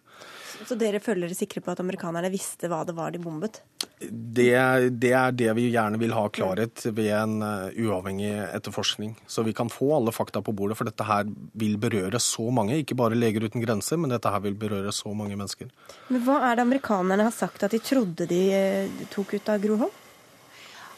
Så 0.65 0.77
dere 0.79 1.01
føler 1.03 1.27
dere 1.27 1.37
sikre 1.37 1.61
på 1.61 1.73
at 1.73 1.81
amerikanerne 1.83 2.31
visste 2.33 2.69
hva 2.69 2.83
det 2.87 2.95
var 2.97 3.13
de 3.13 3.21
bombet? 3.21 3.59
Det, 3.99 4.53
det 5.01 5.11
er 5.17 5.35
det 5.37 5.51
vi 5.57 5.67
gjerne 5.73 5.99
vil 6.01 6.13
ha 6.13 6.27
klarhet 6.33 6.85
ved 6.87 7.11
en 7.17 7.35
uh, 7.41 7.73
uavhengig 7.73 8.31
etterforskning. 8.45 9.15
Så 9.29 9.45
vi 9.45 9.53
kan 9.57 9.69
få 9.73 9.91
alle 9.97 10.13
fakta 10.15 10.41
på 10.45 10.55
bordet, 10.57 10.77
for 10.79 10.89
dette 10.89 11.05
her 11.05 11.29
vil 11.57 11.77
berøre 11.81 12.21
så 12.21 12.49
mange. 12.53 12.79
Ikke 12.81 12.97
bare 12.97 13.17
Leger 13.17 13.47
uten 13.49 13.63
grenser, 13.65 14.01
men 14.01 14.13
dette 14.13 14.31
her 14.33 14.43
vil 14.45 14.57
berøre 14.57 14.93
så 14.95 15.13
mange 15.17 15.37
mennesker. 15.37 15.69
Men 16.13 16.25
Hva 16.25 16.41
er 16.49 16.57
det 16.57 16.67
amerikanerne 16.67 17.29
har 17.29 17.35
sagt 17.35 17.65
at 17.65 17.73
de 17.73 17.81
trodde 17.83 18.29
de 18.29 18.43
uh, 18.53 19.07
tok 19.13 19.37
ut 19.37 19.53
av 19.53 19.63
Gro 19.63 19.81
Holm? 19.85 20.03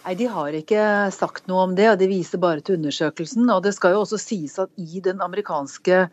Nei, 0.06 0.16
De 0.16 0.28
har 0.32 0.56
ikke 0.56 0.84
sagt 1.12 1.50
noe 1.52 1.66
om 1.68 1.74
det, 1.76 1.90
og 1.92 1.98
de 2.00 2.08
viser 2.12 2.42
bare 2.42 2.64
til 2.64 2.80
undersøkelsen. 2.80 3.50
og 3.50 3.64
Det 3.64 3.74
skal 3.76 3.96
jo 3.96 4.04
også 4.06 4.20
sies 4.22 4.60
at 4.60 4.72
i 4.78 5.02
den 5.04 5.22
amerikanske 5.22 6.08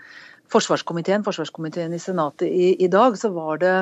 forsvarskomiteen, 0.53 1.25
forsvarskomiteen 1.27 1.95
i 1.95 2.03
Senatet 2.03 2.49
i, 2.49 2.75
i, 2.83 2.89
dag, 2.91 3.17
så 3.19 3.31
var 3.35 3.59
det 3.63 3.77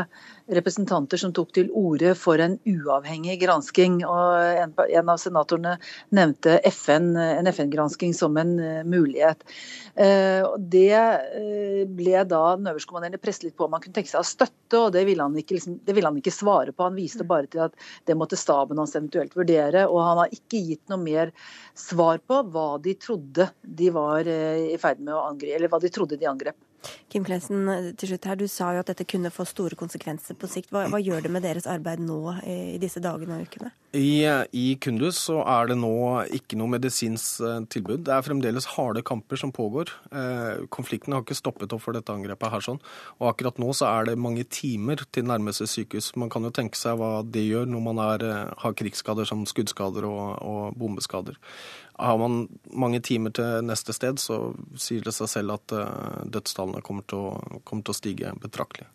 representanter 0.52 1.20
som 1.20 1.32
tok 1.32 1.52
til 1.56 1.70
orde 1.72 2.12
for 2.18 2.40
en 2.42 2.56
uavhengig 2.68 3.38
gransking. 3.40 4.00
og 4.04 4.60
En, 4.60 4.74
en 4.76 5.12
av 5.12 5.20
senatorene 5.20 5.76
nevnte 6.14 6.58
FN, 6.68 7.14
en 7.16 7.48
FN-gransking 7.48 8.12
som 8.16 8.36
en 8.40 8.56
uh, 8.60 8.82
mulighet. 8.84 9.40
Uh, 9.96 10.54
det 10.58 10.92
uh, 10.92 11.84
ble 11.88 12.24
da 12.28 12.42
den 12.58 12.68
øverstkommanderende 12.72 13.22
presset 13.22 13.48
litt 13.48 13.56
på 13.56 13.68
om 13.68 13.76
han 13.76 13.84
kunne 13.84 13.96
tenke 13.96 14.12
seg 14.12 14.20
å 14.20 14.28
støtte, 14.28 14.80
og 14.80 14.92
det 14.96 15.06
ville, 15.08 15.28
ikke, 15.40 15.56
liksom, 15.56 15.80
det 15.86 15.96
ville, 15.96 16.12
han 16.12 16.20
ikke, 16.20 16.34
svare 16.34 16.74
på. 16.74 16.84
Han 16.84 16.98
viste 16.98 17.28
bare 17.28 17.48
til 17.48 17.64
at 17.68 17.88
det 18.08 18.18
måtte 18.18 18.40
staben 18.40 18.80
hans 18.80 18.96
eventuelt 18.98 19.36
vurdere. 19.38 19.86
Og 19.88 20.02
han 20.04 20.24
har 20.24 20.36
ikke 20.36 20.60
gitt 20.60 20.84
noe 20.92 21.00
mer 21.00 21.32
svar 21.78 22.20
på 22.20 22.42
hva 22.52 22.68
de 22.84 22.96
trodde 23.00 23.48
de 23.62 23.90
var 23.94 24.28
i 24.28 24.76
ferd 24.80 25.00
med 25.00 25.14
å 25.16 25.24
angripe, 25.30 25.56
eller 25.56 25.72
hva 25.72 25.80
de 25.82 25.92
trodde 25.94 26.20
de 26.20 26.28
angrep. 26.28 26.58
Kim 27.12 27.24
Klensen, 27.26 27.68
til 27.98 28.12
slutt 28.12 28.28
her, 28.30 28.40
Du 28.40 28.48
sa 28.50 28.72
jo 28.74 28.82
at 28.84 28.90
dette 28.92 29.06
kunne 29.08 29.32
få 29.34 29.46
store 29.48 29.78
konsekvenser 29.78 30.38
på 30.38 30.50
sikt. 30.50 30.72
Hva, 30.74 30.86
hva 30.92 31.00
gjør 31.02 31.24
det 31.24 31.32
med 31.32 31.46
deres 31.46 31.68
arbeid 31.70 32.02
nå 32.02 32.20
i 32.44 32.76
disse 32.82 33.02
dagene 33.02 33.38
og 33.38 33.48
ukene? 33.48 33.72
I, 33.94 34.26
I, 34.50 34.74
Kundus 34.82 35.20
så 35.28 35.36
er 35.46 35.68
det 35.70 35.76
nå 35.78 35.94
ikke 36.34 36.58
noe 36.58 36.72
medisinsk 36.72 37.44
eh, 37.46 37.60
tilbud. 37.70 38.02
Det 38.06 38.10
er 38.10 38.24
fremdeles 38.26 38.66
harde 38.74 39.04
kamper 39.06 39.38
som 39.38 39.52
pågår. 39.54 39.92
Eh, 40.10 40.64
konflikten 40.74 41.14
har 41.14 41.22
ikke 41.22 41.36
stoppet 41.38 41.72
opp 41.76 41.84
for 41.84 41.94
dette 41.94 42.10
angrepet 42.10 42.50
her. 42.50 42.64
sånn. 42.64 42.80
Og 43.20 43.28
akkurat 43.30 43.60
nå 43.62 43.70
så 43.76 43.92
er 43.92 44.10
det 44.10 44.16
mange 44.18 44.42
timer 44.50 45.04
til 45.14 45.28
nærmeste 45.30 45.68
sykehus. 45.70 46.10
Man 46.18 46.32
kan 46.32 46.42
jo 46.42 46.50
tenke 46.54 46.78
seg 46.78 46.98
hva 46.98 47.22
det 47.22 47.46
gjør 47.46 47.70
når 47.70 47.86
man 47.86 48.02
er, 48.02 48.26
eh, 48.26 48.52
har 48.64 48.74
krigsskader 48.74 49.30
som 49.30 49.46
skuddskader 49.46 50.08
og, 50.10 50.42
og 50.42 50.78
bombeskader. 50.80 51.38
Har 51.96 52.18
man 52.18 52.48
mange 52.74 53.00
timer 53.00 53.30
til 53.30 53.62
neste 53.66 53.94
sted, 53.94 54.18
så 54.18 54.52
sier 54.80 55.04
det 55.04 55.14
seg 55.14 55.30
selv 55.30 55.54
at 55.54 55.74
uh, 55.76 56.24
dødstallene 56.26 56.82
kommer 56.82 57.06
til, 57.06 57.22
å, 57.30 57.60
kommer 57.62 57.86
til, 57.86 57.94
å, 57.94 57.98
stige 57.98 58.34
betraktelig. 58.42 58.88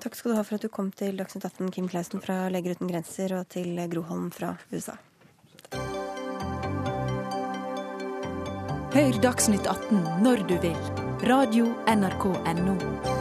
Takk 0.00 0.16
skal 0.16 0.32
du 0.32 0.38
ha 0.38 0.44
for 0.46 0.56
at 0.56 0.64
du 0.64 0.70
kom 0.72 0.92
til 0.96 1.18
Dagsnytt 1.18 1.44
18, 1.50 1.72
Kim 1.74 1.90
Clausen 1.90 2.22
fra 2.24 2.44
Leger 2.52 2.78
uten 2.78 2.88
grenser, 2.88 3.34
og 3.36 3.50
til 3.52 3.74
Groholm 3.92 4.30
fra 4.32 4.54
USA. 4.72 4.96
Hør 8.90 9.22
Dagsnytt 9.22 9.66
18 9.66 10.22
når 10.24 10.46
du 10.50 10.56
vil. 10.62 10.78
Radio 11.28 11.68
NRK 11.86 12.30
Radio.nrk.no. 12.32 13.19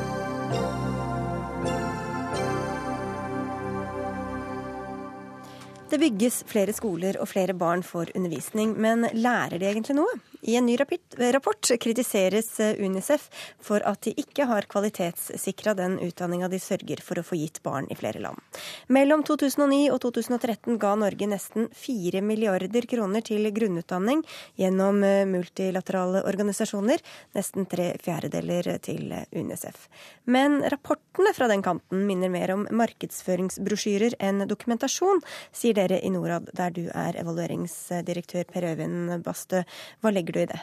Det 5.89 5.97
bygges 5.97 6.43
flere 6.45 6.73
skoler 6.75 7.17
og 7.17 7.31
flere 7.31 7.55
barn 7.57 7.81
får 7.81 8.11
undervisning, 8.17 8.75
men 8.77 9.07
lærer 9.17 9.57
de 9.57 9.65
egentlig 9.65 9.95
noe? 9.97 10.19
I 10.41 10.55
en 10.55 10.65
ny 10.65 10.77
rapport 10.77 11.71
kritiseres 11.79 12.59
Unicef 12.79 13.25
for 13.61 13.83
at 13.83 14.05
de 14.07 14.13
ikke 14.15 14.45
har 14.47 14.67
kvalitetssikra 14.71 15.73
den 15.75 15.97
utdanninga 15.99 16.47
de 16.47 16.59
sørger 16.63 17.01
for 17.03 17.19
å 17.19 17.23
få 17.27 17.35
gitt 17.35 17.59
barn 17.65 17.89
i 17.91 17.97
flere 17.99 18.21
land. 18.23 18.39
Mellom 18.87 19.25
2009 19.27 19.89
og 19.91 19.99
2013 20.05 20.77
ga 20.79 20.93
Norge 20.95 21.27
nesten 21.27 21.67
4 21.75 22.21
milliarder 22.23 22.87
kroner 22.87 23.25
til 23.27 23.49
grunnutdanning 23.51 24.23
gjennom 24.59 25.03
multilaterale 25.27 26.23
organisasjoner, 26.29 27.03
nesten 27.35 27.67
tre 27.67 27.91
fjerdedeler 27.99 28.71
til 28.85 29.11
Unicef. 29.35 29.89
Men 30.23 30.61
rapportene 30.71 31.33
fra 31.35 31.49
den 31.51 31.65
kanten 31.65 32.05
minner 32.07 32.31
mer 32.31 32.55
om 32.55 32.63
markedsføringsbrosjyrer 32.79 34.15
enn 34.23 34.47
dokumentasjon, 34.47 35.19
sier 35.51 35.75
dere 35.75 35.99
i 35.99 36.13
Norad, 36.13 36.47
der 36.55 36.71
du 36.71 36.85
er 36.93 37.19
evalueringsdirektør 37.19 38.47
Per 38.49 38.71
Øyvind 38.71 39.19
Bastø. 39.25 39.65
Hva 39.99 40.13
legger 40.15 40.28
du 40.35 40.41
i 40.43 40.49
det? 40.49 40.61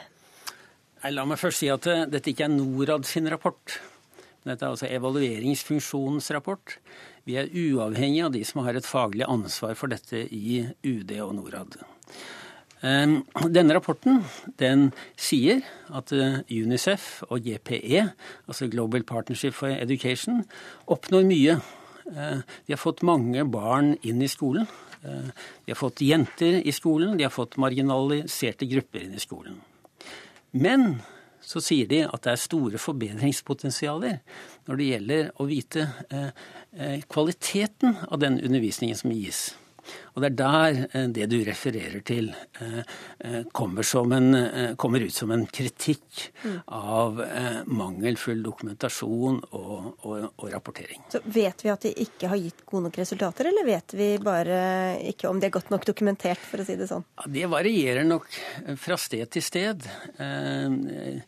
La 1.12 1.26
meg 1.28 1.38
først 1.38 1.62
si 1.62 1.68
at 1.70 1.86
eh, 1.90 2.06
dette 2.10 2.32
ikke 2.32 2.46
er 2.48 2.54
Norad 2.54 3.06
sin 3.06 3.28
rapport. 3.30 3.76
Dette 4.46 4.62
er 4.62 4.72
altså 4.72 4.88
evalueringsfunksjonens 4.90 6.30
rapport. 6.34 6.78
Vi 7.26 7.36
er 7.38 7.50
uavhengig 7.50 8.24
av 8.26 8.34
de 8.34 8.42
som 8.46 8.62
har 8.66 8.78
et 8.78 8.86
faglig 8.86 9.26
ansvar 9.26 9.74
for 9.78 9.90
dette 9.90 10.22
i 10.30 10.62
UD 10.86 11.12
og 11.24 11.34
Norad. 11.40 11.78
Ehm, 12.86 13.22
denne 13.50 13.74
rapporten 13.74 14.20
den 14.60 14.90
sier 15.18 15.62
at 15.90 16.12
eh, 16.14 16.42
UNICEF 16.52 17.24
og 17.30 17.42
GPE, 17.46 18.04
altså 18.46 18.68
Global 18.70 19.02
Partnership 19.06 19.56
for 19.58 19.72
Education, 19.72 20.44
oppnår 20.86 21.26
mye. 21.26 21.58
Eh, 22.06 22.42
de 22.66 22.74
har 22.74 22.82
fått 22.82 23.02
mange 23.06 23.42
barn 23.50 23.96
inn 24.06 24.22
i 24.22 24.30
skolen. 24.30 24.68
De 25.06 25.72
har 25.72 25.78
fått 25.78 26.02
jenter 26.04 26.60
i 26.60 26.72
skolen, 26.74 27.16
de 27.18 27.26
har 27.26 27.34
fått 27.34 27.58
marginaliserte 27.60 28.68
grupper 28.70 29.06
inn 29.06 29.16
i 29.16 29.22
skolen. 29.22 29.60
Men 30.56 30.96
så 31.46 31.60
sier 31.62 31.86
de 31.90 32.02
at 32.06 32.24
det 32.24 32.32
er 32.32 32.42
store 32.42 32.80
forbedringspotensialer 32.80 34.18
når 34.66 34.80
det 34.80 34.88
gjelder 34.88 35.28
å 35.38 35.46
vite 35.46 35.84
eh, 36.10 36.30
eh, 36.74 36.98
kvaliteten 37.06 37.94
av 38.08 38.18
den 38.22 38.40
undervisningen 38.40 38.98
som 38.98 39.14
gis. 39.14 39.52
Og 40.14 40.22
det 40.22 40.30
er 40.30 40.36
der 40.38 40.78
eh, 40.90 41.08
det 41.12 41.28
du 41.32 41.36
refererer 41.46 42.02
til, 42.06 42.30
eh, 42.60 42.78
eh, 43.20 43.42
kommer, 43.52 43.86
en, 44.16 44.76
kommer 44.80 45.04
ut 45.04 45.14
som 45.14 45.32
en 45.34 45.44
kritikk 45.46 46.26
mm. 46.42 46.56
av 46.72 47.20
mangelfull 47.66 48.42
dokumentasjon 48.44 49.40
og, 49.50 49.88
og, 50.06 50.28
og, 50.36 50.46
rapportering. 50.52 51.02
Så 51.12 51.20
Vet 51.24 51.64
vi 51.64 51.72
at 51.72 51.84
de 51.84 51.92
ikke 52.06 52.30
har 52.30 52.40
gitt 52.40 52.64
gode 52.68 52.88
nok 52.88 53.00
resultater, 53.00 53.50
eller 53.50 53.66
vet 53.68 53.96
vi 53.96 54.08
bare 54.22 54.60
ikke 55.10 55.28
om 55.30 55.40
de 55.40 55.50
er 55.50 55.54
godt 55.54 55.72
nok 55.74 55.84
dokumentert, 55.88 56.40
for 56.40 56.62
å 56.62 56.66
si 56.66 56.78
det 56.78 56.88
sånn? 56.90 57.04
Ja, 57.20 57.28
det 57.36 57.50
varierer 57.52 58.06
nok 58.06 58.28
fra 58.80 58.98
sted 59.00 59.28
til 59.34 59.44
sted. 59.44 59.86
Eh, 60.16 61.20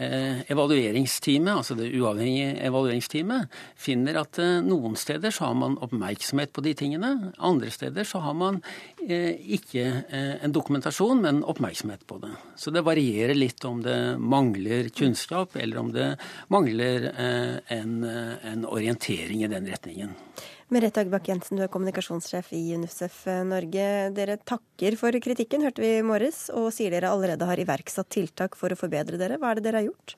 evalueringsteamet, 0.00 1.52
altså 1.60 1.76
det 1.78 1.90
uavhengige 1.96 2.54
evalueringsteamet, 2.66 3.50
finner 3.78 4.20
at 4.22 4.40
eh, 4.42 4.60
noen 4.64 4.96
steder 4.98 5.34
så 5.34 5.50
har 5.50 5.58
man 5.60 5.78
oppmerksomhet 5.84 6.52
på 6.56 6.64
de 6.64 6.74
tingene. 6.78 7.12
Andre 7.36 7.72
steder 7.74 8.08
så 8.08 8.22
har 8.24 8.36
man 8.38 8.60
eh, 9.06 9.34
ikke 9.58 9.86
en 10.10 10.54
dokumentasjon, 10.54 11.20
men 11.24 11.42
oppmerksomhet 11.44 12.06
på 12.08 12.20
det. 12.22 12.32
Så 12.60 12.72
det 12.74 12.84
varierer 12.86 13.36
litt 13.36 13.64
om 13.68 13.82
det 13.84 13.98
mangler 14.20 14.88
kunnskap, 14.94 15.56
eller 15.56 15.80
om 15.80 15.92
det 15.94 16.08
mangler 16.52 17.10
en, 17.72 17.92
en 18.04 18.64
orientering 18.68 19.44
i 19.44 19.50
den 19.50 19.68
retningen. 19.70 20.16
Merete 20.70 21.02
Agbakk 21.02 21.26
Jensen, 21.26 21.58
du 21.58 21.64
er 21.64 21.70
kommunikasjonssjef 21.72 22.52
i 22.54 22.60
UNICEF 22.76 23.24
Norge. 23.48 23.86
Dere 24.14 24.36
takker 24.38 24.94
for 25.00 25.16
kritikken, 25.18 25.64
hørte 25.66 25.82
vi 25.82 25.96
i 25.96 26.04
morges, 26.06 26.44
og 26.54 26.68
sier 26.70 26.94
dere 26.94 27.10
allerede 27.10 27.48
har 27.48 27.58
iverksatt 27.58 28.06
tiltak 28.14 28.54
for 28.54 28.70
å 28.70 28.78
forbedre 28.78 29.18
dere. 29.18 29.40
Hva 29.42 29.50
er 29.50 29.58
det 29.58 29.64
dere 29.66 29.80
har 29.80 29.88
gjort? 29.88 30.14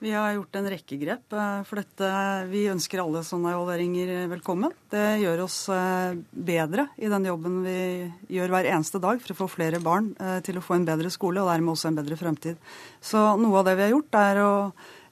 Vi 0.00 0.14
har 0.16 0.32
gjort 0.38 0.56
en 0.56 0.70
rekke 0.72 0.96
grep 1.02 1.36
eh, 1.36 1.60
for 1.68 1.82
dette. 1.82 2.08
Vi 2.48 2.64
ønsker 2.72 3.02
alle 3.04 3.20
sånne 3.28 3.52
evalueringer 3.52 4.24
velkommen. 4.32 4.72
Det 4.88 5.04
gjør 5.20 5.44
oss 5.44 5.58
eh, 5.68 6.16
bedre 6.32 6.88
i 6.96 7.12
den 7.12 7.28
jobben 7.28 7.60
vi 7.68 7.78
gjør 8.38 8.56
hver 8.56 8.72
eneste 8.72 9.04
dag 9.04 9.20
for 9.20 9.36
å 9.36 9.40
få 9.42 9.52
flere 9.52 9.84
barn 9.84 10.14
eh, 10.16 10.38
til 10.48 10.56
å 10.60 10.64
få 10.64 10.78
en 10.78 10.88
bedre 10.88 11.12
skole, 11.12 11.44
og 11.44 11.52
dermed 11.52 11.76
også 11.76 11.92
en 11.92 12.00
bedre 12.00 12.18
fremtid. 12.24 12.76
Så 13.04 13.20
noe 13.36 13.60
av 13.60 13.68
det 13.68 13.76
vi 13.76 13.84
har 13.84 13.98
gjort, 13.98 14.22
er 14.24 14.46
å 14.48 14.52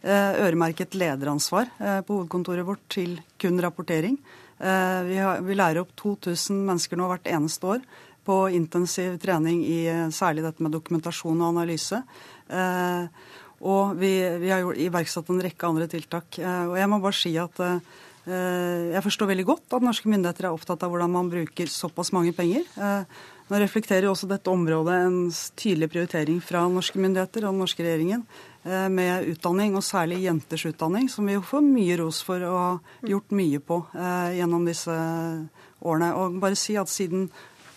øremerke 0.02 0.82
et 0.82 0.96
lederansvar 0.98 1.68
på 1.78 2.16
hovedkontoret 2.16 2.66
vårt 2.66 2.80
til 2.90 3.12
kun 3.38 3.60
rapportering. 3.62 4.16
Eh, 4.62 5.02
vi, 5.02 5.18
har, 5.18 5.42
vi, 5.42 5.58
lærer 5.58 5.82
opp 5.82 5.90
2000 5.98 6.62
mennesker 6.68 6.98
nå 6.98 7.08
hvert 7.10 7.26
eneste 7.34 7.66
år 7.66 7.82
på 8.22 8.36
intensiv 8.54 9.16
trening 9.22 9.64
i 9.66 9.80
eh, 9.90 10.06
særlig 10.14 10.44
dette 10.46 10.62
med 10.62 10.74
dokumentasjon 10.76 11.40
og 11.42 11.48
analyse. 11.48 11.98
Eh, 12.46 13.26
og 13.66 13.98
vi, 13.98 14.12
vi 14.42 14.52
har 14.54 14.62
iverksatt 14.86 15.32
en 15.34 15.42
rekke 15.42 15.66
andre 15.66 15.86
tiltak. 15.90 16.38
Og 16.42 16.72
jeg 16.74 16.88
må 16.90 16.98
bare 17.02 17.14
si 17.14 17.30
at 17.38 17.60
Jeg 18.22 19.02
forstår 19.02 19.28
veldig 19.30 19.44
godt 19.46 19.74
at 19.76 19.82
norske 19.82 20.10
myndigheter 20.10 20.48
er 20.48 20.54
opptatt 20.54 20.82
av 20.82 20.90
hvordan 20.90 21.10
man 21.10 21.30
bruker 21.30 21.70
såpass 21.70 22.10
mange 22.14 22.32
penger. 22.34 22.66
Nå 23.46 23.58
reflekterer 23.58 24.08
også 24.10 24.26
dette 24.30 24.50
området 24.50 24.98
en 25.06 25.16
tydelig 25.58 25.88
prioritering 25.94 26.38
fra 26.42 26.64
norske 26.70 26.98
myndigheter 27.02 27.46
og 27.46 27.54
den 27.54 27.62
norske 27.62 27.86
regjeringen 27.86 28.26
med 28.64 29.26
utdanning, 29.26 29.74
og 29.74 29.82
særlig 29.82 30.20
jenters 30.22 30.64
utdanning, 30.68 31.08
som 31.10 31.26
vi 31.26 31.34
får 31.42 31.64
mye 31.66 31.96
ros 31.98 32.20
for 32.22 32.44
å 32.46 32.52
ha 32.54 32.72
gjort 33.10 33.34
mye 33.34 33.58
på 33.58 33.80
gjennom 34.36 34.66
disse 34.68 34.94
årene. 35.82 36.12
Og 36.14 36.38
bare 36.42 36.58
si 36.58 36.76
at 36.78 36.90
siden 36.92 37.26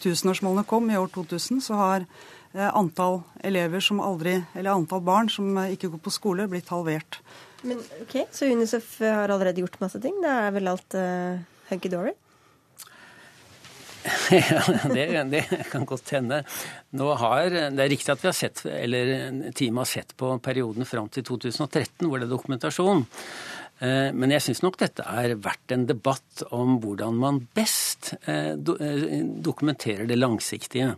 tusenårsmålene 0.04 0.66
kom 0.70 0.92
i 0.94 1.00
år 1.00 1.10
2000, 1.16 1.64
så 1.66 1.80
har 1.80 2.06
antall 2.54 3.24
elever 3.44 3.82
som 3.84 4.04
aldri, 4.04 4.38
eller 4.54 4.76
antall 4.76 5.02
barn 5.04 5.32
som 5.34 5.58
ikke 5.66 5.90
går 5.96 6.04
på 6.06 6.14
skole, 6.14 6.46
blitt 6.52 6.70
halvert. 6.70 7.18
Men 7.66 7.82
ok, 8.04 8.28
Så 8.30 8.46
UNICEF 8.46 9.00
har 9.02 9.34
allerede 9.34 9.66
gjort 9.66 9.82
masse 9.82 10.00
ting? 10.04 10.22
Det 10.22 10.30
er 10.30 10.54
vel 10.54 10.70
alt 10.70 10.96
hunky-dory? 11.72 12.14
det, 14.96 15.06
det, 15.32 15.44
kan 15.72 15.86
godt 15.88 16.14
hende. 16.16 16.44
Har, 17.22 17.50
Det 17.50 17.84
er 17.86 17.92
riktig 17.92 18.14
at 18.14 18.24
vi 18.24 18.30
har 18.30 18.38
sett, 18.38 18.64
eller 18.70 19.12
teamet 19.58 19.82
har 19.84 19.92
sett 19.92 20.16
på 20.18 20.32
perioden 20.46 20.88
fram 20.88 21.10
til 21.10 21.26
2013, 21.26 22.08
hvor 22.08 22.20
det 22.20 22.28
er 22.28 22.36
dokumentasjon. 22.36 23.06
Eh, 23.84 24.12
men 24.16 24.32
jeg 24.32 24.46
syns 24.46 24.62
nok 24.64 24.78
dette 24.80 25.04
er 25.04 25.36
verdt 25.44 25.74
en 25.76 25.88
debatt 25.90 26.46
om 26.56 26.78
hvordan 26.84 27.18
man 27.20 27.42
best 27.58 28.14
eh, 28.30 28.54
dokumenterer 28.56 30.08
det 30.08 30.20
langsiktige. 30.20 30.94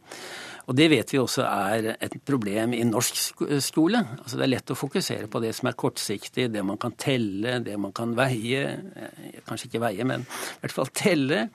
Og 0.67 0.75
det 0.75 0.89
vet 0.91 1.11
vi 1.13 1.19
også 1.21 1.45
er 1.47 1.93
et 1.95 2.15
problem 2.27 2.73
i 2.75 2.83
norsk 2.83 3.19
skole. 3.63 4.01
Altså 4.19 4.35
det 4.35 4.43
er 4.43 4.51
lett 4.51 4.73
å 4.73 4.75
fokusere 4.75 5.29
på 5.31 5.39
det 5.43 5.53
som 5.55 5.69
er 5.69 5.77
kortsiktig, 5.79 6.49
det 6.51 6.63
man 6.67 6.79
kan 6.81 6.97
telle, 6.99 7.61
det 7.63 7.77
man 7.79 7.93
kan 7.95 8.11
veie. 8.17 8.65
Eh, 8.75 9.37
kanskje 9.47 9.69
ikke 9.69 9.83
veie, 9.85 10.07
men 10.07 10.25
i 10.27 10.65
hvert 10.65 10.75
fall 10.75 10.91
telle. 10.91 11.45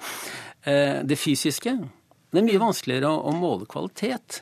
Eh, 0.64 1.02
det 1.04 1.20
fysiske. 1.20 1.76
Det 2.32 2.40
er 2.40 2.48
mye 2.48 2.62
vanskeligere 2.62 3.12
å 3.12 3.36
måle 3.36 3.68
kvalitet. 3.68 4.40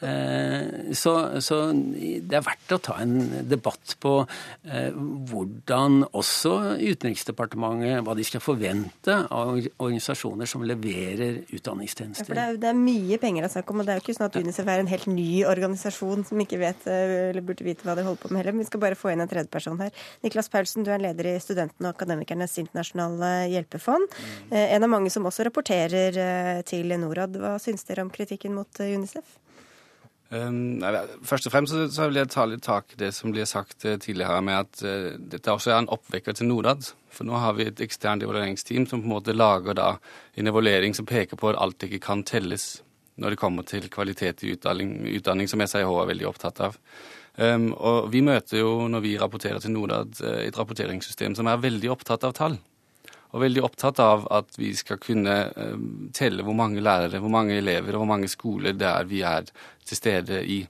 Eh, 0.00 0.92
så, 0.92 1.12
så, 1.42 1.56
det 1.74 2.36
er 2.38 2.44
verdt 2.46 2.74
å 2.76 2.78
ta 2.78 3.00
en 3.02 3.16
debatt 3.50 3.96
på 3.98 4.12
eh, 4.22 4.94
hvordan 4.94 6.04
også 6.14 6.52
Utenriksdepartementet 6.78 8.04
Hva 8.06 8.14
de 8.14 8.26
skal 8.26 8.42
forvente 8.44 9.16
av 9.34 9.56
organisasjoner 9.58 10.46
som 10.46 10.62
leverer 10.62 11.40
utdanningstjenester. 11.50 12.22
Ja, 12.22 12.28
for 12.28 12.38
det 12.38 12.44
er, 12.44 12.60
det 12.62 12.70
er, 12.70 12.78
mye 12.78 13.18
penger 13.18 13.42
det 13.42 13.50
er 13.50 13.54
snakk 13.56 13.72
om, 13.74 13.82
og 13.82 13.88
det 13.88 13.94
er 13.94 13.98
jo 13.98 14.04
ikke 14.04 14.16
sånn 14.20 14.28
at 14.28 14.38
UNICEF 14.38 14.70
er 14.70 14.84
en 14.84 14.92
helt 14.92 15.08
ny 15.10 15.32
organisasjon 15.50 16.22
som 16.30 16.44
ikke 16.46 16.60
vet 16.62 16.86
eh, 16.86 17.16
eller 17.32 17.48
burde 17.50 17.66
vite 17.66 17.88
hva 17.88 17.98
de 17.98 18.06
holder 18.06 18.22
på 18.22 18.30
med 18.30 18.42
heller. 18.42 18.54
Men 18.54 18.62
vi 18.62 18.68
skal 18.70 18.84
bare 18.86 19.00
få 19.00 19.12
inn 19.12 19.24
en 19.24 19.32
tredjeperson 19.34 19.82
her. 19.82 20.06
Niklas 20.22 20.52
Paulsen, 20.52 20.86
du 20.86 20.92
er 20.94 21.02
leder 21.02 21.32
i 21.32 21.34
Studentene 21.42 21.90
og 21.90 21.98
Akademikernes 21.98 22.54
internasjonale 22.62 23.32
hjelpefond. 23.50 24.06
Mm. 24.14 24.56
En 24.62 24.86
av 24.86 24.94
mange 24.94 25.10
som 25.10 25.26
også 25.26 25.48
rapporterer 25.48 26.62
til 26.68 26.94
Norad. 27.02 27.34
Hva 27.42 27.56
syns 27.62 27.86
dere 27.88 28.06
om 28.06 28.14
kritikken 28.14 28.54
mot 28.54 28.82
UNICEF? 28.82 29.36
Um, 30.28 30.82
først 31.24 31.46
og 31.48 31.54
fremst 31.54 31.72
så, 31.72 32.06
vil 32.10 32.20
jeg 32.20 32.28
ta 32.28 32.44
litt 32.44 32.60
tak 32.66 32.90
i 32.92 32.98
det 33.00 33.14
som 33.16 33.32
blir 33.32 33.48
sagt 33.48 33.86
uh, 33.88 33.94
tidligere, 33.96 34.42
med 34.44 34.58
at 34.66 34.82
uh, 34.84 35.14
dette 35.16 35.54
også 35.54 35.72
er 35.72 35.78
en 35.80 35.88
oppvekker 35.94 36.36
til 36.36 36.50
Norad. 36.50 36.90
For 37.14 37.24
nå 37.24 37.38
har 37.40 37.56
vi 37.56 37.64
et 37.70 37.80
eksternt 37.80 38.26
evalueringsteam 38.26 38.84
som 38.90 39.00
på 39.00 39.08
en 39.08 39.14
måte 39.14 39.36
lager 39.36 39.78
da 39.78 39.94
en 40.36 40.50
evaluering 40.52 40.96
som 40.96 41.08
peker 41.08 41.40
på 41.40 41.48
at 41.52 41.60
alt 41.62 41.88
ikke 41.88 42.02
kan 42.10 42.26
telles 42.28 42.82
når 43.18 43.34
det 43.34 43.40
kommer 43.40 43.64
til 43.66 43.88
kvalitet 43.90 44.44
i 44.44 44.52
utdanning, 44.54 45.00
utdanning 45.16 45.48
som 45.50 45.64
SIH 45.64 45.88
er 45.88 46.10
veldig 46.12 46.28
opptatt 46.28 46.60
av. 46.68 46.76
Um, 47.38 47.72
og 47.72 48.12
vi 48.12 48.20
møter 48.26 48.60
jo, 48.60 48.84
når 48.90 49.02
vi 49.02 49.16
rapporterer 49.18 49.64
til 49.64 49.72
Norad, 49.72 50.12
uh, 50.20 50.42
et 50.44 50.58
rapporteringssystem 50.60 51.38
som 51.38 51.48
er 51.48 51.64
veldig 51.64 51.94
opptatt 51.96 52.28
av 52.28 52.36
tall 52.36 52.60
og 53.28 53.44
veldig 53.44 53.64
opptatt 53.66 54.00
av 54.00 54.26
at 54.32 54.56
vi 54.58 54.72
skal 54.76 55.00
kunne 55.02 55.36
uh, 55.52 55.76
telle 56.16 56.46
hvor 56.46 56.56
mange 56.56 56.82
lærere, 56.84 57.20
hvor 57.20 57.32
mange 57.32 57.58
elever 57.58 57.94
og 57.94 58.04
hvor 58.04 58.14
mange 58.14 58.30
skoler 58.32 58.76
det 58.76 58.88
er 58.88 59.08
vi 59.08 59.22
er 59.26 59.48
til 59.88 60.00
stede 60.00 60.42
i. 60.48 60.62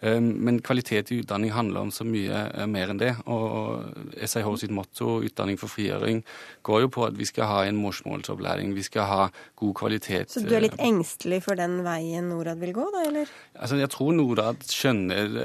Um, 0.00 0.30
men 0.40 0.62
kvalitet 0.64 1.10
i 1.12 1.18
utdanning 1.20 1.50
handler 1.52 1.84
om 1.84 1.90
så 1.92 2.06
mye 2.08 2.38
uh, 2.54 2.64
mer 2.72 2.88
enn 2.88 3.02
det. 3.02 3.10
Og 3.28 4.16
SIH 4.16 4.48
sitt 4.62 4.72
motto, 4.72 5.18
utdanning 5.26 5.60
for 5.60 5.68
frigjøring, 5.68 6.22
går 6.64 6.86
jo 6.86 6.92
på 6.94 7.04
at 7.04 7.18
vi 7.20 7.28
skal 7.28 7.50
ha 7.50 7.60
en 7.68 7.76
morsmålsopplæring. 7.82 8.72
Vi 8.78 8.86
skal 8.86 9.08
ha 9.10 9.26
god 9.60 9.76
kvalitet. 9.82 10.32
Så 10.32 10.46
du 10.46 10.54
er 10.56 10.64
litt 10.64 10.80
engstelig 10.80 11.42
for 11.44 11.60
den 11.60 11.82
veien 11.84 12.32
Norad 12.32 12.64
vil 12.64 12.72
gå, 12.78 12.88
da, 12.96 13.04
eller? 13.10 13.34
Altså, 13.58 13.76
jeg 13.76 13.92
tror 13.92 14.16
Norad 14.16 14.64
skjønner 14.64 15.36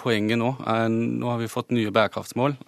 poenget 0.00 0.42
nå. 0.42 0.56
nå 0.90 1.30
har 1.30 1.38
vi 1.38 1.52
fått 1.52 1.70
nye 1.76 1.94
bærekraftsmål. 1.94 2.58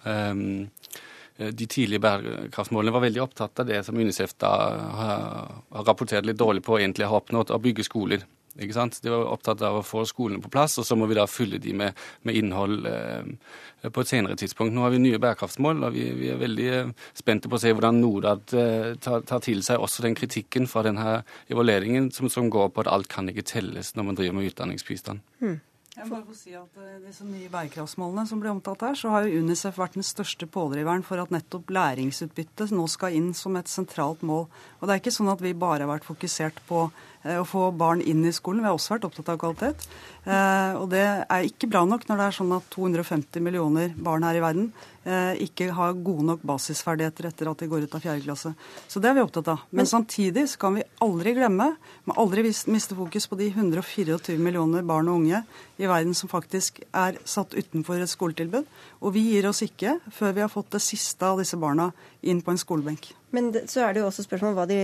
Eh, 1.41 1.53
de 1.57 1.67
tidlige 1.67 2.03
bærekraftsmålene 2.03 2.93
var 2.93 3.05
veldig 3.07 3.23
opptatt 3.25 3.63
av 3.63 3.71
det 3.71 3.81
som 3.87 3.97
Unicef 3.97 4.35
da 4.41 4.51
har 4.99 5.87
rapportert 5.87 6.27
litt 6.27 6.39
dårlig 6.39 6.63
på 6.67 6.77
egentlig 6.79 7.09
har 7.09 7.23
oppnådd, 7.23 7.53
å 7.55 7.61
bygge 7.61 7.87
skoler. 7.87 8.27
Ikke 8.59 8.75
sant? 8.75 8.97
De 9.03 9.11
var 9.11 9.29
opptatt 9.31 9.61
av 9.63 9.77
å 9.79 9.85
få 9.85 10.03
skolene 10.07 10.41
på 10.43 10.51
plass, 10.51 10.75
og 10.81 10.85
så 10.87 10.97
må 10.99 11.07
vi 11.07 11.15
da 11.15 11.23
fylle 11.29 11.59
de 11.61 11.71
med, 11.77 11.99
med 12.27 12.35
innhold 12.35 12.87
eh, 12.89 13.87
på 13.87 14.03
et 14.03 14.11
senere 14.11 14.35
tidspunkt. 14.39 14.75
Nå 14.75 14.83
har 14.83 14.91
vi 14.91 14.99
nye 14.99 15.21
bærekraftsmål, 15.23 15.85
og 15.87 15.95
vi, 15.95 16.09
vi 16.17 16.31
er 16.33 16.41
veldig 16.41 16.67
eh, 16.75 16.91
spente 17.17 17.51
på 17.51 17.57
å 17.57 17.63
se 17.63 17.71
hvordan 17.71 18.01
Norad 18.01 18.55
eh, 18.59 18.91
tar, 19.01 19.23
tar, 19.27 19.43
til 19.45 19.63
seg 19.65 19.79
også 19.79 20.03
den 20.05 20.17
kritikken 20.19 20.67
fra 20.71 20.83
denne 20.87 21.21
evalueringen 21.51 22.11
som, 22.15 22.27
som, 22.31 22.51
går 22.51 22.73
på 22.75 22.83
at 22.83 22.91
alt 22.91 23.07
kan 23.11 23.31
ikke 23.31 23.47
telles 23.47 23.93
når 23.95 24.09
man 24.09 24.19
driver 24.19 24.39
med 24.39 24.51
utdanningsbistand. 24.51 25.23
Mm. 25.39 25.59
Jeg 25.91 26.07
må 26.07 26.15
bare 26.15 26.23
få 26.23 26.35
si 26.39 26.53
at 26.55 26.77
eh, 26.79 26.99
Disse 27.03 27.25
nye 27.27 27.49
bærekraftsmålene 27.51 28.23
som 28.29 28.39
ble 28.39 28.53
omtalt 28.53 28.85
her, 28.85 28.95
så 28.95 29.11
har 29.11 29.25
jo 29.27 29.41
UNICEF 29.43 29.75
vært 29.75 29.97
den 29.99 30.07
største 30.07 30.47
pådriveren 30.47 31.03
for 31.03 31.19
at 31.19 31.33
nettopp 31.35 31.73
læringsutbytte 31.75 32.69
nå 32.71 32.85
skal 32.91 33.17
inn 33.17 33.33
som 33.35 33.57
et 33.59 33.71
sentralt 33.71 34.23
mål. 34.23 34.45
Og 34.79 34.87
Det 34.87 34.93
er 34.93 35.01
ikke 35.03 35.13
sånn 35.17 35.33
at 35.33 35.43
vi 35.43 35.51
bare 35.51 35.83
har 35.83 35.91
vært 35.91 36.07
fokusert 36.07 36.63
på 36.69 36.85
å 37.23 37.45
få 37.45 37.67
barn 37.77 38.01
inn 38.01 38.23
i 38.25 38.33
skolen. 38.33 38.63
Vi 38.63 38.69
har 38.69 38.77
også 38.77 38.95
vært 38.95 39.09
opptatt 39.09 39.29
av 39.33 39.41
kvalitet. 39.41 39.85
Eh, 40.21 40.77
og 40.77 40.87
det 40.93 41.03
er 41.03 41.47
ikke 41.47 41.69
bra 41.71 41.83
nok 41.85 42.07
når 42.07 42.19
det 42.19 42.25
er 42.27 42.37
sånn 42.37 42.55
at 42.57 42.65
250 42.73 43.41
millioner 43.41 43.93
barn 43.97 44.25
her 44.25 44.37
i 44.37 44.43
verden 44.43 44.67
eh, 45.01 45.39
ikke 45.45 45.71
har 45.73 45.97
gode 45.97 46.27
nok 46.27 46.43
basisferdigheter 46.45 47.29
etter 47.31 47.49
at 47.49 47.63
de 47.63 47.69
går 47.71 47.87
ut 47.87 47.95
av 47.97 48.03
fjerde 48.03 48.25
klasse. 48.25 48.53
Så 48.89 49.01
det 49.01 49.09
er 49.09 49.17
vi 49.17 49.23
opptatt 49.25 49.49
av. 49.53 49.63
Men 49.73 49.89
samtidig 49.89 50.47
så 50.51 50.61
kan 50.61 50.77
vi 50.77 50.85
aldri 51.01 51.33
glemme, 51.37 51.71
må 52.05 52.17
aldri 52.21 52.45
miste 52.45 52.97
fokus 52.97 53.29
på 53.29 53.39
de 53.39 53.49
124 53.53 54.37
millioner 54.41 54.85
barn 54.85 55.09
og 55.09 55.23
unge 55.23 55.43
i 55.81 55.89
verden 55.89 56.13
som 56.17 56.29
faktisk 56.29 56.83
er 56.89 57.17
satt 57.25 57.57
utenfor 57.57 58.01
et 58.01 58.11
skoletilbud. 58.11 58.69
Og 59.01 59.15
vi 59.15 59.23
gir 59.31 59.47
oss 59.49 59.63
ikke 59.65 59.95
før 60.13 60.35
vi 60.37 60.43
har 60.43 60.51
fått 60.51 60.69
det 60.75 60.83
siste 60.85 61.25
av 61.25 61.39
disse 61.41 61.57
barna 61.57 61.89
inn 62.21 62.43
på 62.45 62.53
en 62.53 62.59
skolebenk. 62.61 63.07
Men 63.33 63.49
så 63.69 63.85
er 63.85 63.95
det 63.95 64.01
jo 64.01 64.09
også 64.09 64.25
spørsmål 64.25 64.51
om 64.51 64.57
hva 64.59 64.65
de 64.69 64.77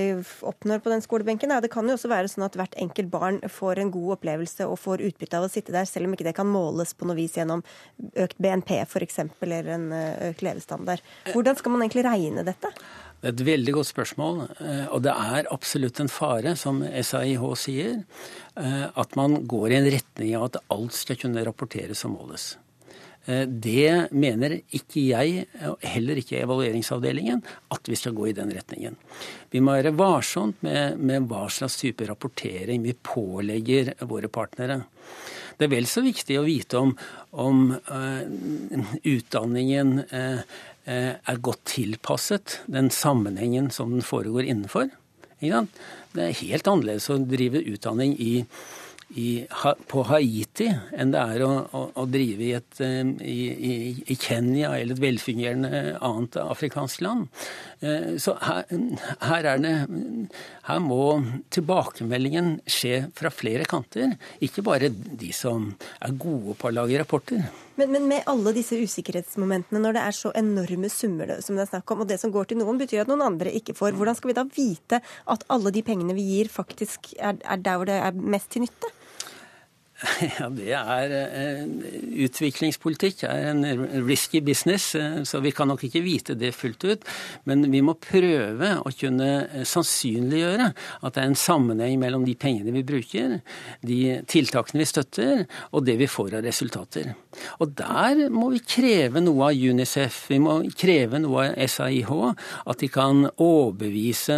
oppnår 0.48 0.82
på 0.82 0.92
den 0.94 1.04
skolebenken. 1.04 1.54
Det 1.62 1.70
kan 1.70 1.86
jo 1.86 1.98
også 1.98 2.10
være 2.10 2.32
sånn 2.32 2.48
at 2.48 2.56
hvert 2.58 2.78
enkelt 2.80 3.12
barn 3.14 3.40
får 3.52 3.84
en 3.84 3.92
god 3.94 4.16
opplevelse 4.18 4.66
og 4.66 4.80
får 4.82 5.04
utbytte 5.10 5.38
av 5.38 5.46
å 5.46 5.52
sitte 5.52 5.76
der, 5.76 5.86
selv 5.90 6.08
om 6.08 6.16
ikke 6.16 6.26
det 6.30 6.34
kan 6.38 6.50
måles 6.50 6.96
på 6.98 7.06
noe 7.06 7.18
vis 7.20 7.38
gjennom 7.38 7.62
økt 8.16 8.40
BNP 8.42 8.80
f.eks. 8.88 9.20
eller 9.44 9.74
en 9.76 9.90
eh, 9.94 10.30
økt 10.32 10.46
levestandard. 10.48 11.04
Hvordan 11.36 11.60
skal 11.60 11.76
man 11.76 11.86
egentlig 11.86 12.08
regne 12.08 12.48
dette? 12.48 12.72
Det 13.18 13.32
er 13.32 13.34
et 13.34 13.48
veldig 13.48 13.74
godt 13.80 13.90
spørsmål. 13.90 14.44
Eh, 14.58 14.86
og 14.96 15.04
det 15.06 15.14
er 15.14 15.52
absolutt 15.54 16.02
en 16.02 16.10
fare, 16.12 16.56
som 16.58 16.82
SAIH 16.86 17.44
sier, 17.60 18.00
eh, 18.58 18.86
at 18.88 19.20
man 19.20 19.44
går 19.50 19.74
i 19.74 19.82
en 19.82 19.92
retning 19.98 20.38
av 20.40 20.50
at 20.52 20.64
alt 20.74 20.96
skal 20.98 21.20
kunne 21.20 21.46
rapporteres 21.46 22.06
og 22.08 22.16
måles. 22.16 22.56
Eh, 23.28 23.44
det 23.48 24.14
mener 24.16 24.56
ikke 24.76 25.04
jeg, 25.10 25.48
og 25.68 25.84
heller 25.84 26.20
ikke 26.22 26.40
evalueringsavdelingen, 26.40 27.42
at 27.76 27.90
vi 27.92 28.00
skal 28.00 28.16
gå 28.16 28.30
i 28.30 28.36
den 28.38 28.54
retningen. 28.56 28.96
Vi 29.52 29.62
må 29.64 29.76
være 29.76 29.96
varsomt 29.98 30.64
med, 30.66 31.00
med 31.00 31.28
hva 31.28 31.48
slags 31.52 31.80
type 31.82 32.08
rapportering 32.08 32.86
vi 32.86 32.96
pålegger 32.96 33.94
våre 34.08 34.32
partnere. 34.32 34.82
Det 35.58 35.68
er 35.68 35.74
vel 35.74 35.90
så 35.90 36.04
viktig 36.06 36.38
å 36.38 36.46
vite 36.46 36.80
om, 36.80 36.92
om 37.42 37.62
uh, 37.74 38.92
utdanningen 39.02 39.96
uh, 40.12 40.44
er 40.86 41.40
godt 41.42 41.64
tilpasset 41.72 42.60
den 42.70 42.92
sammenhengen 42.94 43.72
som 43.74 43.96
den 43.96 44.06
foregår 44.06 44.46
innenfor. 44.46 44.92
Det 45.42 46.24
er 46.24 46.38
helt 46.44 46.70
annerledes 46.70 47.10
å 47.10 47.18
drive 47.26 47.64
utdanning 47.74 48.14
i 48.22 48.44
i, 49.16 49.46
på 49.88 50.04
Haiti 50.10 50.68
enn 50.92 51.14
det 51.14 51.22
er 51.22 51.44
å, 51.46 51.52
å, 51.72 51.84
å 52.02 52.06
drive 52.12 52.44
i, 52.44 52.52
et, 52.58 52.82
i, 53.24 53.38
i, 54.04 54.18
Kenya 54.20 54.74
eller 54.76 54.98
et 54.98 55.04
velfungerende 55.04 55.96
annet 56.04 56.36
afrikansk 56.42 57.06
land. 57.06 57.28
Eh, 57.80 58.18
så 58.20 58.36
her, 58.44 58.66
her, 59.24 59.48
er 59.54 59.64
det 59.64 59.76
Her 60.68 60.82
må 60.84 61.22
tilbakemeldingen 61.54 62.58
skje 62.68 63.06
fra 63.16 63.32
flere 63.32 63.64
kanter. 63.70 64.18
Ikke 64.44 64.64
bare 64.66 64.90
de 64.92 65.30
som 65.36 65.70
er 66.04 66.18
gode 66.20 66.58
på 66.60 66.68
å 66.68 66.74
lage 66.76 67.00
rapporter. 67.00 67.46
Men, 67.78 67.94
men, 67.94 68.08
med 68.10 68.28
alle 68.28 68.52
disse 68.58 68.76
usikkerhetsmomentene, 68.76 69.80
når 69.80 69.96
det 69.96 70.04
er 70.04 70.18
så 70.18 70.34
enorme 70.36 70.90
summer 70.92 71.38
som 71.46 71.56
det 71.56 71.68
er 71.68 71.72
snakk 71.72 71.94
om, 71.94 72.04
og 72.04 72.12
det 72.12 72.20
som 72.20 72.34
går 72.34 72.50
til 72.50 72.60
noen, 72.60 72.80
betyr 72.82 73.06
at 73.06 73.12
noen 73.12 73.24
andre 73.30 73.54
ikke 73.56 73.78
får, 73.78 73.96
hvordan 73.96 74.18
skal 74.18 74.34
vi 74.34 74.38
da 74.40 74.48
vite 74.58 75.00
at 75.32 75.48
alle 75.54 75.72
de 75.72 75.86
pengene 75.88 76.18
vi 76.18 76.26
gir, 76.34 76.52
faktisk 76.52 77.14
er, 77.16 77.40
er 77.40 77.64
der 77.64 77.80
hvor 77.80 77.88
det 77.88 78.02
er 78.02 78.24
mest 78.36 78.52
til 78.52 78.66
nytte? 78.66 78.92
Ja, 80.38 80.48
Det 80.54 80.74
er 80.78 81.14
eh, 81.16 81.62
Utviklingspolitikk 82.28 83.24
er 83.26 83.50
en 83.50 83.64
risky 84.06 84.42
business, 84.46 84.92
eh, 84.96 85.24
så 85.26 85.42
vi 85.42 85.52
kan 85.56 85.70
nok 85.72 85.84
ikke 85.88 86.04
vite 86.06 86.36
det 86.38 86.54
fullt 86.56 86.86
ut. 86.86 87.08
Men 87.50 87.66
vi 87.72 87.82
må 87.86 87.96
prøve 88.02 88.76
å 88.78 88.94
kunne 88.94 89.30
eh, 89.48 89.66
sannsynliggjøre 89.66 90.70
at 90.70 91.16
det 91.16 91.24
er 91.24 91.32
en 91.32 91.40
sammenheng 91.40 91.98
mellom 92.02 92.28
de 92.28 92.36
pengene 92.38 92.76
vi 92.76 92.86
bruker, 92.86 93.40
de 93.86 94.00
tiltakene 94.30 94.84
vi 94.84 94.90
støtter, 94.90 95.46
og 95.74 95.88
det 95.88 95.98
vi 96.02 96.10
får 96.10 96.38
av 96.38 96.46
resultater. 96.46 97.16
Og 97.62 97.74
der 97.78 98.28
må 98.34 98.52
vi 98.54 98.62
kreve 98.66 99.22
noe 99.24 99.50
av 99.50 99.58
UNICEF, 99.58 100.20
vi 100.34 100.40
må 100.42 100.60
kreve 100.78 101.22
noe 101.24 101.50
av 101.50 101.74
SAIH, 101.74 102.14
at 102.70 102.82
de 102.82 102.90
kan 102.92 103.26
overbevise 103.34 104.38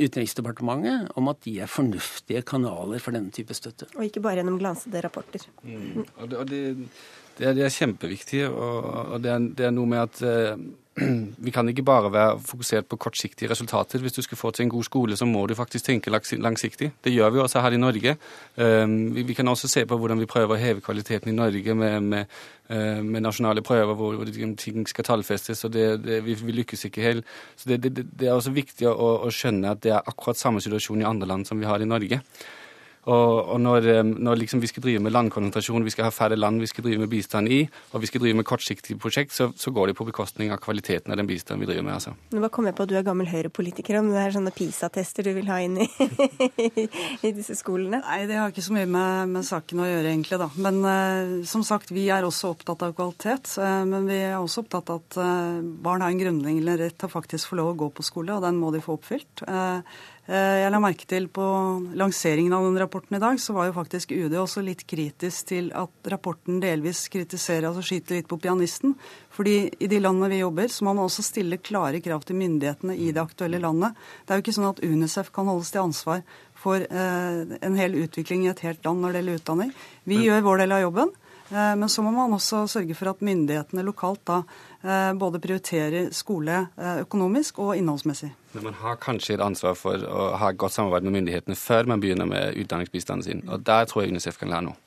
Utenriksdepartementet 0.00 1.12
om 1.18 1.28
at 1.32 1.40
de 1.44 1.56
er 1.64 1.70
fornuftige 1.70 2.42
kanaler 2.46 3.00
for 3.02 3.16
denne 3.16 3.32
type 3.34 3.54
støtte. 3.56 3.88
Og 3.96 4.06
ikke 4.06 4.22
bare 4.24 4.40
gjennom 4.40 4.60
glansede 4.70 5.02
rapporter. 5.06 5.48
Mm. 5.62 6.04
Og 6.16 6.28
det, 6.30 6.36
og 6.36 6.50
det, 6.50 6.60
det, 7.38 7.46
er, 7.46 7.54
det, 7.54 7.64
er, 7.64 7.74
kjempeviktig, 7.74 8.46
og, 8.48 8.84
og 9.14 9.26
er, 9.26 9.50
det, 9.56 9.66
er, 9.66 9.74
noe 9.74 9.88
med 9.90 10.02
at 10.02 10.22
eh, 10.22 10.62
vi 11.46 11.52
kan 11.54 11.68
ikke 11.68 11.84
bare 11.86 12.10
være 12.12 12.38
fokusert 12.44 12.88
på 12.90 12.98
kortsiktige 13.00 13.50
resultater. 13.50 14.02
Hvis 14.02 14.12
du 14.12 14.22
skal 14.22 14.38
få 14.38 14.50
til 14.50 14.66
en 14.66 14.72
god 14.74 14.84
skole, 14.84 15.16
så 15.16 15.26
må 15.26 15.46
du 15.46 15.54
faktisk 15.54 15.86
tenke 15.86 16.10
langsiktig. 16.10 16.90
Det 17.04 17.12
gjør 17.12 17.30
vi 17.30 17.40
også 17.40 17.62
her 17.64 17.72
i 17.72 17.80
Norge. 17.80 18.16
Um, 18.56 19.14
vi, 19.14 19.22
vi, 19.22 19.34
kan 19.34 19.48
også 19.48 19.68
se 19.68 19.86
på 19.86 19.96
hvordan 19.96 20.20
vi 20.20 20.28
prøver 20.28 20.56
å 20.56 20.60
heve 20.60 20.84
kvaliteten 20.84 21.32
i 21.32 21.36
Norge 21.36 21.74
med, 21.74 22.00
med, 22.02 22.38
uh, 22.70 23.00
med 23.00 23.24
nasjonale 23.24 23.62
prøver 23.62 23.94
hvor, 23.94 24.18
hvor, 24.18 24.34
ting 24.60 24.88
skal 24.88 25.04
tallfestes, 25.04 25.64
og 25.64 25.74
vi, 25.74 26.20
vi, 26.34 26.56
lykkes 26.60 26.84
ikke 26.90 27.06
helt. 27.06 27.36
Så 27.56 27.70
det, 27.70 28.04
er 28.26 28.34
også 28.34 28.52
viktig 28.52 28.90
å, 28.90 29.12
å 29.24 29.32
skjønne 29.32 29.72
at 29.72 29.84
det 29.86 29.94
er 29.94 30.04
akkurat 30.04 30.36
samme 30.36 30.60
situasjon 30.60 31.00
i 31.00 31.08
andre 31.08 31.30
land 31.30 31.48
som 31.48 31.60
vi 31.60 31.70
har 31.70 31.80
i 31.80 31.88
Norge. 31.88 32.20
Og, 33.08 33.48
og 33.54 33.60
når, 33.60 33.86
eh, 33.88 34.02
når 34.04 34.42
liksom 34.42 34.60
vi 34.60 34.68
skal 34.68 34.84
drive 34.84 35.00
med 35.00 35.14
landkonsentrasjon, 35.14 35.84
vi 35.86 35.92
skal 35.94 36.08
ha 36.08 36.12
færre 36.12 36.36
land 36.36 36.60
vi 36.60 36.68
skal 36.68 36.84
drive 36.84 37.00
med 37.00 37.08
bistand 37.08 37.48
i, 37.48 37.62
og 37.94 38.02
vi 38.02 38.10
skal 38.10 38.20
drive 38.20 38.36
med 38.36 38.44
kortsiktige 38.48 39.00
prosjekt, 39.00 39.32
så, 39.32 39.48
så 39.56 39.72
går 39.72 39.90
det 39.90 39.96
på 39.96 40.04
bekostning 40.04 40.52
av 40.52 40.60
kvaliteten 40.60 41.12
av 41.12 41.16
den 41.20 41.28
bistanden 41.30 41.64
vi 41.64 41.70
driver 41.70 41.86
med. 41.86 41.96
altså. 41.96 42.12
Nå 42.34 42.42
bare 42.44 42.52
kom 42.52 42.68
jeg 42.68 42.76
på 42.76 42.84
at 42.84 42.92
du 42.92 42.98
er 43.00 43.06
gammel 43.06 43.30
Høyre-politiker, 43.30 44.00
om 44.02 44.10
det 44.12 44.20
er 44.20 44.36
sånne 44.36 44.52
PISA-tester 44.52 45.30
du 45.30 45.32
vil 45.38 45.48
ha 45.48 45.62
inn 45.64 45.80
i, 45.80 45.88
i, 47.26 47.32
disse 47.32 47.56
skolene? 47.56 48.02
Nei, 48.04 48.20
det 48.28 48.36
har 48.36 48.52
ikke 48.52 48.66
så 48.68 48.76
mye 48.76 48.90
med, 48.90 49.32
med 49.32 49.48
saken 49.48 49.80
å 49.80 49.88
gjøre, 49.88 50.12
egentlig. 50.12 50.40
da. 50.44 50.50
Men 50.60 50.82
uh, 50.84 51.34
som 51.48 51.64
sagt, 51.64 51.94
vi 51.96 52.06
er 52.12 52.28
også 52.28 52.52
opptatt 52.52 52.84
av 52.84 52.94
kvalitet. 52.98 53.54
Uh, 53.56 53.82
men 53.88 54.08
vi 54.10 54.20
er 54.26 54.36
også 54.36 54.66
opptatt 54.66 54.92
av 54.92 55.00
at 55.00 55.20
uh, 55.22 55.64
barn 55.80 56.04
har 56.04 56.12
en 56.12 56.20
grunnleggende 56.20 56.76
rett 56.84 57.00
til 57.00 57.08
å 57.08 57.16
faktisk 57.16 57.54
få 57.54 57.62
lov 57.62 57.72
å 57.72 57.78
gå 57.86 57.92
på 57.96 58.04
skole, 58.04 58.36
og 58.36 58.44
den 58.44 58.60
må 58.60 58.74
de 58.74 58.84
få 58.84 59.00
oppfylt. 59.00 59.46
Jeg 60.30 60.70
la 60.70 60.78
merke 60.78 61.08
til 61.10 61.24
på 61.26 61.42
lanseringen 61.98 62.52
av 62.54 62.62
den 62.62 62.76
rapporten 62.78 63.16
i 63.16 63.20
dag, 63.22 63.40
så 63.42 63.50
var 63.56 63.66
jo 63.66 63.74
faktisk 63.74 64.12
UD 64.14 64.36
også 64.38 64.62
litt 64.62 64.84
kritisk 64.86 65.48
til 65.48 65.72
at 65.74 66.10
rapporten 66.12 66.60
delvis 66.62 67.00
kritiserer, 67.10 67.66
altså 67.66 67.82
skyter 67.82 68.20
litt 68.20 68.28
på 68.30 68.38
pianisten. 68.38 68.92
Fordi 69.34 69.56
i 69.82 69.88
de 69.90 69.98
landene 69.98 70.28
vi 70.30 70.38
jobber, 70.38 70.70
så 70.70 70.86
må 70.86 70.92
man 70.94 71.08
også 71.08 71.24
stille 71.26 71.58
klare 71.58 71.98
krav 72.04 72.22
til 72.28 72.38
myndighetene 72.38 72.94
i 72.94 73.10
det 73.10 73.24
aktuelle 73.24 73.58
landet. 73.58 73.98
Det 74.22 74.30
er 74.30 74.38
jo 74.38 74.44
ikke 74.44 74.54
sånn 74.60 74.70
at 74.70 74.84
UNICEF 74.86 75.32
kan 75.34 75.50
holdes 75.50 75.74
til 75.74 75.82
ansvar 75.82 76.22
for 76.60 76.84
eh, 76.84 77.58
en 77.58 77.80
hel 77.80 77.98
utvikling 78.04 78.46
i 78.46 78.52
et 78.52 78.62
helt 78.68 78.86
land 78.86 79.02
når 79.02 79.16
det 79.16 79.24
gjelder 79.24 79.42
utdanning. 79.42 79.74
Vi 80.06 80.22
gjør 80.28 80.46
vår 80.46 80.62
del 80.62 80.78
av 80.78 80.84
jobben. 80.84 81.14
Eh, 81.50 81.76
men 81.76 81.88
så 81.88 82.02
må 82.02 82.12
man 82.14 82.34
også 82.36 82.64
sørge 82.70 82.94
for 82.94 83.10
at 83.10 83.22
myndighetene 83.26 83.82
lokalt 83.82 84.22
da 84.30 84.40
eh, 84.82 85.12
både 85.18 85.40
prioriterer 85.42 86.10
skole 86.14 86.56
eh, 86.78 87.00
økonomisk 87.02 87.58
og 87.58 87.74
innholdsmessig. 87.78 88.30
Men 88.54 88.68
man 88.68 88.78
har 88.82 89.00
kanskje 89.02 89.36
et 89.36 89.44
ansvar 89.44 89.74
for 89.78 89.98
å 90.06 90.30
ha 90.38 90.52
godt 90.54 90.76
samarbeid 90.78 91.08
med 91.08 91.18
myndighetene 91.18 91.58
før 91.58 91.90
man 91.90 92.02
begynner 92.02 92.30
med 92.30 92.58
utdanningsbistanden 92.60 93.26
sin. 93.26 93.42
Og 93.50 93.66
der 93.66 93.90
tror 93.90 94.04
jeg 94.04 94.14
UNICEF 94.14 94.38
kan 94.38 94.52
lære 94.54 94.68
noe. 94.70 94.78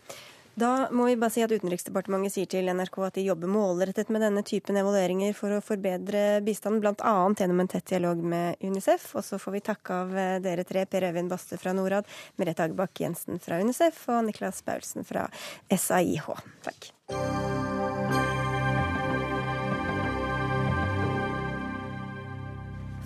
Da 0.60 0.88
må 0.94 1.08
vi 1.10 1.16
bare 1.18 1.34
si 1.34 1.42
at 1.42 1.52
Utenriksdepartementet 1.54 2.36
sier 2.36 2.50
til 2.50 2.70
NRK 2.70 3.00
at 3.08 3.18
de 3.18 3.26
jobber 3.26 3.50
målrettet 3.50 4.12
med 4.14 4.22
denne 4.22 4.44
typen 4.46 4.78
evalueringer 4.78 5.34
for 5.38 5.56
å 5.56 5.64
forbedre 5.66 6.44
bistanden, 6.46 6.82
bl.a. 6.84 7.16
gjennom 7.40 7.64
en 7.64 7.72
tett 7.74 7.88
dialog 7.90 8.22
med 8.22 8.62
UNICEF. 8.62 9.10
Og 9.18 9.26
så 9.26 9.42
får 9.42 9.58
vi 9.58 9.66
takke 9.72 10.00
av 10.04 10.14
dere 10.46 10.68
tre, 10.70 10.86
Per 10.86 11.10
Øyvind 11.10 11.34
Baste 11.34 11.58
fra 11.58 11.74
Norad, 11.74 12.10
Merete 12.38 12.68
Agbakk 12.68 13.02
Jensen 13.02 13.42
fra 13.42 13.58
UNICEF 13.64 14.06
og 14.14 14.26
Niklas 14.30 14.62
Paulsen 14.68 15.10
fra 15.10 15.26
SAIH. 15.74 16.30
Takk. 16.70 17.63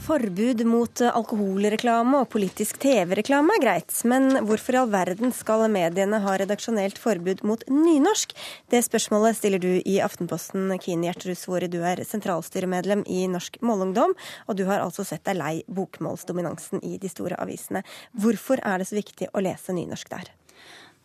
Forbud 0.08 0.62
mot 0.64 1.02
alkoholreklame 1.04 2.22
og 2.22 2.30
politisk 2.32 2.78
TV-reklame 2.80 3.58
er 3.58 3.60
greit, 3.60 3.92
men 4.08 4.38
hvorfor 4.48 4.78
i 4.78 4.80
all 4.80 4.94
verden 4.94 5.34
skal 5.36 5.66
mediene 5.68 6.22
ha 6.24 6.36
redaksjonelt 6.40 6.96
forbud 7.02 7.44
mot 7.44 7.66
nynorsk? 7.68 8.32
Det 8.72 8.80
spørsmålet 8.86 9.36
stiller 9.36 9.60
du 9.60 9.82
i 9.82 9.98
Aftenposten, 10.06 10.72
Kine 10.80 11.10
Gjertrud 11.10 11.36
Svåre. 11.36 11.68
Du 11.68 11.82
er 11.84 12.06
sentralstyremedlem 12.08 13.04
i 13.04 13.26
Norsk 13.28 13.60
Målungdom, 13.60 14.16
og 14.48 14.56
du 14.56 14.64
har 14.72 14.80
altså 14.80 15.04
sett 15.04 15.28
deg 15.28 15.42
lei 15.42 15.54
bokmålsdominansen 15.68 16.88
i 16.88 16.96
de 17.04 17.12
store 17.12 17.36
avisene. 17.44 17.84
Hvorfor 18.16 18.64
er 18.64 18.80
det 18.80 18.88
så 18.88 19.02
viktig 19.02 19.34
å 19.36 19.44
lese 19.44 19.76
nynorsk 19.76 20.16
der? 20.16 20.32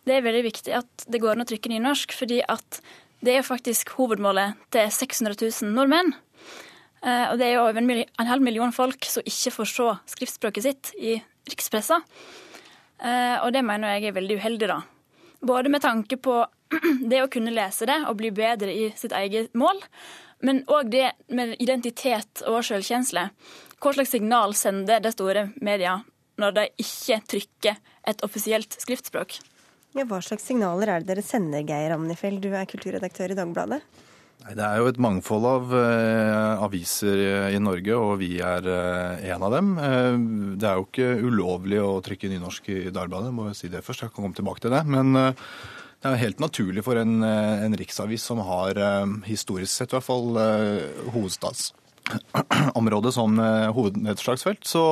Det 0.07 0.15
er 0.15 0.23
veldig 0.23 0.47
viktig 0.47 0.79
at 0.79 1.09
det 1.11 1.19
går 1.19 1.35
an 1.35 1.43
å 1.43 1.51
trykke 1.51 1.75
nynorsk, 1.75 2.15
fordi 2.15 2.39
at 2.47 2.79
det 3.19 3.35
er 3.35 3.43
faktisk 3.51 3.97
hovedmålet 3.99 4.63
til 4.71 4.87
600 5.03 5.43
000 5.43 5.75
nordmenn. 5.75 6.15
Eh, 7.03 7.25
og 7.31 7.37
det 7.39 7.49
er 7.49 7.57
jo 7.57 7.65
over 7.65 7.83
en 7.83 8.31
halv 8.31 8.45
million 8.45 8.71
folk 8.75 9.05
som 9.09 9.25
ikke 9.27 9.51
får 9.57 9.69
se 9.73 9.89
skriftspråket 10.15 10.65
sitt 10.65 10.91
i 10.95 11.17
rikspressa. 11.51 11.99
Eh, 13.03 13.37
og 13.43 13.51
det 13.55 13.63
mener 13.67 13.97
jeg 13.97 14.11
er 14.11 14.17
veldig 14.17 14.39
uheldig, 14.39 14.69
da. 14.71 14.79
Både 15.43 15.71
med 15.71 15.83
tanke 15.83 16.17
på 16.23 16.37
det 17.11 17.23
å 17.23 17.31
kunne 17.31 17.53
lese 17.53 17.87
det 17.89 17.99
og 18.07 18.17
bli 18.21 18.31
bedre 18.35 18.71
i 18.71 18.91
sitt 18.95 19.15
eget 19.15 19.51
mål, 19.59 19.81
men 20.43 20.63
òg 20.71 20.89
det 20.91 21.11
med 21.31 21.55
identitet 21.63 22.43
og 22.47 22.63
selvkjensle. 22.67 23.29
Hva 23.83 23.93
slags 23.95 24.11
signal 24.15 24.55
sender 24.55 25.03
det 25.03 25.13
store 25.15 25.49
media 25.63 25.99
når 26.39 26.55
de 26.55 26.63
ikke 26.81 27.19
trykker 27.29 27.79
et 28.09 28.23
offisielt 28.25 28.75
skriftspråk? 28.79 29.37
Ja, 29.93 30.07
hva 30.09 30.17
slags 30.25 30.47
signaler 30.47 30.89
er 30.89 31.03
det 31.03 31.11
dere 31.11 31.23
sender, 31.23 31.61
Geir 31.67 31.93
Amnifeld, 31.93 32.41
du 32.41 32.55
er 32.57 32.67
kulturredaktør 32.67 33.35
i 33.35 33.37
Dagbladet? 33.37 33.83
Det 34.43 34.59
er 34.59 34.81
jo 34.81 34.89
et 34.91 34.99
mangfold 34.99 35.45
av 35.47 35.71
uh, 35.71 36.63
aviser 36.65 37.15
i 37.55 37.59
Norge, 37.63 37.95
og 37.95 38.17
vi 38.19 38.41
er 38.43 38.65
uh, 38.67 39.15
en 39.31 39.45
av 39.47 39.51
dem. 39.55 39.67
Det 40.59 40.67
er 40.67 40.75
jo 40.75 40.87
ikke 40.89 41.07
ulovlig 41.23 41.79
å 41.79 42.01
trykke 42.03 42.27
nynorsk 42.31 42.67
i 42.73 42.91
Dagbladet, 42.91 43.31
må 43.31 43.47
jeg 43.49 43.59
si 43.61 43.67
det 43.71 43.85
først. 43.85 44.03
Jeg 44.03 44.11
kan 44.11 44.19
komme 44.25 44.35
tilbake 44.37 44.61
til 44.65 44.75
det. 44.75 44.83
Men 44.83 45.15
det 45.15 46.09
er 46.09 46.19
helt 46.25 46.43
naturlig 46.43 46.83
for 46.83 46.99
en, 46.99 47.23
en 47.23 47.77
riksavis 47.79 48.23
som 48.27 48.39
har, 48.43 48.75
historisk 49.23 49.71
sett 49.71 49.91
i 49.93 49.95
hvert 49.95 50.09
fall, 50.09 50.35
hovedstadsområdet 51.15 53.13
som 53.15 53.39
hovednedslagsfelt. 53.79 54.67
Så 54.67 54.83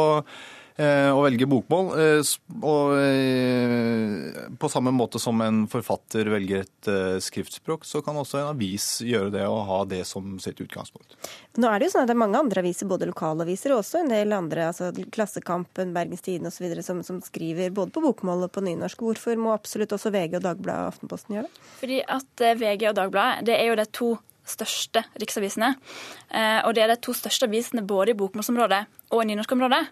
Eh, 0.82 1.12
å 1.14 1.20
velge 1.22 1.46
bokmål. 1.46 1.90
Eh, 2.02 2.30
og 2.66 2.94
eh, 2.98 4.46
på 4.58 4.70
samme 4.72 4.94
måte 4.96 5.20
som 5.22 5.38
en 5.46 5.66
forfatter 5.70 6.30
velger 6.32 6.64
et 6.64 6.90
skriftspråk, 7.22 7.86
så 7.86 8.02
kan 8.06 8.18
også 8.18 8.40
en 8.40 8.50
avis 8.56 8.86
gjøre 9.06 9.30
det 9.36 9.44
og 9.46 9.60
ha 9.68 9.82
det 9.90 10.02
som 10.10 10.40
sitt 10.42 10.62
utgangspunkt. 10.64 11.14
Nå 11.62 11.70
er 11.70 11.78
det 11.78 11.90
jo 11.90 11.94
sånn 11.94 12.08
at 12.08 12.10
det 12.10 12.16
er 12.16 12.24
mange 12.24 12.42
andre 12.42 12.64
aviser, 12.64 12.90
både 12.90 13.10
lokalaviser 13.12 13.76
og 13.76 13.84
også 13.84 14.02
en 14.02 14.14
del 14.14 14.34
andre, 14.34 14.72
altså 14.72 14.90
Klassekampen, 15.14 15.94
Bergens 15.94 16.26
Tidende 16.26 16.50
osv., 16.50 16.74
som, 16.88 17.04
som 17.06 17.22
skriver 17.26 17.76
både 17.76 17.94
på 17.94 18.06
bokmål 18.08 18.48
og 18.48 18.56
på 18.56 18.66
nynorsk. 18.66 19.06
Hvorfor 19.06 19.38
må 19.38 19.54
absolutt 19.54 19.94
også 19.94 20.14
VG 20.16 20.40
og 20.40 20.48
Dagbladet 20.48 20.88
og 20.88 20.96
Aftenposten 20.96 21.38
gjøre 21.38 21.52
det? 21.52 21.72
Fordi 21.84 22.02
at 22.18 22.48
VG 22.64 22.90
og 22.90 23.00
Dagbladet 23.04 23.48
det 23.52 23.60
er 23.60 23.70
jo 23.70 23.78
de 23.78 23.90
to 24.02 24.12
største 24.52 25.06
riksavisene. 25.22 25.76
Og 26.66 26.74
det 26.74 26.82
er 26.82 26.90
de 26.90 27.02
to 27.06 27.14
største 27.16 27.46
avisene 27.46 27.84
både 27.86 28.16
i 28.16 28.18
bokmålsområdet 28.18 28.86
og 29.14 29.22
i 29.22 29.28
nynorskområdet. 29.30 29.84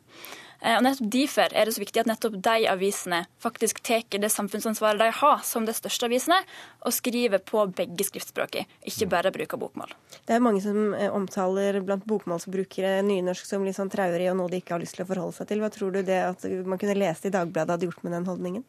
Eh, 0.59 0.75
og 0.75 0.83
nettopp 0.83 1.11
Derfor 1.13 1.53
er 1.55 1.67
det 1.67 1.73
så 1.75 1.81
viktig 1.81 2.01
at 2.01 2.09
nettopp 2.09 2.35
de 2.43 2.65
avisene 2.71 3.21
faktisk 3.43 3.79
tar 3.85 4.03
det 4.11 4.31
samfunnsansvaret 4.33 4.99
de 4.99 5.09
har 5.15 5.43
som 5.47 5.65
de 5.67 5.75
største 5.75 6.09
avisene, 6.09 6.39
og 6.83 6.95
skriver 6.95 7.41
på 7.43 7.63
begge 7.75 8.07
skriftspråkene, 8.07 8.67
ikke 8.87 9.07
bare 9.11 9.31
bruker 9.35 9.59
bokmål. 9.61 9.93
Det 10.27 10.35
er 10.35 10.43
mange 10.43 10.61
som 10.63 10.93
eh, 10.97 11.07
omtaler 11.15 11.79
blant 11.85 12.05
bokmålsbrukere 12.09 12.99
nynorsk 13.07 13.47
som 13.47 13.63
litt 13.67 13.79
sånn 13.79 13.91
traurig 13.93 14.29
og 14.31 14.39
noe 14.41 14.51
de 14.51 14.59
ikke 14.59 14.75
har 14.75 14.83
lyst 14.83 14.99
til 14.99 15.07
å 15.07 15.09
forholde 15.09 15.39
seg 15.39 15.49
til. 15.51 15.63
Hva 15.63 15.71
tror 15.73 15.95
du 15.95 16.03
det 16.03 16.19
at 16.27 16.45
man 16.67 16.81
kunne 16.81 16.99
lese 16.99 17.29
i 17.29 17.33
Dagbladet 17.33 17.77
hadde 17.77 17.89
gjort 17.89 18.03
med 18.03 18.17
den 18.17 18.29
holdningen? 18.29 18.67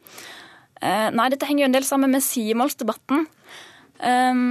Eh, 0.81 1.07
nei, 1.13 1.29
dette 1.29 1.47
henger 1.49 1.65
jo 1.65 1.71
en 1.71 1.79
del 1.79 1.87
sammen 1.87 2.15
med 2.15 2.23
sidemålsdebatten. 2.25 3.27
Um, 4.01 4.45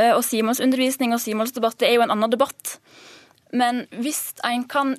og 0.00 0.22
sidemålsundervisning 0.24 1.12
og 1.12 1.20
sidemålsdebatt 1.20 1.82
er 1.84 1.92
jo 1.92 2.04
en 2.06 2.12
annen 2.14 2.32
debatt. 2.32 2.78
Men 3.52 3.82
hvis 4.00 4.30
en 4.46 4.64
kan 4.70 4.94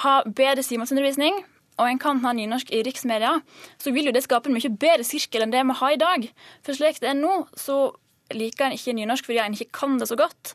ha 0.00 0.20
bedre 0.24 0.64
simonsundervisning, 0.64 1.42
og 1.80 1.88
en 1.88 2.00
kan 2.00 2.20
ha 2.24 2.32
nynorsk 2.36 2.70
i 2.74 2.82
riksmedia, 2.86 3.38
så 3.80 3.92
vil 3.94 4.08
jo 4.08 4.14
det 4.14 4.24
skape 4.24 4.50
en 4.50 4.56
mye 4.56 4.70
bedre 4.70 5.04
sirkel 5.06 5.44
enn 5.44 5.52
det 5.54 5.62
vi 5.68 5.76
har 5.80 5.94
i 5.94 6.00
dag. 6.00 6.26
For 6.64 6.76
slik 6.76 7.00
det 7.02 7.12
er 7.12 7.18
nå, 7.18 7.46
så 7.58 7.94
liker 8.32 8.68
en 8.68 8.76
ikke 8.76 8.94
nynorsk 8.96 9.28
fordi 9.28 9.40
en 9.42 9.56
ikke 9.56 9.78
kan 9.80 9.96
det 10.00 10.08
så 10.10 10.18
godt. 10.20 10.54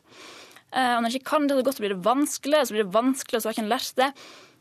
Eh, 0.72 0.94
og 0.94 1.02
når 1.02 1.08
en 1.08 1.16
ikke 1.16 1.30
kan 1.32 1.48
det 1.48 1.58
så 1.58 1.64
godt, 1.66 1.78
så 1.78 1.84
blir 1.84 1.94
det 1.94 2.04
vanskelig, 2.06 2.62
så 2.66 2.76
blir 2.76 2.84
det 2.84 2.94
vanskelig, 2.94 3.38
og 3.38 3.42
så 3.42 3.50
har 3.50 3.56
en 3.56 3.66
ikke 3.66 3.74
lært 3.74 4.00
det. 4.00 4.10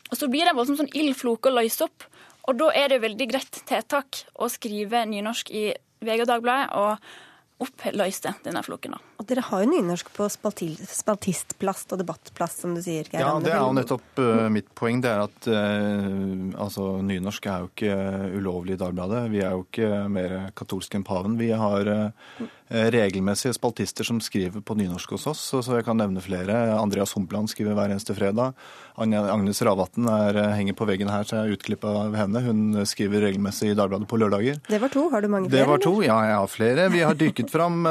Og 0.08 0.20
så 0.20 0.30
blir 0.32 0.46
det 0.46 0.54
en 0.54 0.60
voldsom 0.60 0.80
sånn 0.80 0.94
ildfloke 0.96 1.52
å 1.52 1.58
løse 1.58 1.88
opp. 1.88 2.08
Og 2.48 2.60
da 2.62 2.72
er 2.80 2.94
det 2.94 3.04
veldig 3.04 3.28
greit 3.30 3.62
tiltak 3.68 4.24
å 4.40 4.48
skrive 4.52 5.04
nynorsk 5.10 5.52
i 5.52 5.66
VG 6.06 6.24
og 6.24 6.30
Dagbladet 6.30 6.70
og 6.80 7.66
oppløse 7.68 8.38
denne 8.46 8.62
floken, 8.64 8.96
da. 8.96 9.17
Og 9.18 9.26
dere 9.26 9.42
har 9.48 9.64
jo 9.64 9.70
nynorsk 9.72 10.12
på 10.14 10.28
spaltistplast 10.30 11.94
og 11.96 12.02
debattplast, 12.04 12.62
som 12.62 12.76
du 12.78 12.84
sier. 12.86 13.08
Geir 13.10 13.24
Ja, 13.24 13.32
det 13.42 13.50
er 13.50 13.64
jo 13.64 13.74
nettopp 13.74 14.22
uh, 14.22 14.46
mitt 14.54 14.70
poeng. 14.78 15.02
Det 15.02 15.10
er 15.10 15.24
at 15.26 15.48
uh, 15.50 16.54
altså, 16.62 17.00
nynorsk 17.02 17.50
er 17.50 17.64
jo 17.64 17.72
ikke 17.72 17.98
ulovlig 18.38 18.78
i 18.78 18.82
Dagbladet. 18.84 19.24
Vi 19.34 19.42
er 19.42 19.58
jo 19.58 19.66
ikke 19.66 20.04
mer 20.14 20.38
katolske 20.58 21.00
enn 21.00 21.08
paven. 21.08 21.40
Vi 21.42 21.50
har 21.50 21.90
uh, 21.90 22.46
regelmessige 22.70 23.56
spaltister 23.58 24.06
som 24.06 24.20
skriver 24.22 24.62
på 24.62 24.76
nynorsk 24.78 25.16
hos 25.16 25.26
oss, 25.32 25.42
så, 25.50 25.64
så 25.66 25.80
jeg 25.80 25.88
kan 25.88 25.98
nevne 25.98 26.22
flere. 26.22 26.54
Andreas 26.78 27.16
Humpland 27.18 27.50
skriver 27.50 27.74
hver 27.74 27.96
eneste 27.96 28.14
fredag. 28.14 28.54
Agnes 28.98 29.62
Ravatn 29.64 30.10
henger 30.58 30.76
på 30.78 30.86
veggen 30.90 31.10
her, 31.10 31.26
så 31.26 31.40
jeg 31.40 31.48
er 31.48 31.58
utklipp 31.58 31.86
av 31.88 32.18
henne. 32.18 32.42
Hun 32.44 32.82
skriver 32.90 33.24
regelmessig 33.24 33.72
i 33.72 33.78
Dagbladet 33.78 34.10
på 34.10 34.20
lørdager. 34.20 34.60
Det 34.68 34.82
var 34.84 34.94
to. 34.94 35.08
Har 35.14 35.24
du 35.24 35.32
mange 35.32 35.50
flere? 35.50 35.64
Det 35.64 35.70
var 35.72 35.82
to, 35.86 35.94
eller? 36.02 36.10
ja, 36.12 36.18
jeg 36.28 36.40
har 36.42 36.54
flere. 36.54 36.88
Vi 36.94 37.06
har 37.08 37.18
dykket 37.18 37.54
fram. 37.54 37.88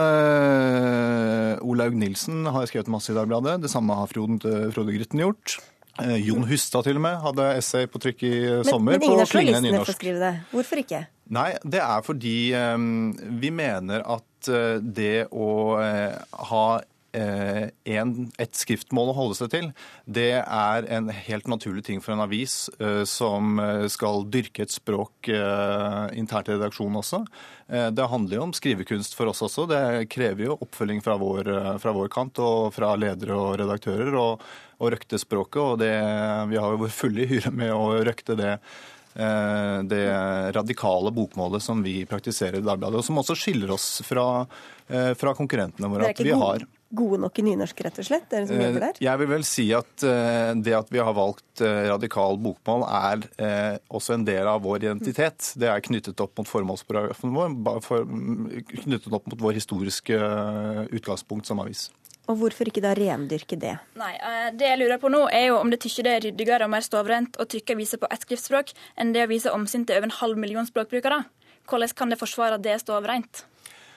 Eh, 1.17 1.64
Olaug 1.64 1.97
Nilsen 1.99 2.45
har 2.53 2.69
skrevet 2.69 2.91
masse 2.93 3.12
i 3.12 3.17
Dagbladet. 3.17 3.59
Det 3.64 3.73
samme 3.73 3.97
har 3.97 4.11
Frode, 4.11 4.53
Frode 4.75 4.95
Grytten 4.95 5.23
gjort. 5.25 5.59
Eh, 6.03 6.17
Jon 6.29 6.45
Hustad 6.45 6.85
til 6.85 6.99
og 6.99 7.05
med 7.07 7.21
hadde 7.23 7.47
essay 7.57 7.87
på 7.89 8.01
trykk 8.03 8.25
i 8.27 8.33
Men, 8.37 8.64
sommer 8.69 8.97
men 8.97 9.07
ingen 9.07 9.17
på 9.17 9.25
av 9.25 9.31
journalistene 9.31 9.61
får 9.62 9.71
nynorsk. 9.71 9.99
skrive 9.99 10.21
det. 10.21 10.33
Hvorfor 10.53 10.83
ikke? 10.83 11.07
Nei, 11.37 11.49
det 11.64 11.81
er 11.83 12.05
fordi 12.07 12.37
um, 12.55 13.14
vi 13.41 13.51
mener 13.51 14.05
at 14.05 14.51
eh, 14.53 14.77
det 14.79 15.27
å 15.35 15.49
uh, 15.81 16.37
ha 16.51 16.67
eh, 17.17 17.69
en, 17.97 18.12
et 18.41 18.57
skriftmål 18.57 19.11
å 19.12 19.17
holde 19.17 19.37
seg 19.39 19.53
til, 19.53 19.69
det 20.05 20.43
er 20.43 20.89
en 20.93 21.11
helt 21.11 21.49
naturlig 21.51 21.87
ting 21.87 22.03
for 22.05 22.14
en 22.14 22.25
avis 22.25 22.67
eh, 22.79 23.03
som 23.09 23.61
eh, 23.62 23.87
skal 23.93 24.27
dyrke 24.33 24.67
et 24.67 24.75
språk 24.75 25.31
internt 26.17 26.51
i 26.51 26.55
redaksjonen 26.55 27.01
også. 27.01 27.23
Det 27.67 28.05
handler 28.12 28.37
jo 28.37 28.45
om 28.45 28.53
skrivekunst 28.55 29.17
for 29.19 29.27
oss 29.31 29.41
også. 29.43 29.64
Det 29.67 29.81
krever 30.12 30.47
jo 30.47 30.59
oppfølging 30.62 31.01
fra 31.03 31.17
vår, 31.19 31.49
fra 31.83 31.95
vår 31.97 32.11
kant 32.14 32.39
og 32.43 32.71
fra 32.77 32.93
ledere 32.99 33.35
og 33.35 33.57
redaktører 33.59 34.14
å 34.21 34.29
å 34.77 34.91
røkte 34.93 35.17
språket. 35.17 35.57
Og 35.62 35.79
det, 35.81 35.95
vi 36.51 36.61
har 36.61 36.75
jo 36.75 36.83
vår 36.85 36.93
fulle 36.93 37.25
hyre 37.29 37.51
med 37.55 37.73
å 37.75 37.97
røkte 38.07 38.37
det 38.39 38.53
det 39.17 40.03
radikale 40.53 41.09
bokmålet 41.17 41.64
som 41.64 41.79
vi 41.81 42.03
praktiserer 42.05 42.59
i 42.59 42.64
Dagbladet, 42.67 42.99
og 43.01 43.07
som 43.07 43.17
også 43.17 43.33
skiller 43.41 43.71
oss 43.73 44.03
fra, 44.05 44.45
fra 45.17 45.33
konkurrentene 45.39 45.89
våre. 45.89 46.11
Det 46.11 46.19
At 46.19 46.27
vi 46.27 46.35
har 46.37 46.67
gode, 46.91 47.18
nok 47.20 47.39
i 47.39 47.45
nynorsk, 47.47 47.80
rett 47.84 47.99
og 48.01 48.07
slett? 48.07 48.28
Dere 48.30 48.47
som 48.49 48.61
jobber 48.61 48.84
der? 48.87 48.99
Eh, 48.99 49.05
Jeg 49.07 49.20
vil 49.20 49.30
vel 49.30 49.45
si 49.47 49.66
at 49.74 50.05
eh, 50.07 50.53
det 50.62 50.74
at 50.76 50.91
vi 50.93 51.03
har 51.03 51.16
valgt 51.16 51.62
eh, 51.64 51.87
radikal 51.91 52.39
bokmål, 52.43 52.87
er 52.87 53.80
også 53.91 54.16
en 54.16 54.26
del 54.26 54.47
av 54.47 54.62
vår 54.64 54.84
identitet. 54.84 55.53
Det 55.59 55.68
er 55.70 55.84
knyttet 55.84 56.20
opp 56.22 56.37
mot 56.39 56.49
formålsparagrafen 56.49 57.34
vår, 57.34 57.80
for, 57.84 58.07
mm, 58.07 58.66
knyttet 58.84 59.12
opp 59.12 59.26
mot 59.30 59.41
vår 59.49 59.59
historiske 59.59 60.18
utgangspunkt 60.95 61.47
som 61.47 61.61
avis. 61.62 61.89
Og 62.26 62.41
hvorfor 62.41 62.66
ikke 62.66 62.82
da 62.82 62.91
rendyrke 62.99 63.55
det? 63.55 63.76
Nei, 63.95 64.14
Det 64.59 64.66
jeg 64.66 64.78
lurer 64.80 64.99
på 64.99 65.11
nå, 65.12 65.28
er 65.30 65.49
jo 65.53 65.61
om 65.61 65.70
det 65.70 65.78
tykker 65.84 66.07
det 66.09 66.14
er 66.14 66.24
ryddigere 66.26 66.66
og 66.66 66.72
mer 66.74 66.82
stovrent 66.82 67.39
å 67.39 67.47
trykke 67.47 67.76
aviser 67.76 68.03
på 68.03 68.09
ett 68.11 68.26
skriftspråk 68.26 68.72
enn 68.99 69.12
det 69.14 69.22
å 69.22 69.30
vise 69.30 69.53
omsyn 69.55 69.87
til 69.87 69.99
over 70.01 70.11
en 70.11 70.18
halv 70.18 70.41
million 70.43 70.66
språkbrukere. 70.66 71.22
Hvordan 71.66 71.95
kan 71.95 72.11
det 72.11 72.18
forsvare 72.18 72.59
at 72.59 72.62
det 72.62 72.74
er 72.74 72.82
stovrent? 72.82 73.45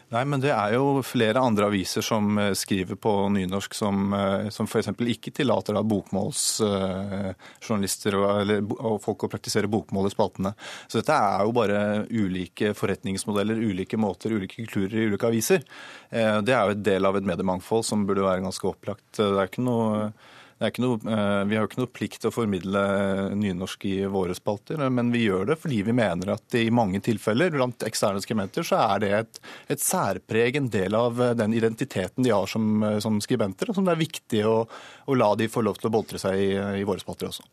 Nei, 0.10 0.24
men 0.26 0.42
det 0.42 0.50
er 0.50 0.72
jo 0.74 1.04
flere 1.06 1.38
andre 1.46 1.68
aviser 1.70 2.02
som 2.02 2.34
eh, 2.42 2.56
skriver 2.58 2.98
på 2.98 3.12
nynorsk 3.30 3.76
som, 3.78 4.08
eh, 4.18 4.50
som 4.50 4.66
f.eks. 4.66 4.90
ikke 5.14 5.30
tillater 5.38 5.78
da 5.78 5.84
bokmålsjournalister 5.86 8.18
og, 8.18 8.50
og 8.80 8.98
folk 9.04 9.24
å 9.28 9.30
praktisere 9.30 9.70
bokmål 9.70 10.08
i 10.10 10.12
spaltene. 10.16 10.54
Så 10.90 10.98
dette 11.04 11.14
er 11.14 11.46
jo 11.46 11.54
bare 11.54 12.10
ulike 12.10 12.74
forretningsmodeller, 12.78 13.62
ulike 13.70 13.98
måter, 14.02 14.34
ulike 14.34 14.56
kulturer 14.64 14.98
i 14.98 15.06
ulike 15.12 15.30
aviser. 15.30 15.62
Eh, 16.10 16.42
Det 16.42 16.54
er 16.58 16.64
jo 16.66 16.74
et 16.80 16.86
del 16.90 17.06
av 17.06 17.14
et 17.20 17.30
mediemangfold 17.30 17.86
som 17.86 18.08
burde 18.10 18.26
være 18.26 18.42
ganske 18.48 18.66
opplagt. 18.72 19.06
Det 19.14 19.30
er 19.30 19.46
ikke 19.46 19.68
noe 19.70 20.10
noe, 20.60 21.00
eh, 21.00 21.44
vi 21.48 21.56
har 21.56 21.64
jo 21.64 21.70
ikke 21.70 21.82
noe 21.82 21.92
plikt 21.92 22.22
til 22.24 22.32
å 22.32 22.36
formidle 22.36 22.82
nynorsk 23.40 23.86
i 23.90 23.94
våre 24.12 24.36
spalter, 24.36 24.82
men 24.92 25.12
vi 25.14 25.26
gjør 25.26 25.52
det 25.52 25.60
fordi 25.62 25.82
vi 25.88 25.96
mener 25.96 26.34
at 26.36 26.58
i 26.60 26.66
mange 26.70 27.00
tilfeller 27.06 27.54
blant 27.56 27.86
eksterne 27.88 28.22
skribenter 28.24 28.68
så 28.68 28.82
er 28.84 29.04
det 29.04 29.14
et, 29.20 29.40
et 29.76 29.84
særpreg, 29.84 30.60
en 30.60 30.72
del 30.74 30.98
av 31.00 31.22
den 31.40 31.56
identiteten 31.56 32.26
de 32.26 32.36
har 32.36 32.50
som, 32.52 32.84
som 33.00 33.22
skribenter, 33.24 33.72
og 33.72 33.80
som 33.80 33.88
det 33.88 33.96
er 33.96 34.04
viktig 34.04 34.44
å, 34.50 34.58
å 35.08 35.18
la 35.18 35.32
de 35.40 35.48
få 35.52 35.64
lov 35.64 35.80
til 35.80 35.92
å 35.92 35.96
boltre 35.96 36.22
seg 36.22 36.44
i, 36.44 36.52
i 36.82 36.88
våre 36.88 37.02
spalter 37.04 37.32
også. 37.32 37.48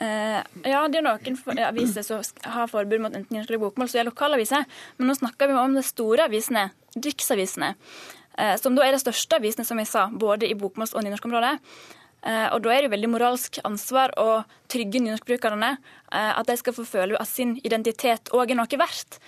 Eh, 0.00 0.40
ja, 0.64 0.80
det 0.88 0.96
er 0.96 1.04
noen 1.04 1.58
aviser 1.66 2.04
som 2.06 2.22
har 2.48 2.70
forbud 2.72 3.02
mot 3.04 3.12
enten 3.12 3.34
nynorsk 3.34 3.50
eller 3.52 3.60
bokmål, 3.66 3.90
som 3.92 4.00
er 4.00 4.08
lokalaviser. 4.08 4.64
Men 4.96 5.10
nå 5.10 5.16
snakker 5.18 5.50
vi 5.50 5.58
om 5.60 5.76
de 5.76 5.84
store 5.84 6.24
avisene, 6.30 6.70
riksavisene, 6.96 7.74
eh, 7.74 8.19
som 8.62 8.76
da 8.76 8.84
er 8.86 8.94
det 8.94 9.02
største 9.02 9.36
avisene, 9.36 9.66
som 9.66 9.78
jeg 9.78 9.88
sa, 9.90 10.06
både 10.08 10.46
i 10.48 10.54
bokmåls- 10.56 10.94
og 10.94 11.02
nynorskområdet. 11.04 11.58
Eh, 12.20 12.48
og 12.52 12.60
da 12.64 12.72
er 12.72 12.82
det 12.82 12.90
jo 12.90 12.94
veldig 12.94 13.12
moralsk 13.14 13.60
ansvar 13.64 14.12
å 14.20 14.42
trygge 14.70 15.00
nynorskbrukerne, 15.00 15.70
eh, 16.12 16.32
at 16.36 16.46
de 16.46 16.56
skal 16.60 16.76
få 16.76 16.84
føle 16.84 17.20
at 17.20 17.28
sin 17.28 17.56
identitet 17.64 18.32
òg 18.36 18.52
er 18.52 18.60
noe 18.60 18.80
verdt. 18.80 19.18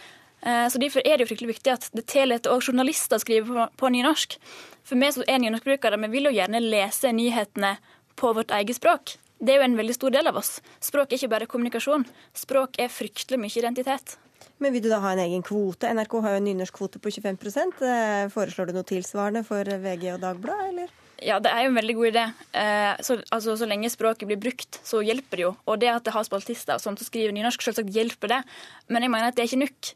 Eh, 0.43 0.69
Så 0.69 0.79
Derfor 0.79 1.01
er 1.05 1.17
det 1.17 1.25
jo 1.25 1.35
fryktelig 1.35 1.57
viktig 1.57 1.73
at 1.73 1.91
det 1.95 2.07
tillater 2.07 2.51
òg 2.51 2.63
journalister 2.63 3.17
å 3.17 3.25
skrive 3.25 3.71
på 3.77 3.89
nynorsk. 3.89 4.37
For 4.85 4.97
vi 4.97 5.13
som 5.13 5.25
er 5.27 5.39
nynorskbrukere, 5.39 6.01
vi 6.01 6.09
vil 6.09 6.25
jo 6.25 6.37
gjerne 6.37 6.61
lese 6.61 7.13
nyhetene 7.13 7.79
på 8.17 8.35
vårt 8.35 8.51
eget 8.51 8.77
språk. 8.77 9.17
Det 9.41 9.55
er 9.55 9.59
jo 9.59 9.65
en 9.65 9.77
veldig 9.77 9.95
stor 9.95 10.11
del 10.11 10.27
av 10.27 10.37
oss. 10.37 10.61
Språk 10.81 11.13
er 11.13 11.17
ikke 11.17 11.31
bare 11.31 11.47
kommunikasjon. 11.47 12.07
Språk 12.35 12.79
er 12.79 12.89
fryktelig 12.89 13.39
mye 13.39 13.59
identitet. 13.59 14.17
Men 14.63 14.75
vil 14.75 14.85
du 14.85 14.89
da 14.93 15.01
ha 15.03 15.13
en 15.13 15.23
egen 15.25 15.45
kvote? 15.45 15.91
NRK 15.91 16.19
har 16.25 16.35
jo 16.35 16.41
en 16.41 16.49
nynorskkvote 16.49 17.01
på 17.03 17.13
25 17.13 17.39
Eh, 17.83 18.29
Foreslår 18.33 18.71
du 18.71 18.77
noe 18.77 18.87
tilsvarende 18.87 19.45
for 19.47 19.65
VG 19.65 20.13
og 20.15 20.21
Dagbladet, 20.23 20.69
eller? 20.73 20.93
Ja, 21.23 21.39
det 21.39 21.53
er 21.53 21.65
jo 21.65 21.71
en 21.71 21.79
veldig 21.79 21.95
god 21.99 22.09
idé. 22.11 22.23
Eh, 22.59 23.03
så, 23.07 23.19
altså, 23.31 23.57
så 23.59 23.67
lenge 23.69 23.91
språket 23.91 24.27
blir 24.27 24.41
brukt, 24.43 24.81
så 24.87 25.03
hjelper 25.05 25.39
det 25.39 25.45
jo. 25.47 25.53
Og 25.67 25.79
det 25.83 25.91
at 25.93 26.07
det 26.07 26.15
har 26.15 26.27
spaltister 26.27 26.79
og 26.79 26.83
sånt 26.83 26.99
som 26.99 27.07
skriver 27.07 27.35
nynorsk, 27.35 27.63
selvsagt 27.63 27.93
hjelper 27.95 28.33
det. 28.37 28.41
Men 28.89 29.07
jeg 29.07 29.13
mener 29.15 29.31
at 29.31 29.39
det 29.39 29.45
er 29.45 29.51
ikke 29.51 29.63
nok. 29.63 29.93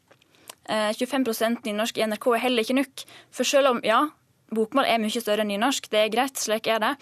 Eh, 0.67 0.91
25% 0.95 1.67
nynorsk 1.67 1.99
i 1.99 2.07
NRK 2.07 2.29
er 2.35 2.45
heller 2.47 2.63
ikke 2.63 2.79
nok. 2.79 3.03
For 3.35 3.47
selv 3.47 3.73
om, 3.73 3.81
ja, 3.83 4.05
bokmål 4.55 4.87
er 4.87 5.03
mye 5.03 5.23
større 5.23 5.43
enn 5.43 5.51
nynorsk, 5.51 5.89
det 5.91 6.03
er 6.05 6.13
greit, 6.13 6.39
slik 6.39 6.69
er 6.71 6.83
det. 6.83 6.93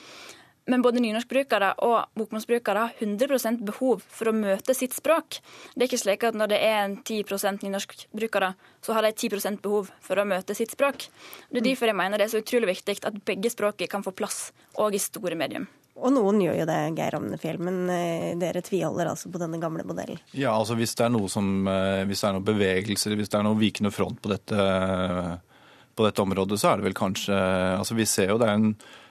Men 0.65 0.81
både 0.81 1.01
nynorskbrukere 1.03 1.75
og 1.85 2.15
bokmålsbrukere 2.17 2.87
har 2.87 2.97
100% 2.97 3.61
behov 3.67 4.01
for 4.09 4.31
å 4.31 4.33
møte 4.33 4.73
sitt 4.73 4.95
språk. 4.97 5.37
Det 5.75 5.85
er 5.85 5.89
ikke 5.91 6.01
slik 6.01 6.25
at 6.25 6.37
når 6.37 6.55
det 6.55 6.59
er 6.65 6.79
en 6.79 6.97
10% 7.03 7.65
nynorskbrukere, 7.67 8.55
så 8.81 8.97
har 8.97 9.05
de 9.05 9.13
10% 9.13 9.61
behov 9.61 9.91
for 10.01 10.17
å 10.17 10.25
møte 10.25 10.57
sitt 10.57 10.73
språk. 10.73 11.05
Det 11.51 11.61
er 11.61 11.67
derfor 11.69 11.91
jeg 11.91 11.99
mener 12.01 12.17
det 12.17 12.25
er 12.25 12.33
så 12.33 12.41
utrolig 12.41 12.71
viktig 12.73 12.97
at 13.05 13.21
begge 13.29 13.53
språkene 13.53 13.91
kan 13.91 14.05
få 14.05 14.15
plass, 14.17 14.49
òg 14.81 14.97
i 14.97 15.03
store 15.05 15.37
medium. 15.37 15.69
Og 15.95 16.11
noen 16.11 16.41
gjør 16.43 16.57
jo 16.59 16.67
det, 16.67 16.79
Geir 16.97 17.15
Amnefjell, 17.15 17.61
men 17.63 17.85
eh, 17.93 18.33
dere 18.39 18.65
tviholder 18.65 19.13
altså 19.13 19.29
på 19.31 19.39
denne 19.39 19.61
gamle 19.61 19.85
modellen. 19.87 20.19
Ja, 20.35 20.51
altså 20.57 20.75
hvis 20.75 20.97
det 20.97 21.05
er 21.05 21.13
noe 21.13 21.29
som, 21.31 21.53
eh, 21.71 22.01
hvis 22.09 22.25
det 22.25 22.27
er 22.27 22.35
noen 22.35 22.49
bevegelser, 22.49 23.15
hvis 23.15 23.31
det 23.31 23.39
er 23.39 23.45
noen 23.47 23.61
vikende 23.61 23.93
front 23.95 24.19
på 24.19 24.33
dette, 24.33 24.65
på 25.95 26.09
dette 26.09 26.25
området, 26.25 26.59
så 26.59 26.73
er 26.73 26.81
det 26.81 26.89
vel 26.89 26.97
kanskje 26.97 27.37
Altså 27.77 27.95
vi 27.95 28.07
ser 28.09 28.33
jo 28.33 28.39
det 28.41 28.49
er 28.49 28.57
en 28.59 28.73
eh, 28.73 29.04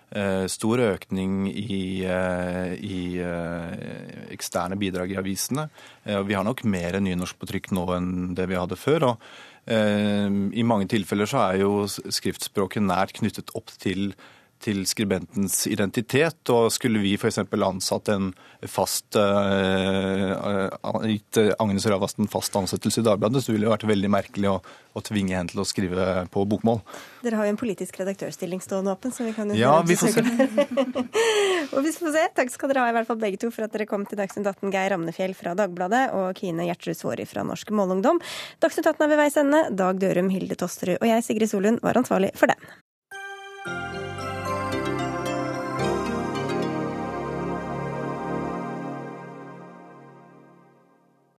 stor 0.51 0.83
økning 0.85 1.49
i, 1.51 2.05
eh, 2.07 2.75
i 2.79 2.99
eh, 3.19 4.29
eksterne 4.35 4.79
bidrag 4.79 5.11
i 5.11 5.19
avisene. 5.19 5.69
Eh, 6.05 6.21
vi 6.23 6.37
har 6.37 6.47
nok 6.47 6.65
mer 6.65 7.01
nynorsk 7.03 7.41
på 7.41 7.49
trykk 7.51 7.73
nå 7.75 7.87
enn 7.97 8.13
det 8.39 8.47
vi 8.51 8.59
hadde 8.59 8.79
før. 8.79 9.09
og 9.11 9.27
eh, 9.67 10.29
I 10.31 10.67
mange 10.67 10.89
tilfeller 10.91 11.31
så 11.31 11.43
er 11.49 11.65
jo 11.65 11.85
skriftspråket 11.89 12.87
nært 12.87 13.17
knyttet 13.19 13.55
opp 13.59 13.75
til 13.83 14.15
til 14.65 14.85
skribentens 14.89 15.65
identitet. 15.71 16.41
Og 16.53 16.71
skulle 16.75 17.03
vi 17.05 17.15
f.eks. 17.19 17.43
ansatt 17.45 18.11
en 18.15 18.31
fast 18.71 19.19
uh, 19.19 21.05
gitt 21.05 21.41
Agnes 21.59 21.87
Ravast 21.91 22.21
en 22.23 22.31
fast 22.31 22.57
ansettelse 22.57 23.03
i 23.03 23.07
Dagbladet, 23.07 23.45
så 23.45 23.53
ville 23.53 23.67
det 23.67 23.75
vært 23.75 23.87
veldig 23.89 24.11
merkelig 24.13 24.51
å, 24.51 24.57
å 24.95 25.03
tvinge 25.05 25.37
henne 25.37 25.53
til 25.53 25.63
å 25.63 25.67
skrive 25.69 26.25
på 26.33 26.45
bokmål. 26.49 26.81
Dere 27.25 27.41
har 27.41 27.49
jo 27.49 27.55
en 27.55 27.61
politisk 27.61 27.99
redaktørstilling 28.01 28.63
stående 28.65 28.95
åpen, 28.95 29.13
så 29.15 29.27
vi 29.27 29.35
kan 29.37 29.51
jo 29.53 29.59
Ja, 29.59 29.77
vi 29.87 29.99
får 30.01 30.17
se. 30.17 30.25
og 31.75 31.85
vi 31.85 31.93
får 31.97 32.17
se. 32.17 32.25
Takk 32.41 32.55
skal 32.55 32.73
dere 32.73 32.87
ha 32.87 32.93
i 32.93 32.97
hvert 32.97 33.11
fall 33.11 33.21
begge 33.21 33.41
to 33.45 33.53
for 33.55 33.67
at 33.67 33.75
dere 33.75 33.89
kom 33.91 34.07
til 34.09 34.21
Dagsnytt 34.21 34.49
18, 34.49 34.73
Geir 34.75 34.95
Ramnefjell 34.95 35.37
fra 35.39 35.57
Dagbladet 35.59 36.07
og 36.17 36.33
Kine 36.41 36.69
Gjertrud 36.71 37.01
Svåri 37.01 37.29
fra 37.29 37.45
Norsk 37.47 37.75
Målungdom. 37.75 38.23
Dagsnytt 38.65 38.89
18 38.89 39.07
er 39.07 39.13
ved 39.13 39.23
veis 39.25 39.39
ende. 39.41 39.67
Dag 39.77 40.01
Dørum, 40.01 40.33
Hilde 40.33 40.59
Tosterud 40.61 41.01
og 41.01 41.09
jeg, 41.11 41.27
Sigrid 41.27 41.53
Solund, 41.53 41.85
var 41.85 42.01
ansvarlig 42.01 42.33
for 42.39 42.53
den. 42.53 42.75